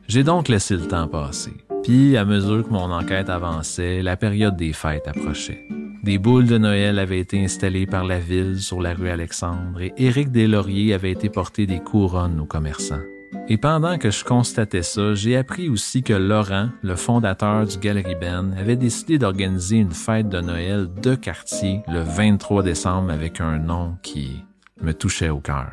J'ai 0.07 0.23
donc 0.23 0.47
laissé 0.47 0.75
le 0.75 0.87
temps 0.87 1.07
passer. 1.07 1.62
Puis, 1.83 2.15
à 2.15 2.23
mesure 2.23 2.63
que 2.63 2.69
mon 2.69 2.91
enquête 2.91 3.29
avançait, 3.29 4.01
la 4.01 4.15
période 4.15 4.55
des 4.55 4.71
fêtes 4.71 5.07
approchait. 5.07 5.67
Des 6.01 6.17
boules 6.17 6.47
de 6.47 6.57
Noël 6.57 6.99
avaient 6.99 7.19
été 7.19 7.43
installées 7.43 7.85
par 7.85 8.05
la 8.05 8.19
ville 8.19 8.61
sur 8.61 8.81
la 8.81 8.93
rue 8.93 9.09
Alexandre 9.09 9.81
et 9.81 9.93
Éric 9.97 10.31
Deslauriers 10.31 10.93
avait 10.93 11.11
été 11.11 11.29
porter 11.29 11.65
des 11.65 11.79
couronnes 11.79 12.39
aux 12.39 12.45
commerçants. 12.45 13.01
Et 13.49 13.57
pendant 13.57 13.97
que 13.97 14.11
je 14.11 14.23
constatais 14.23 14.83
ça, 14.83 15.13
j'ai 15.13 15.35
appris 15.35 15.67
aussi 15.67 16.03
que 16.03 16.13
Laurent, 16.13 16.69
le 16.81 16.95
fondateur 16.95 17.65
du 17.65 17.77
Galerie 17.77 18.15
Ben, 18.15 18.53
avait 18.57 18.77
décidé 18.77 19.17
d'organiser 19.17 19.77
une 19.77 19.91
fête 19.91 20.29
de 20.29 20.39
Noël 20.39 20.89
de 21.01 21.15
quartier 21.15 21.81
le 21.87 22.01
23 22.01 22.63
décembre 22.63 23.11
avec 23.11 23.41
un 23.41 23.59
nom 23.59 23.97
qui 24.01 24.43
me 24.81 24.93
touchait 24.93 25.29
au 25.29 25.39
cœur. 25.39 25.71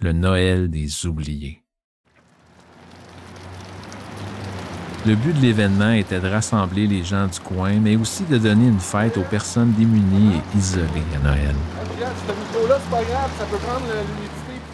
Le 0.00 0.12
Noël 0.12 0.70
des 0.70 1.06
oubliés. 1.06 1.63
Le 5.06 5.16
but 5.16 5.36
de 5.36 5.40
l'événement 5.42 5.92
était 5.92 6.18
de 6.18 6.28
rassembler 6.28 6.86
les 6.86 7.04
gens 7.04 7.26
du 7.26 7.38
coin, 7.38 7.74
mais 7.74 7.94
aussi 7.94 8.24
de 8.24 8.38
donner 8.38 8.68
une 8.68 8.80
fête 8.80 9.18
aux 9.18 9.22
personnes 9.22 9.72
démunies 9.72 10.36
et 10.36 10.58
isolées 10.58 10.88
à 11.14 11.18
Noël. 11.18 11.54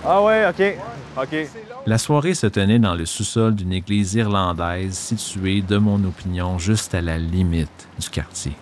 Ah 0.05 0.23
ouais, 0.23 0.47
OK. 0.49 0.77
OK. 1.21 1.49
La 1.85 1.99
soirée 1.99 2.35
se 2.35 2.47
tenait 2.47 2.79
dans 2.79 2.95
le 2.95 3.07
sous-sol 3.07 3.57
d'une 3.57 3.73
église 3.73 4.15
irlandaise 4.15 4.95
située, 4.95 5.63
de 5.63 5.79
mon 5.79 6.03
opinion, 6.05 6.59
juste 6.59 6.95
à 6.95 7.01
la 7.01 7.19
limite 7.19 7.89
du 7.99 8.09
quartier. 8.09 8.53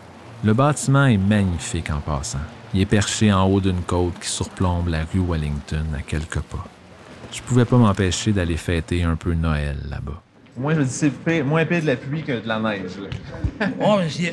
Le 0.45 0.55
bâtiment 0.55 1.05
est 1.05 1.19
magnifique 1.19 1.91
en 1.91 2.01
passant. 2.01 2.39
Il 2.73 2.81
est 2.81 2.87
perché 2.87 3.31
en 3.31 3.45
haut 3.47 3.61
d'une 3.61 3.83
côte 3.83 4.19
qui 4.21 4.29
surplombe 4.29 4.89
la 4.89 5.01
rue 5.01 5.21
Wellington 5.21 5.85
à 5.95 6.01
quelques 6.01 6.41
pas. 6.41 6.65
Je 7.31 7.43
pouvais 7.43 7.67
pas 7.67 7.77
m'empêcher 7.77 8.33
d'aller 8.33 8.57
fêter 8.57 9.03
un 9.03 9.17
peu 9.17 9.35
Noël 9.35 9.77
là-bas. 9.91 10.23
Moi, 10.59 10.75
je 10.75 10.79
me 10.81 10.85
dis, 10.85 10.91
c'est 10.91 11.11
pire- 11.11 11.45
moins 11.45 11.65
pire 11.65 11.83
de 11.83 11.87
la 11.87 11.97
pluie 11.97 12.23
que 12.23 12.41
de 12.41 12.49
la 12.49 12.59
neige. 12.59 12.93
là. 13.61 13.67
Oh, 13.81 13.99
mais 13.99 14.33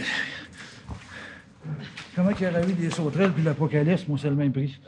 Comment 2.15 2.31
qu'il 2.31 2.47
y 2.47 2.49
aurait 2.49 2.63
eu 2.69 2.73
des 2.73 2.89
sauterelles 2.89 3.31
puis 3.31 3.43
l'apocalypse, 3.43 4.07
moi, 4.07 4.17
c'est 4.21 4.29
le 4.29 4.35
même 4.35 4.51
prix. 4.53 4.79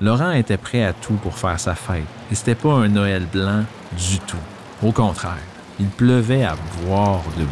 Laurent 0.00 0.30
était 0.32 0.56
prêt 0.56 0.82
à 0.84 0.92
tout 0.94 1.14
pour 1.14 1.36
faire 1.36 1.60
sa 1.60 1.74
fête. 1.74 2.04
Et 2.32 2.34
c'était 2.34 2.54
pas 2.54 2.72
un 2.72 2.88
Noël 2.88 3.26
blanc 3.30 3.64
du 3.96 4.18
tout. 4.20 4.38
Au 4.82 4.90
contraire, 4.92 5.36
il 5.78 5.86
pleuvait 5.88 6.44
à 6.44 6.56
boire 6.82 7.22
debout. 7.36 7.50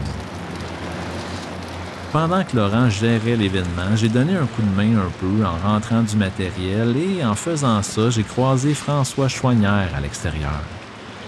Pendant 2.13 2.43
que 2.45 2.57
Laurent 2.57 2.89
gérait 2.89 3.37
l'événement, 3.37 3.95
j'ai 3.95 4.09
donné 4.09 4.35
un 4.37 4.47
coup 4.47 4.63
de 4.63 4.75
main 4.75 4.99
un 5.01 5.11
peu 5.21 5.45
en 5.45 5.59
rentrant 5.59 6.03
du 6.03 6.17
matériel 6.17 6.97
et 6.97 7.23
en 7.25 7.35
faisant 7.35 7.83
ça, 7.83 8.09
j'ai 8.09 8.23
croisé 8.23 8.73
François 8.73 9.29
Choignard 9.29 9.89
à 9.95 10.01
l'extérieur. 10.01 10.63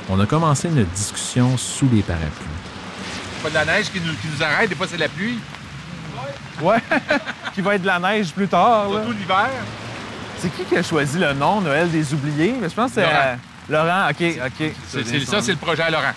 On 0.09 0.19
a 0.21 0.27
commencé 0.27 0.69
une 0.69 0.85
discussion 0.85 1.57
sous 1.57 1.89
les 1.93 2.03
parapluies. 2.03 2.47
Pas 3.43 3.51
de 3.51 3.55
la 3.55 3.65
neige 3.65 3.91
qui 3.91 4.01
nous, 4.01 4.13
qui 4.15 4.29
nous 4.35 4.43
arrête, 4.43 4.69
des 4.69 4.75
fois 4.75 4.87
c'est 4.89 4.97
la 4.97 5.09
pluie. 5.09 5.39
Ouais, 6.63 6.79
qui 7.55 7.61
va 7.61 7.75
être 7.77 7.83
de 7.83 7.87
la 7.87 7.99
neige 7.99 8.33
plus 8.33 8.49
tard. 8.49 8.87
Surtout 8.91 9.13
l'hiver. 9.13 9.49
C'est 10.39 10.55
qui 10.55 10.63
qui 10.65 10.77
a 10.77 10.83
choisi 10.83 11.19
le 11.19 11.33
nom 11.35 11.61
Noël 11.61 11.91
des 11.91 12.13
oubliés? 12.15 12.55
Mais 12.61 12.69
je 12.69 12.75
pense 12.75 12.91
que 12.93 12.95
c'est 12.97 13.03
Laurent. 13.03 13.23
euh, 13.25 13.37
Laurent. 13.69 14.09
OK, 14.11 14.41
OK. 14.47 14.73
Ça, 15.27 15.43
c'est 15.43 15.53
le 15.53 15.57
projet 15.59 15.83
à 15.83 15.91
Laurent. 15.91 16.13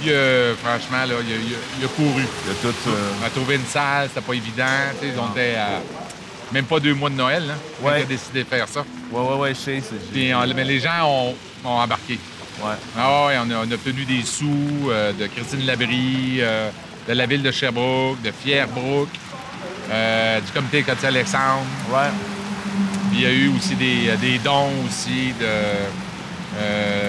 Puis, 0.00 0.10
euh, 0.10 0.54
franchement, 0.56 1.04
là, 1.04 1.14
il, 1.22 1.32
a, 1.32 1.36
il 1.36 1.54
a- 1.54 1.58
il 1.80 1.84
a 1.84 1.88
couru. 1.88 2.22
Il 2.46 2.50
a 2.50 2.54
tout... 2.62 2.68
euh, 2.88 3.10
On 3.22 3.26
a 3.26 3.30
trouvé 3.30 3.56
une 3.56 3.66
salle, 3.66 4.08
c'était 4.08 4.22
pas 4.22 4.32
évident. 4.32 4.64
tu 5.00 5.08
sais, 5.08 5.14
On 5.18 5.30
était 5.32 5.56
à 5.56 5.68
même 6.52 6.64
pas 6.64 6.80
deux 6.80 6.94
mois 6.94 7.10
de 7.10 7.14
Noël, 7.16 7.46
là, 7.46 7.54
quand 7.82 7.88
Ouais. 7.88 8.00
il 8.00 8.02
a 8.04 8.06
décidé 8.06 8.44
de 8.44 8.48
faire 8.48 8.66
ça. 8.68 8.84
Ouais, 9.12 9.20
ouais, 9.20 9.34
ouais, 9.36 9.50
je 9.54 9.60
sais. 9.60 9.82
c'est- 9.86 10.10
Puis, 10.12 10.32
on- 10.34 10.46
mais 10.54 10.64
les 10.64 10.80
gens 10.80 11.04
ont, 11.04 11.34
ont 11.64 11.68
embarqué. 11.78 12.18
Ouais. 12.62 12.74
Ah 12.98 13.26
ouais, 13.26 13.34
on 13.38 13.50
a, 13.50 13.66
on 13.66 13.70
a 13.70 13.74
obtenu 13.74 14.04
des 14.04 14.22
sous 14.22 14.90
euh, 14.90 15.12
de 15.12 15.26
Christine 15.26 15.66
Labrie, 15.66 16.38
euh, 16.40 16.70
de 17.08 17.12
la 17.12 17.26
ville 17.26 17.42
de 17.42 17.50
Sherbrooke, 17.50 18.20
de 18.22 18.30
Fierbrook, 18.32 19.08
euh, 19.90 20.40
du 20.40 20.52
comité 20.52 20.82
quartier 20.82 21.08
Alexandre. 21.08 21.64
Ouais. 21.90 22.08
Puis 23.10 23.18
il 23.18 23.22
y 23.22 23.26
a 23.26 23.32
eu 23.32 23.48
aussi 23.56 23.74
des, 23.74 24.16
des 24.20 24.38
dons 24.38 24.70
aussi 24.88 25.32
de 25.38 25.46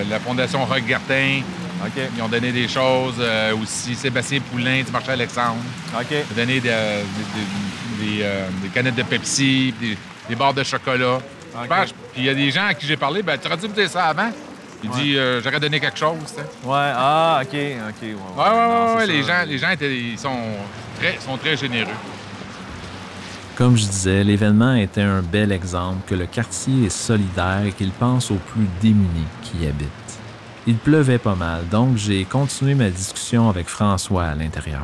la 0.10 0.20
Fondation 0.20 0.66
Rock 0.66 0.86
Gartin. 0.86 1.42
Ils 2.18 2.22
ont 2.22 2.28
donné 2.28 2.52
des 2.52 2.68
choses. 2.68 3.16
aussi 3.62 3.96
Sébastien 3.96 4.40
Poulain 4.42 4.82
du 4.84 4.92
marché 4.92 5.12
Alexandre. 5.12 5.58
OK. 5.98 6.12
a 6.12 6.34
donné 6.36 6.60
de- 6.60 6.68
de- 6.68 6.70
de- 6.70 8.06
des, 8.06 8.24
des 8.64 8.68
canettes 8.74 8.96
de 8.96 9.04
Pepsi, 9.04 9.74
des, 9.80 10.36
barres 10.36 10.54
de 10.54 10.64
chocolat. 10.64 11.20
Puis 12.14 12.22
il 12.22 12.26
y 12.26 12.30
a 12.30 12.34
des 12.34 12.52
gens 12.52 12.66
à 12.68 12.74
qui 12.74 12.86
j'ai 12.86 12.98
parlé, 12.98 13.24
ben, 13.24 13.38
tu 13.38 13.48
aurais 13.48 13.58
dû 13.58 13.68
me 13.68 13.74
dire 13.74 13.90
ça 13.90 14.06
avant. 14.06 14.30
Il 14.84 14.90
dit, 14.92 15.18
euh, 15.18 15.42
j'aurais 15.42 15.60
donné 15.60 15.80
quelque 15.80 15.98
chose. 15.98 16.18
tu 16.28 16.36
sais. 16.36 16.42
Ouais, 16.64 16.92
ah, 16.96 17.40
OK, 17.42 17.48
OK. 17.48 17.56
Ouais, 17.56 17.64
ouais, 17.64 18.14
Ouais, 18.14 18.44
ouais, 18.44 18.68
Non, 18.68 18.86
ouais, 18.86 18.90
c'est 18.92 18.98
ouais, 18.98 19.08
les 19.08 19.24
gens, 19.24 19.44
les 19.48 19.58
gens 19.58 19.70
étaient, 19.72 19.98
ils 19.98 20.20
sont, 20.20 20.38
très, 21.00 21.18
sont 21.20 21.38
très 21.38 21.58
généreux. 21.58 21.92
Comme 23.56 23.76
je 23.76 23.86
disais, 23.88 24.24
l'événement 24.24 24.76
était 24.76 25.02
un 25.02 25.24
bel 25.24 25.52
exemple 25.52 26.08
que 26.08 26.14
le 26.14 26.28
quartier 26.28 26.86
est 26.86 26.90
solidaire 26.90 27.64
et 27.66 27.72
qu'il 27.72 27.90
pense 27.90 28.30
aux 28.30 28.36
plus 28.36 28.68
démunis 28.82 29.26
qui 29.42 29.64
y 29.64 29.68
habitent. 29.68 29.90
Il 30.68 30.76
pleuvait 30.76 31.18
pas 31.18 31.34
mal, 31.34 31.68
donc 31.70 31.98
j'ai 31.98 32.24
continué 32.26 32.76
ma 32.76 32.90
discussion 32.90 33.50
avec 33.50 33.68
François 33.68 34.26
à 34.26 34.36
l'intérieur. 34.36 34.82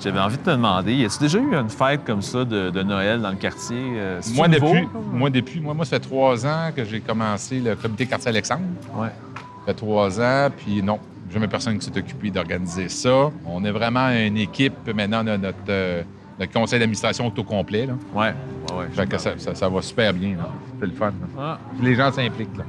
J'avais 0.00 0.20
envie 0.20 0.36
de 0.36 0.42
te 0.42 0.50
demander, 0.50 0.94
y 0.94 1.04
a-tu 1.04 1.18
déjà 1.18 1.38
eu 1.38 1.54
une 1.54 1.68
fête 1.70 2.04
comme 2.04 2.22
ça 2.22 2.44
de, 2.44 2.70
de 2.70 2.82
Noël 2.82 3.20
dans 3.20 3.30
le 3.30 3.36
quartier? 3.36 3.76
Euh, 3.96 4.20
Moi, 4.34 4.46
depuis, 4.48 4.88
moi, 5.12 5.30
depuis, 5.30 5.60
moi, 5.60 5.74
moi, 5.74 5.84
ça 5.84 5.96
fait 5.96 6.00
trois 6.00 6.46
ans 6.46 6.70
que 6.74 6.84
j'ai 6.84 7.00
commencé 7.00 7.60
le 7.60 7.74
comité 7.76 8.06
quartier 8.06 8.28
Alexandre. 8.28 8.62
Ouais. 8.94 9.08
Ça 9.08 9.66
fait 9.66 9.74
trois 9.74 10.20
ans, 10.20 10.48
puis 10.56 10.82
non, 10.82 10.98
jamais 11.32 11.48
personne 11.48 11.78
qui 11.78 11.86
s'est 11.86 11.98
occupé 11.98 12.30
d'organiser 12.30 12.88
ça. 12.88 13.30
On 13.46 13.64
est 13.64 13.70
vraiment 13.72 14.08
une 14.10 14.36
équipe, 14.36 14.74
maintenant, 14.94 15.22
on 15.24 15.28
a 15.28 15.38
notre, 15.38 15.56
euh, 15.70 16.02
notre 16.38 16.52
conseil 16.52 16.78
d'administration 16.78 17.32
au 17.36 17.42
complet. 17.42 17.86
Là. 17.86 17.94
Ouais, 18.14 18.34
ouais, 18.70 18.76
ouais. 18.78 18.86
Fait 18.92 19.08
que 19.08 19.18
ça, 19.18 19.32
ça- 19.38 19.54
ça 19.54 19.68
va 19.68 19.82
super 19.82 20.12
bien. 20.12 20.36
là. 20.36 20.48
C'est 20.78 20.86
le 20.86 20.92
fun. 20.92 21.12
Ah. 21.38 21.58
Les 21.82 21.94
gens 21.94 22.12
s'impliquent. 22.12 22.56
Là. 22.58 22.64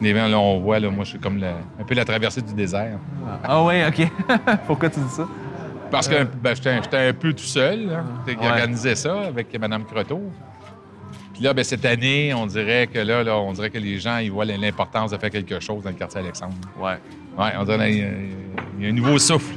Les 0.00 0.14
gens, 0.14 0.26
là, 0.28 0.38
on 0.38 0.60
voit, 0.60 0.78
là, 0.78 0.88
moi, 0.90 1.04
je 1.04 1.10
suis 1.10 1.18
comme 1.18 1.38
un 1.42 1.84
peu 1.84 1.94
la 1.94 2.04
traversée 2.04 2.40
du 2.40 2.54
désert. 2.54 2.98
Ah 3.44 3.62
ouais, 3.64 3.84
OK. 3.86 4.08
Pourquoi 4.66 4.88
tu 4.88 5.00
dis 5.00 5.08
ça? 5.10 5.26
Parce 5.90 6.08
que 6.08 6.24
ben, 6.24 6.54
j'étais 6.54 6.96
un 7.08 7.12
peu 7.12 7.32
tout 7.32 7.44
seul, 7.44 7.86
là, 7.86 8.04
qui 8.26 8.36
Ouais. 8.36 8.46
organisait 8.46 8.94
ça 8.96 9.20
avec 9.22 9.56
Mme 9.58 9.84
Croteau. 9.84 10.22
Puis 11.32 11.42
là, 11.42 11.52
ben, 11.54 11.64
cette 11.64 11.84
année, 11.84 12.32
on 12.34 12.46
dirait 12.46 12.86
que 12.86 12.98
là, 12.98 13.22
là, 13.22 13.36
on 13.38 13.52
dirait 13.52 13.70
que 13.70 13.78
les 13.78 13.98
gens 13.98 14.18
ils 14.18 14.30
voient 14.30 14.44
l'importance 14.44 15.10
de 15.10 15.16
faire 15.18 15.30
quelque 15.30 15.60
chose 15.60 15.84
dans 15.84 15.90
le 15.90 15.96
quartier 15.96 16.20
Alexandre. 16.20 16.54
Ouais. 16.78 16.96
Ouais, 17.38 17.50
on 17.58 17.64
dirait 17.64 17.90
qu'il 17.90 18.82
y 18.82 18.86
a 18.86 18.88
un 18.88 18.92
nouveau 18.92 19.18
souffle. 19.18 19.54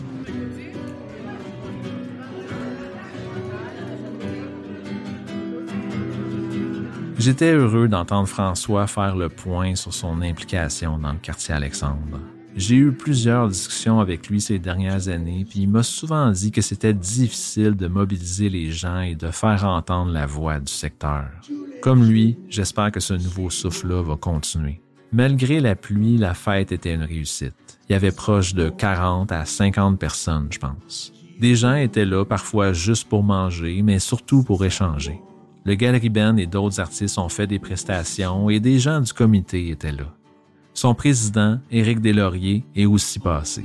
J'étais 7.17 7.51
heureux 7.51 7.87
d'entendre 7.89 8.27
François 8.27 8.87
faire 8.87 9.15
le 9.15 9.27
point 9.29 9.75
sur 9.75 9.93
son 9.93 10.21
implication 10.21 10.97
dans 10.97 11.11
le 11.11 11.17
quartier 11.17 11.53
Alexandre. 11.53 12.19
J'ai 12.59 12.75
eu 12.75 12.91
plusieurs 12.91 13.47
discussions 13.47 14.01
avec 14.01 14.27
lui 14.27 14.41
ces 14.41 14.59
dernières 14.59 15.07
années, 15.07 15.45
puis 15.49 15.61
il 15.61 15.69
m'a 15.69 15.81
souvent 15.81 16.29
dit 16.29 16.51
que 16.51 16.59
c'était 16.59 16.93
difficile 16.93 17.73
de 17.73 17.87
mobiliser 17.87 18.49
les 18.49 18.69
gens 18.69 18.99
et 18.99 19.15
de 19.15 19.31
faire 19.31 19.63
entendre 19.63 20.11
la 20.11 20.25
voix 20.25 20.59
du 20.59 20.69
secteur. 20.69 21.23
Comme 21.81 22.03
lui, 22.03 22.37
j'espère 22.49 22.91
que 22.91 22.99
ce 22.99 23.13
nouveau 23.13 23.49
souffle-là 23.49 24.03
va 24.03 24.17
continuer. 24.17 24.81
Malgré 25.13 25.61
la 25.61 25.77
pluie, 25.77 26.17
la 26.17 26.33
fête 26.33 26.73
était 26.73 26.93
une 26.93 27.03
réussite. 27.03 27.53
Il 27.87 27.93
y 27.93 27.95
avait 27.95 28.11
proche 28.11 28.53
de 28.53 28.67
40 28.67 29.31
à 29.31 29.45
50 29.45 29.97
personnes, 29.97 30.49
je 30.51 30.59
pense. 30.59 31.13
Des 31.39 31.55
gens 31.55 31.75
étaient 31.75 32.03
là 32.03 32.25
parfois 32.25 32.73
juste 32.73 33.07
pour 33.07 33.23
manger, 33.23 33.81
mais 33.83 33.99
surtout 33.99 34.43
pour 34.43 34.65
échanger. 34.65 35.21
Le 35.63 35.75
Galerie 35.75 36.09
Band 36.09 36.35
et 36.35 36.45
d'autres 36.45 36.81
artistes 36.81 37.19
ont 37.19 37.29
fait 37.29 37.47
des 37.47 37.59
prestations 37.59 38.49
et 38.49 38.59
des 38.59 38.79
gens 38.79 38.99
du 38.99 39.13
comité 39.13 39.69
étaient 39.69 39.93
là. 39.93 40.13
Son 40.73 40.95
président, 40.95 41.59
Éric 41.71 41.99
Deslauriers, 41.99 42.63
est 42.75 42.85
aussi 42.85 43.19
passé. 43.19 43.63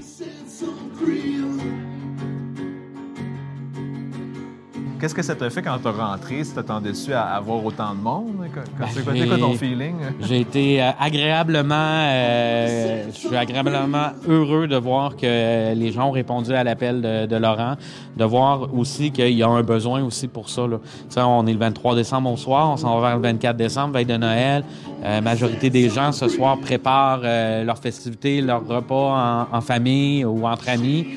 Qu'est-ce 5.04 5.14
que 5.14 5.20
ça 5.20 5.34
t'a 5.34 5.50
fait 5.50 5.60
quand 5.60 5.76
t'as 5.82 5.90
rentré? 5.90 6.42
Si 6.44 6.54
t'attendais-tu 6.54 7.12
à 7.12 7.24
avoir 7.34 7.62
autant 7.62 7.94
de 7.94 8.00
monde? 8.00 8.36
Quand- 8.54 8.86
C'est 8.90 9.04
quoi, 9.04 9.12
Ben, 9.12 9.28
quoi 9.28 9.36
ton 9.36 9.52
feeling? 9.52 9.96
J'ai 10.22 10.40
été 10.40 10.82
euh, 10.82 10.92
agréablement, 10.98 11.74
euh, 11.78 13.04
je 13.12 13.18
suis 13.18 13.36
agréablement 13.36 14.12
heureux 14.26 14.66
de 14.66 14.76
voir 14.76 15.14
que 15.14 15.74
les 15.74 15.92
gens 15.92 16.08
ont 16.08 16.10
répondu 16.10 16.54
à 16.54 16.64
l'appel 16.64 17.02
de, 17.02 17.26
de 17.26 17.36
Laurent, 17.36 17.74
de 18.16 18.24
voir 18.24 18.74
aussi 18.74 19.10
qu'il 19.10 19.28
y 19.34 19.42
a 19.42 19.48
un 19.50 19.62
besoin 19.62 20.02
aussi 20.02 20.26
pour 20.26 20.48
ça. 20.48 20.66
Là. 20.66 20.78
Sais, 21.10 21.20
on 21.20 21.46
est 21.48 21.52
le 21.52 21.58
23 21.58 21.96
décembre 21.96 22.32
au 22.32 22.38
soir, 22.38 22.70
on 22.70 22.78
s'en 22.78 22.98
va 22.98 23.08
vers 23.08 23.16
le 23.18 23.22
24 23.24 23.58
décembre, 23.58 23.92
veille 23.92 24.06
de 24.06 24.16
Noël. 24.16 24.64
Euh, 25.04 25.20
majorité 25.20 25.68
des 25.68 25.90
gens 25.90 26.12
ce 26.12 26.28
soir 26.28 26.56
préparent 26.58 27.20
euh, 27.24 27.62
leurs 27.62 27.76
festivités, 27.76 28.40
leurs 28.40 28.66
repas 28.66 29.48
en, 29.52 29.54
en 29.54 29.60
famille 29.60 30.24
ou 30.24 30.46
entre 30.46 30.70
amis. 30.70 31.08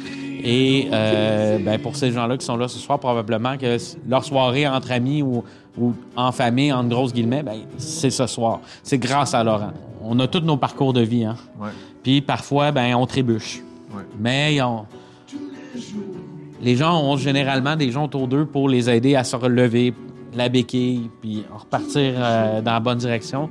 Et 0.43 0.87
euh, 0.91 1.57
ben, 1.59 1.79
pour 1.79 1.95
ces 1.95 2.11
gens-là 2.11 2.37
qui 2.37 2.45
sont 2.45 2.57
là 2.57 2.67
ce 2.67 2.77
soir, 2.79 2.99
probablement 2.99 3.57
que 3.57 3.77
leur 4.07 4.23
soirée 4.23 4.67
entre 4.67 4.91
amis 4.91 5.21
ou, 5.21 5.43
ou 5.77 5.93
en 6.15 6.31
famille, 6.31 6.71
en 6.71 6.83
grosses 6.83 7.13
guillemets, 7.13 7.43
ben, 7.43 7.57
c'est 7.77 8.09
ce 8.09 8.27
soir. 8.27 8.59
C'est 8.83 8.97
grâce 8.97 9.33
à 9.33 9.43
Laurent. 9.43 9.71
On 10.03 10.19
a 10.19 10.27
tous 10.27 10.39
nos 10.41 10.57
parcours 10.57 10.93
de 10.93 11.01
vie. 11.01 11.25
Hein? 11.25 11.35
Ouais. 11.59 11.69
Puis 12.03 12.21
parfois, 12.21 12.71
ben, 12.71 12.95
on 12.95 13.05
trébuche. 13.05 13.61
Ouais. 13.93 14.03
Mais 14.19 14.61
on- 14.61 14.85
les 16.61 16.75
gens 16.75 16.99
ont 17.03 17.17
généralement 17.17 17.75
des 17.75 17.91
gens 17.91 18.05
autour 18.05 18.27
d'eux 18.27 18.45
pour 18.45 18.67
les 18.69 18.89
aider 18.89 19.15
à 19.15 19.23
se 19.23 19.35
relever, 19.35 19.93
la 20.35 20.49
béquille, 20.49 21.09
puis 21.21 21.43
repartir 21.55 22.13
euh, 22.17 22.61
dans 22.61 22.71
la 22.73 22.79
bonne 22.79 22.97
direction. 22.97 23.49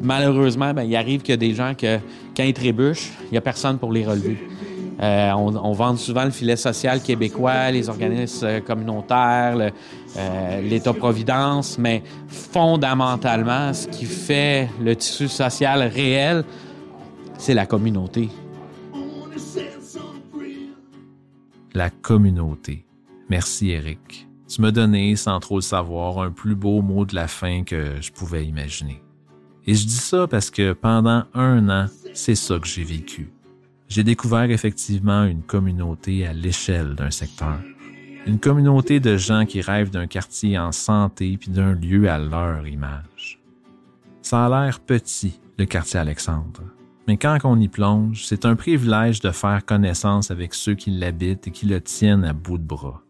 Malheureusement, 0.00 0.72
ben, 0.74 0.82
il 0.82 0.94
arrive 0.96 1.20
qu'il 1.22 1.30
y 1.32 1.34
a 1.34 1.36
des 1.36 1.54
gens 1.54 1.72
que, 1.76 1.98
quand 2.36 2.42
ils 2.42 2.52
trébuchent, 2.54 3.12
il 3.26 3.32
n'y 3.32 3.38
a 3.38 3.40
personne 3.40 3.78
pour 3.78 3.92
les 3.92 4.04
relever. 4.04 4.38
Euh, 5.00 5.32
on, 5.32 5.72
vante 5.72 5.98
souvent 5.98 6.24
le 6.24 6.30
filet 6.30 6.56
social 6.56 7.02
québécois, 7.02 7.70
les 7.70 7.88
organismes 7.88 8.46
euh, 8.46 8.60
communautaires, 8.60 9.72
euh, 10.16 10.60
l'État-providence, 10.60 11.78
mais 11.78 12.02
fondamentalement, 12.28 13.72
ce 13.72 13.88
qui 13.88 14.04
fait 14.04 14.68
le 14.80 14.94
tissu 14.94 15.28
social 15.28 15.82
réel, 15.82 16.44
c'est 17.38 17.54
la 17.54 17.66
communauté. 17.66 18.28
La 21.74 21.88
communauté. 21.88 22.84
Merci 23.30 23.70
Eric. 23.70 24.28
Tu 24.46 24.60
m'as 24.60 24.70
donné, 24.70 25.16
sans 25.16 25.40
trop 25.40 25.56
le 25.56 25.62
savoir, 25.62 26.18
un 26.18 26.30
plus 26.30 26.54
beau 26.54 26.82
mot 26.82 27.06
de 27.06 27.14
la 27.14 27.26
fin 27.26 27.64
que 27.64 28.00
je 28.02 28.12
pouvais 28.12 28.44
imaginer. 28.44 29.02
Et 29.66 29.74
je 29.74 29.86
dis 29.86 29.94
ça 29.94 30.26
parce 30.26 30.50
que 30.50 30.74
pendant 30.74 31.24
un 31.32 31.68
an, 31.70 31.86
c'est 32.12 32.34
ça 32.34 32.58
que 32.58 32.66
j'ai 32.66 32.84
vécu. 32.84 33.32
J'ai 33.94 34.04
découvert 34.04 34.50
effectivement 34.50 35.24
une 35.24 35.42
communauté 35.42 36.26
à 36.26 36.32
l'échelle 36.32 36.94
d'un 36.94 37.10
secteur. 37.10 37.60
Une 38.26 38.40
communauté 38.40 39.00
de 39.00 39.18
gens 39.18 39.44
qui 39.44 39.60
rêvent 39.60 39.90
d'un 39.90 40.06
quartier 40.06 40.58
en 40.58 40.72
santé 40.72 41.36
puis 41.36 41.50
d'un 41.50 41.74
lieu 41.74 42.08
à 42.08 42.18
leur 42.18 42.66
image. 42.66 43.38
Ça 44.22 44.46
a 44.46 44.48
l'air 44.48 44.80
petit, 44.80 45.38
le 45.58 45.66
quartier 45.66 46.00
Alexandre. 46.00 46.62
Mais 47.06 47.18
quand 47.18 47.36
on 47.44 47.60
y 47.60 47.68
plonge, 47.68 48.24
c'est 48.24 48.46
un 48.46 48.56
privilège 48.56 49.20
de 49.20 49.30
faire 49.30 49.62
connaissance 49.62 50.30
avec 50.30 50.54
ceux 50.54 50.74
qui 50.74 50.90
l'habitent 50.90 51.48
et 51.48 51.50
qui 51.50 51.66
le 51.66 51.78
tiennent 51.78 52.24
à 52.24 52.32
bout 52.32 52.56
de 52.56 52.64
bras. 52.64 53.02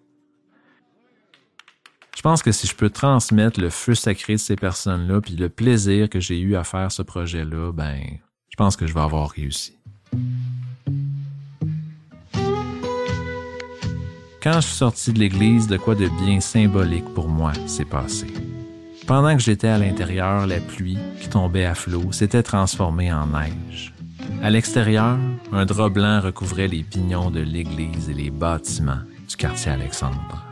Je 2.17 2.23
pense 2.23 2.43
que 2.43 2.51
si 2.51 2.67
je 2.67 2.75
peux 2.75 2.91
transmettre 2.91 3.61
le 3.61 3.71
feu 3.71 3.95
sacré 3.95 4.33
de 4.33 4.39
ces 4.39 4.57
personnes-là 4.57 5.21
puis 5.21 5.37
le 5.37 5.49
plaisir 5.49 6.11
que 6.11 6.19
j'ai 6.19 6.41
eu 6.41 6.57
à 6.57 6.65
faire 6.65 6.91
ce 6.91 7.03
projet-là, 7.03 7.71
ben, 7.71 8.01
je 8.49 8.57
pense 8.57 8.75
que 8.75 8.89
je 8.89 8.95
vais 8.95 9.01
avoir 9.01 9.31
réussi. 9.31 9.79
Quand 14.43 14.55
je 14.55 14.67
suis 14.67 14.77
sorti 14.77 15.13
de 15.13 15.21
l'église, 15.21 15.69
de 15.69 15.77
quoi 15.77 15.95
de 15.95 16.09
bien 16.25 16.41
symbolique 16.41 17.05
pour 17.15 17.29
moi 17.29 17.53
s'est 17.67 17.85
passé. 17.85 18.27
Pendant 19.07 19.37
que 19.37 19.43
j'étais 19.43 19.69
à 19.69 19.79
l'intérieur, 19.79 20.49
la 20.49 20.59
pluie 20.59 20.99
qui 21.21 21.29
tombait 21.29 21.65
à 21.65 21.77
flot 21.77 22.11
s'était 22.11 22.43
transformée 22.43 23.13
en 23.13 23.29
neige. 23.29 23.95
À 24.43 24.51
l'extérieur, 24.51 25.17
un 25.53 25.65
drap 25.65 25.91
blanc 25.91 26.21
recouvrait 26.21 26.67
les 26.67 26.83
pignons 26.83 27.31
de 27.31 27.39
l'église 27.39 28.11
et 28.11 28.15
les 28.15 28.31
bâtiments 28.31 29.03
du 29.29 29.37
quartier 29.37 29.71
Alexandre. 29.71 30.45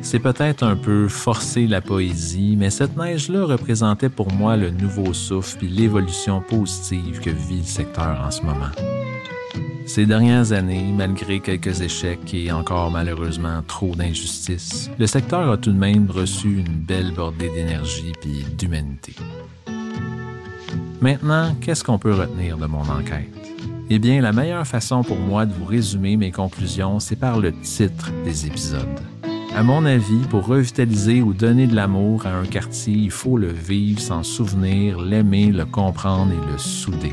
C'est 0.00 0.20
peut-être 0.20 0.62
un 0.62 0.76
peu 0.76 1.08
forcer 1.08 1.66
la 1.66 1.82
poésie, 1.82 2.56
mais 2.58 2.70
cette 2.70 2.96
neige-là 2.96 3.44
représentait 3.44 4.08
pour 4.08 4.32
moi 4.32 4.56
le 4.56 4.70
nouveau 4.70 5.12
souffle 5.12 5.66
et 5.66 5.68
l'évolution 5.68 6.40
positive 6.40 7.20
que 7.20 7.30
vit 7.30 7.58
le 7.58 7.64
secteur 7.64 8.22
en 8.26 8.30
ce 8.30 8.40
moment. 8.40 8.70
Ces 9.86 10.06
dernières 10.06 10.52
années, 10.52 10.92
malgré 10.96 11.40
quelques 11.40 11.82
échecs 11.82 12.32
et 12.32 12.50
encore 12.50 12.90
malheureusement 12.90 13.62
trop 13.66 13.94
d'injustices, 13.94 14.90
le 14.98 15.06
secteur 15.06 15.50
a 15.50 15.56
tout 15.58 15.72
de 15.72 15.78
même 15.78 16.10
reçu 16.10 16.58
une 16.58 16.74
belle 16.74 17.12
bordée 17.12 17.50
d'énergie 17.50 18.12
et 18.24 18.56
d'humanité. 18.56 19.14
Maintenant, 21.00 21.54
qu'est-ce 21.60 21.84
qu'on 21.84 21.98
peut 21.98 22.14
retenir 22.14 22.56
de 22.56 22.66
mon 22.66 22.80
enquête? 22.80 23.28
Eh 23.90 23.98
bien, 23.98 24.22
la 24.22 24.32
meilleure 24.32 24.66
façon 24.66 25.02
pour 25.02 25.18
moi 25.18 25.44
de 25.44 25.52
vous 25.52 25.66
résumer 25.66 26.16
mes 26.16 26.32
conclusions, 26.32 26.98
c'est 26.98 27.16
par 27.16 27.38
le 27.38 27.52
titre 27.52 28.10
des 28.24 28.46
épisodes. 28.46 29.00
À 29.54 29.62
mon 29.62 29.84
avis, 29.84 30.26
pour 30.30 30.46
revitaliser 30.46 31.20
ou 31.20 31.34
donner 31.34 31.66
de 31.66 31.76
l'amour 31.76 32.26
à 32.26 32.30
un 32.30 32.46
quartier, 32.46 32.94
il 32.94 33.10
faut 33.10 33.36
le 33.36 33.52
vivre, 33.52 34.00
s'en 34.00 34.22
souvenir, 34.22 35.00
l'aimer, 35.00 35.52
le 35.52 35.66
comprendre 35.66 36.32
et 36.32 36.52
le 36.52 36.58
souder. 36.58 37.12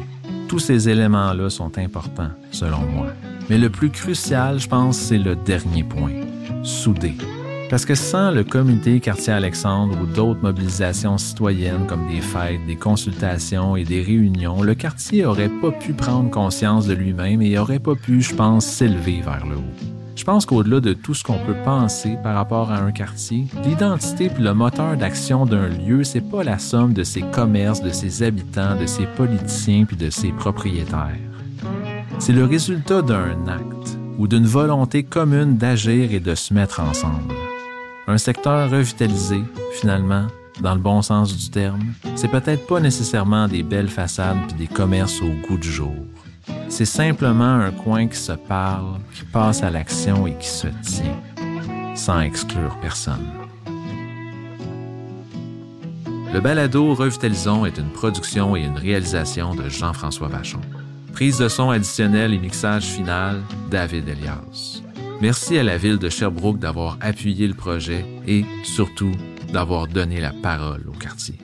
Tous 0.51 0.59
ces 0.59 0.89
éléments-là 0.89 1.49
sont 1.49 1.77
importants, 1.77 2.31
selon 2.51 2.81
moi. 2.81 3.07
Mais 3.49 3.57
le 3.57 3.69
plus 3.69 3.89
crucial, 3.89 4.59
je 4.59 4.67
pense, 4.67 4.97
c'est 4.97 5.17
le 5.17 5.37
dernier 5.37 5.81
point, 5.81 6.11
souder. 6.61 7.13
Parce 7.69 7.85
que 7.85 7.95
sans 7.95 8.31
le 8.31 8.43
comité 8.43 8.99
quartier 8.99 9.31
Alexandre 9.31 9.97
ou 10.01 10.05
d'autres 10.05 10.41
mobilisations 10.41 11.17
citoyennes 11.17 11.87
comme 11.87 12.05
des 12.09 12.19
fêtes, 12.19 12.59
des 12.67 12.75
consultations 12.75 13.77
et 13.77 13.85
des 13.85 14.01
réunions, 14.01 14.61
le 14.61 14.75
quartier 14.75 15.23
aurait 15.23 15.47
pas 15.47 15.71
pu 15.71 15.93
prendre 15.93 16.29
conscience 16.29 16.85
de 16.85 16.95
lui-même 16.95 17.41
et 17.41 17.57
aurait 17.57 17.79
pas 17.79 17.95
pu, 17.95 18.21
je 18.21 18.35
pense, 18.35 18.65
s'élever 18.65 19.21
vers 19.21 19.47
le 19.47 19.55
haut. 19.55 20.00
Je 20.16 20.24
pense 20.24 20.45
qu'au-delà 20.45 20.80
de 20.80 20.93
tout 20.93 21.14
ce 21.14 21.24
qu'on 21.24 21.39
peut 21.39 21.55
penser 21.64 22.18
par 22.22 22.36
rapport 22.36 22.72
à 22.72 22.78
un 22.78 22.91
quartier, 22.91 23.47
l'identité 23.64 24.30
puis 24.30 24.43
le 24.43 24.53
moteur 24.53 24.97
d'action 24.97 25.45
d'un 25.45 25.68
lieu, 25.68 26.03
c'est 26.03 26.22
pas 26.22 26.43
la 26.43 26.59
somme 26.59 26.93
de 26.93 27.03
ses 27.03 27.22
commerces, 27.22 27.82
de 27.82 27.91
ses 27.91 28.24
habitants, 28.24 28.80
de 28.80 28.86
ses 28.86 29.05
politiciens 29.05 29.86
puis 29.86 29.97
de 29.97 30.09
ses 30.09 30.32
propriétaires. 30.32 31.18
C'est 32.20 32.34
le 32.34 32.45
résultat 32.45 33.01
d'un 33.01 33.47
acte 33.47 33.97
ou 34.18 34.28
d'une 34.28 34.45
volonté 34.45 35.03
commune 35.03 35.57
d'agir 35.57 36.14
et 36.14 36.20
de 36.20 36.36
se 36.36 36.53
mettre 36.53 36.82
ensemble. 36.82 37.34
Un 38.07 38.18
secteur 38.18 38.70
revitalisé, 38.70 39.41
finalement, 39.80 40.28
dans 40.59 40.76
le 40.76 40.82
bon 40.82 41.01
sens 41.01 41.36
du 41.36 41.49
terme, 41.49 41.93
c'est 42.16 42.28
peut-être 42.28 42.68
pas 42.68 42.80
nécessairement 42.80 43.47
des 43.47 43.64
belles 43.64 43.89
façades 43.89 44.38
puis 44.47 44.57
des 44.57 44.68
commerces 44.68 45.22
au 45.22 45.30
goût 45.47 45.57
du 45.57 45.72
jour. 45.72 45.95
C'est 46.69 46.85
simplement 46.85 47.55
un 47.55 47.71
coin 47.71 48.07
qui 48.07 48.17
se 48.17 48.31
parle, 48.31 48.99
qui 49.13 49.23
passe 49.25 49.63
à 49.63 49.69
l'action 49.69 50.25
et 50.27 50.35
qui 50.35 50.47
se 50.47 50.67
tient, 50.83 51.21
sans 51.95 52.21
exclure 52.21 52.77
personne. 52.81 53.27
Le 56.33 56.39
balado 56.39 56.93
Revitalisons 56.93 57.65
est 57.65 57.77
une 57.77 57.91
production 57.91 58.55
et 58.55 58.61
une 58.61 58.77
réalisation 58.77 59.53
de 59.53 59.67
Jean-François 59.67 60.29
Vachon. 60.29 60.61
Prise 61.11 61.39
de 61.39 61.49
son 61.49 61.69
additionnelle 61.71 62.33
et 62.33 62.39
mixage 62.39 62.85
final, 62.85 63.41
David 63.69 64.07
Elias. 64.07 64.81
Merci 65.21 65.57
à 65.57 65.63
la 65.63 65.77
ville 65.77 65.97
de 65.97 66.07
Sherbrooke 66.07 66.57
d'avoir 66.57 66.97
appuyé 67.01 67.47
le 67.47 67.53
projet 67.53 68.05
et, 68.25 68.45
surtout, 68.63 69.11
d'avoir 69.51 69.87
donné 69.87 70.21
la 70.21 70.31
parole 70.31 70.85
au 70.87 70.97
quartier. 70.97 71.35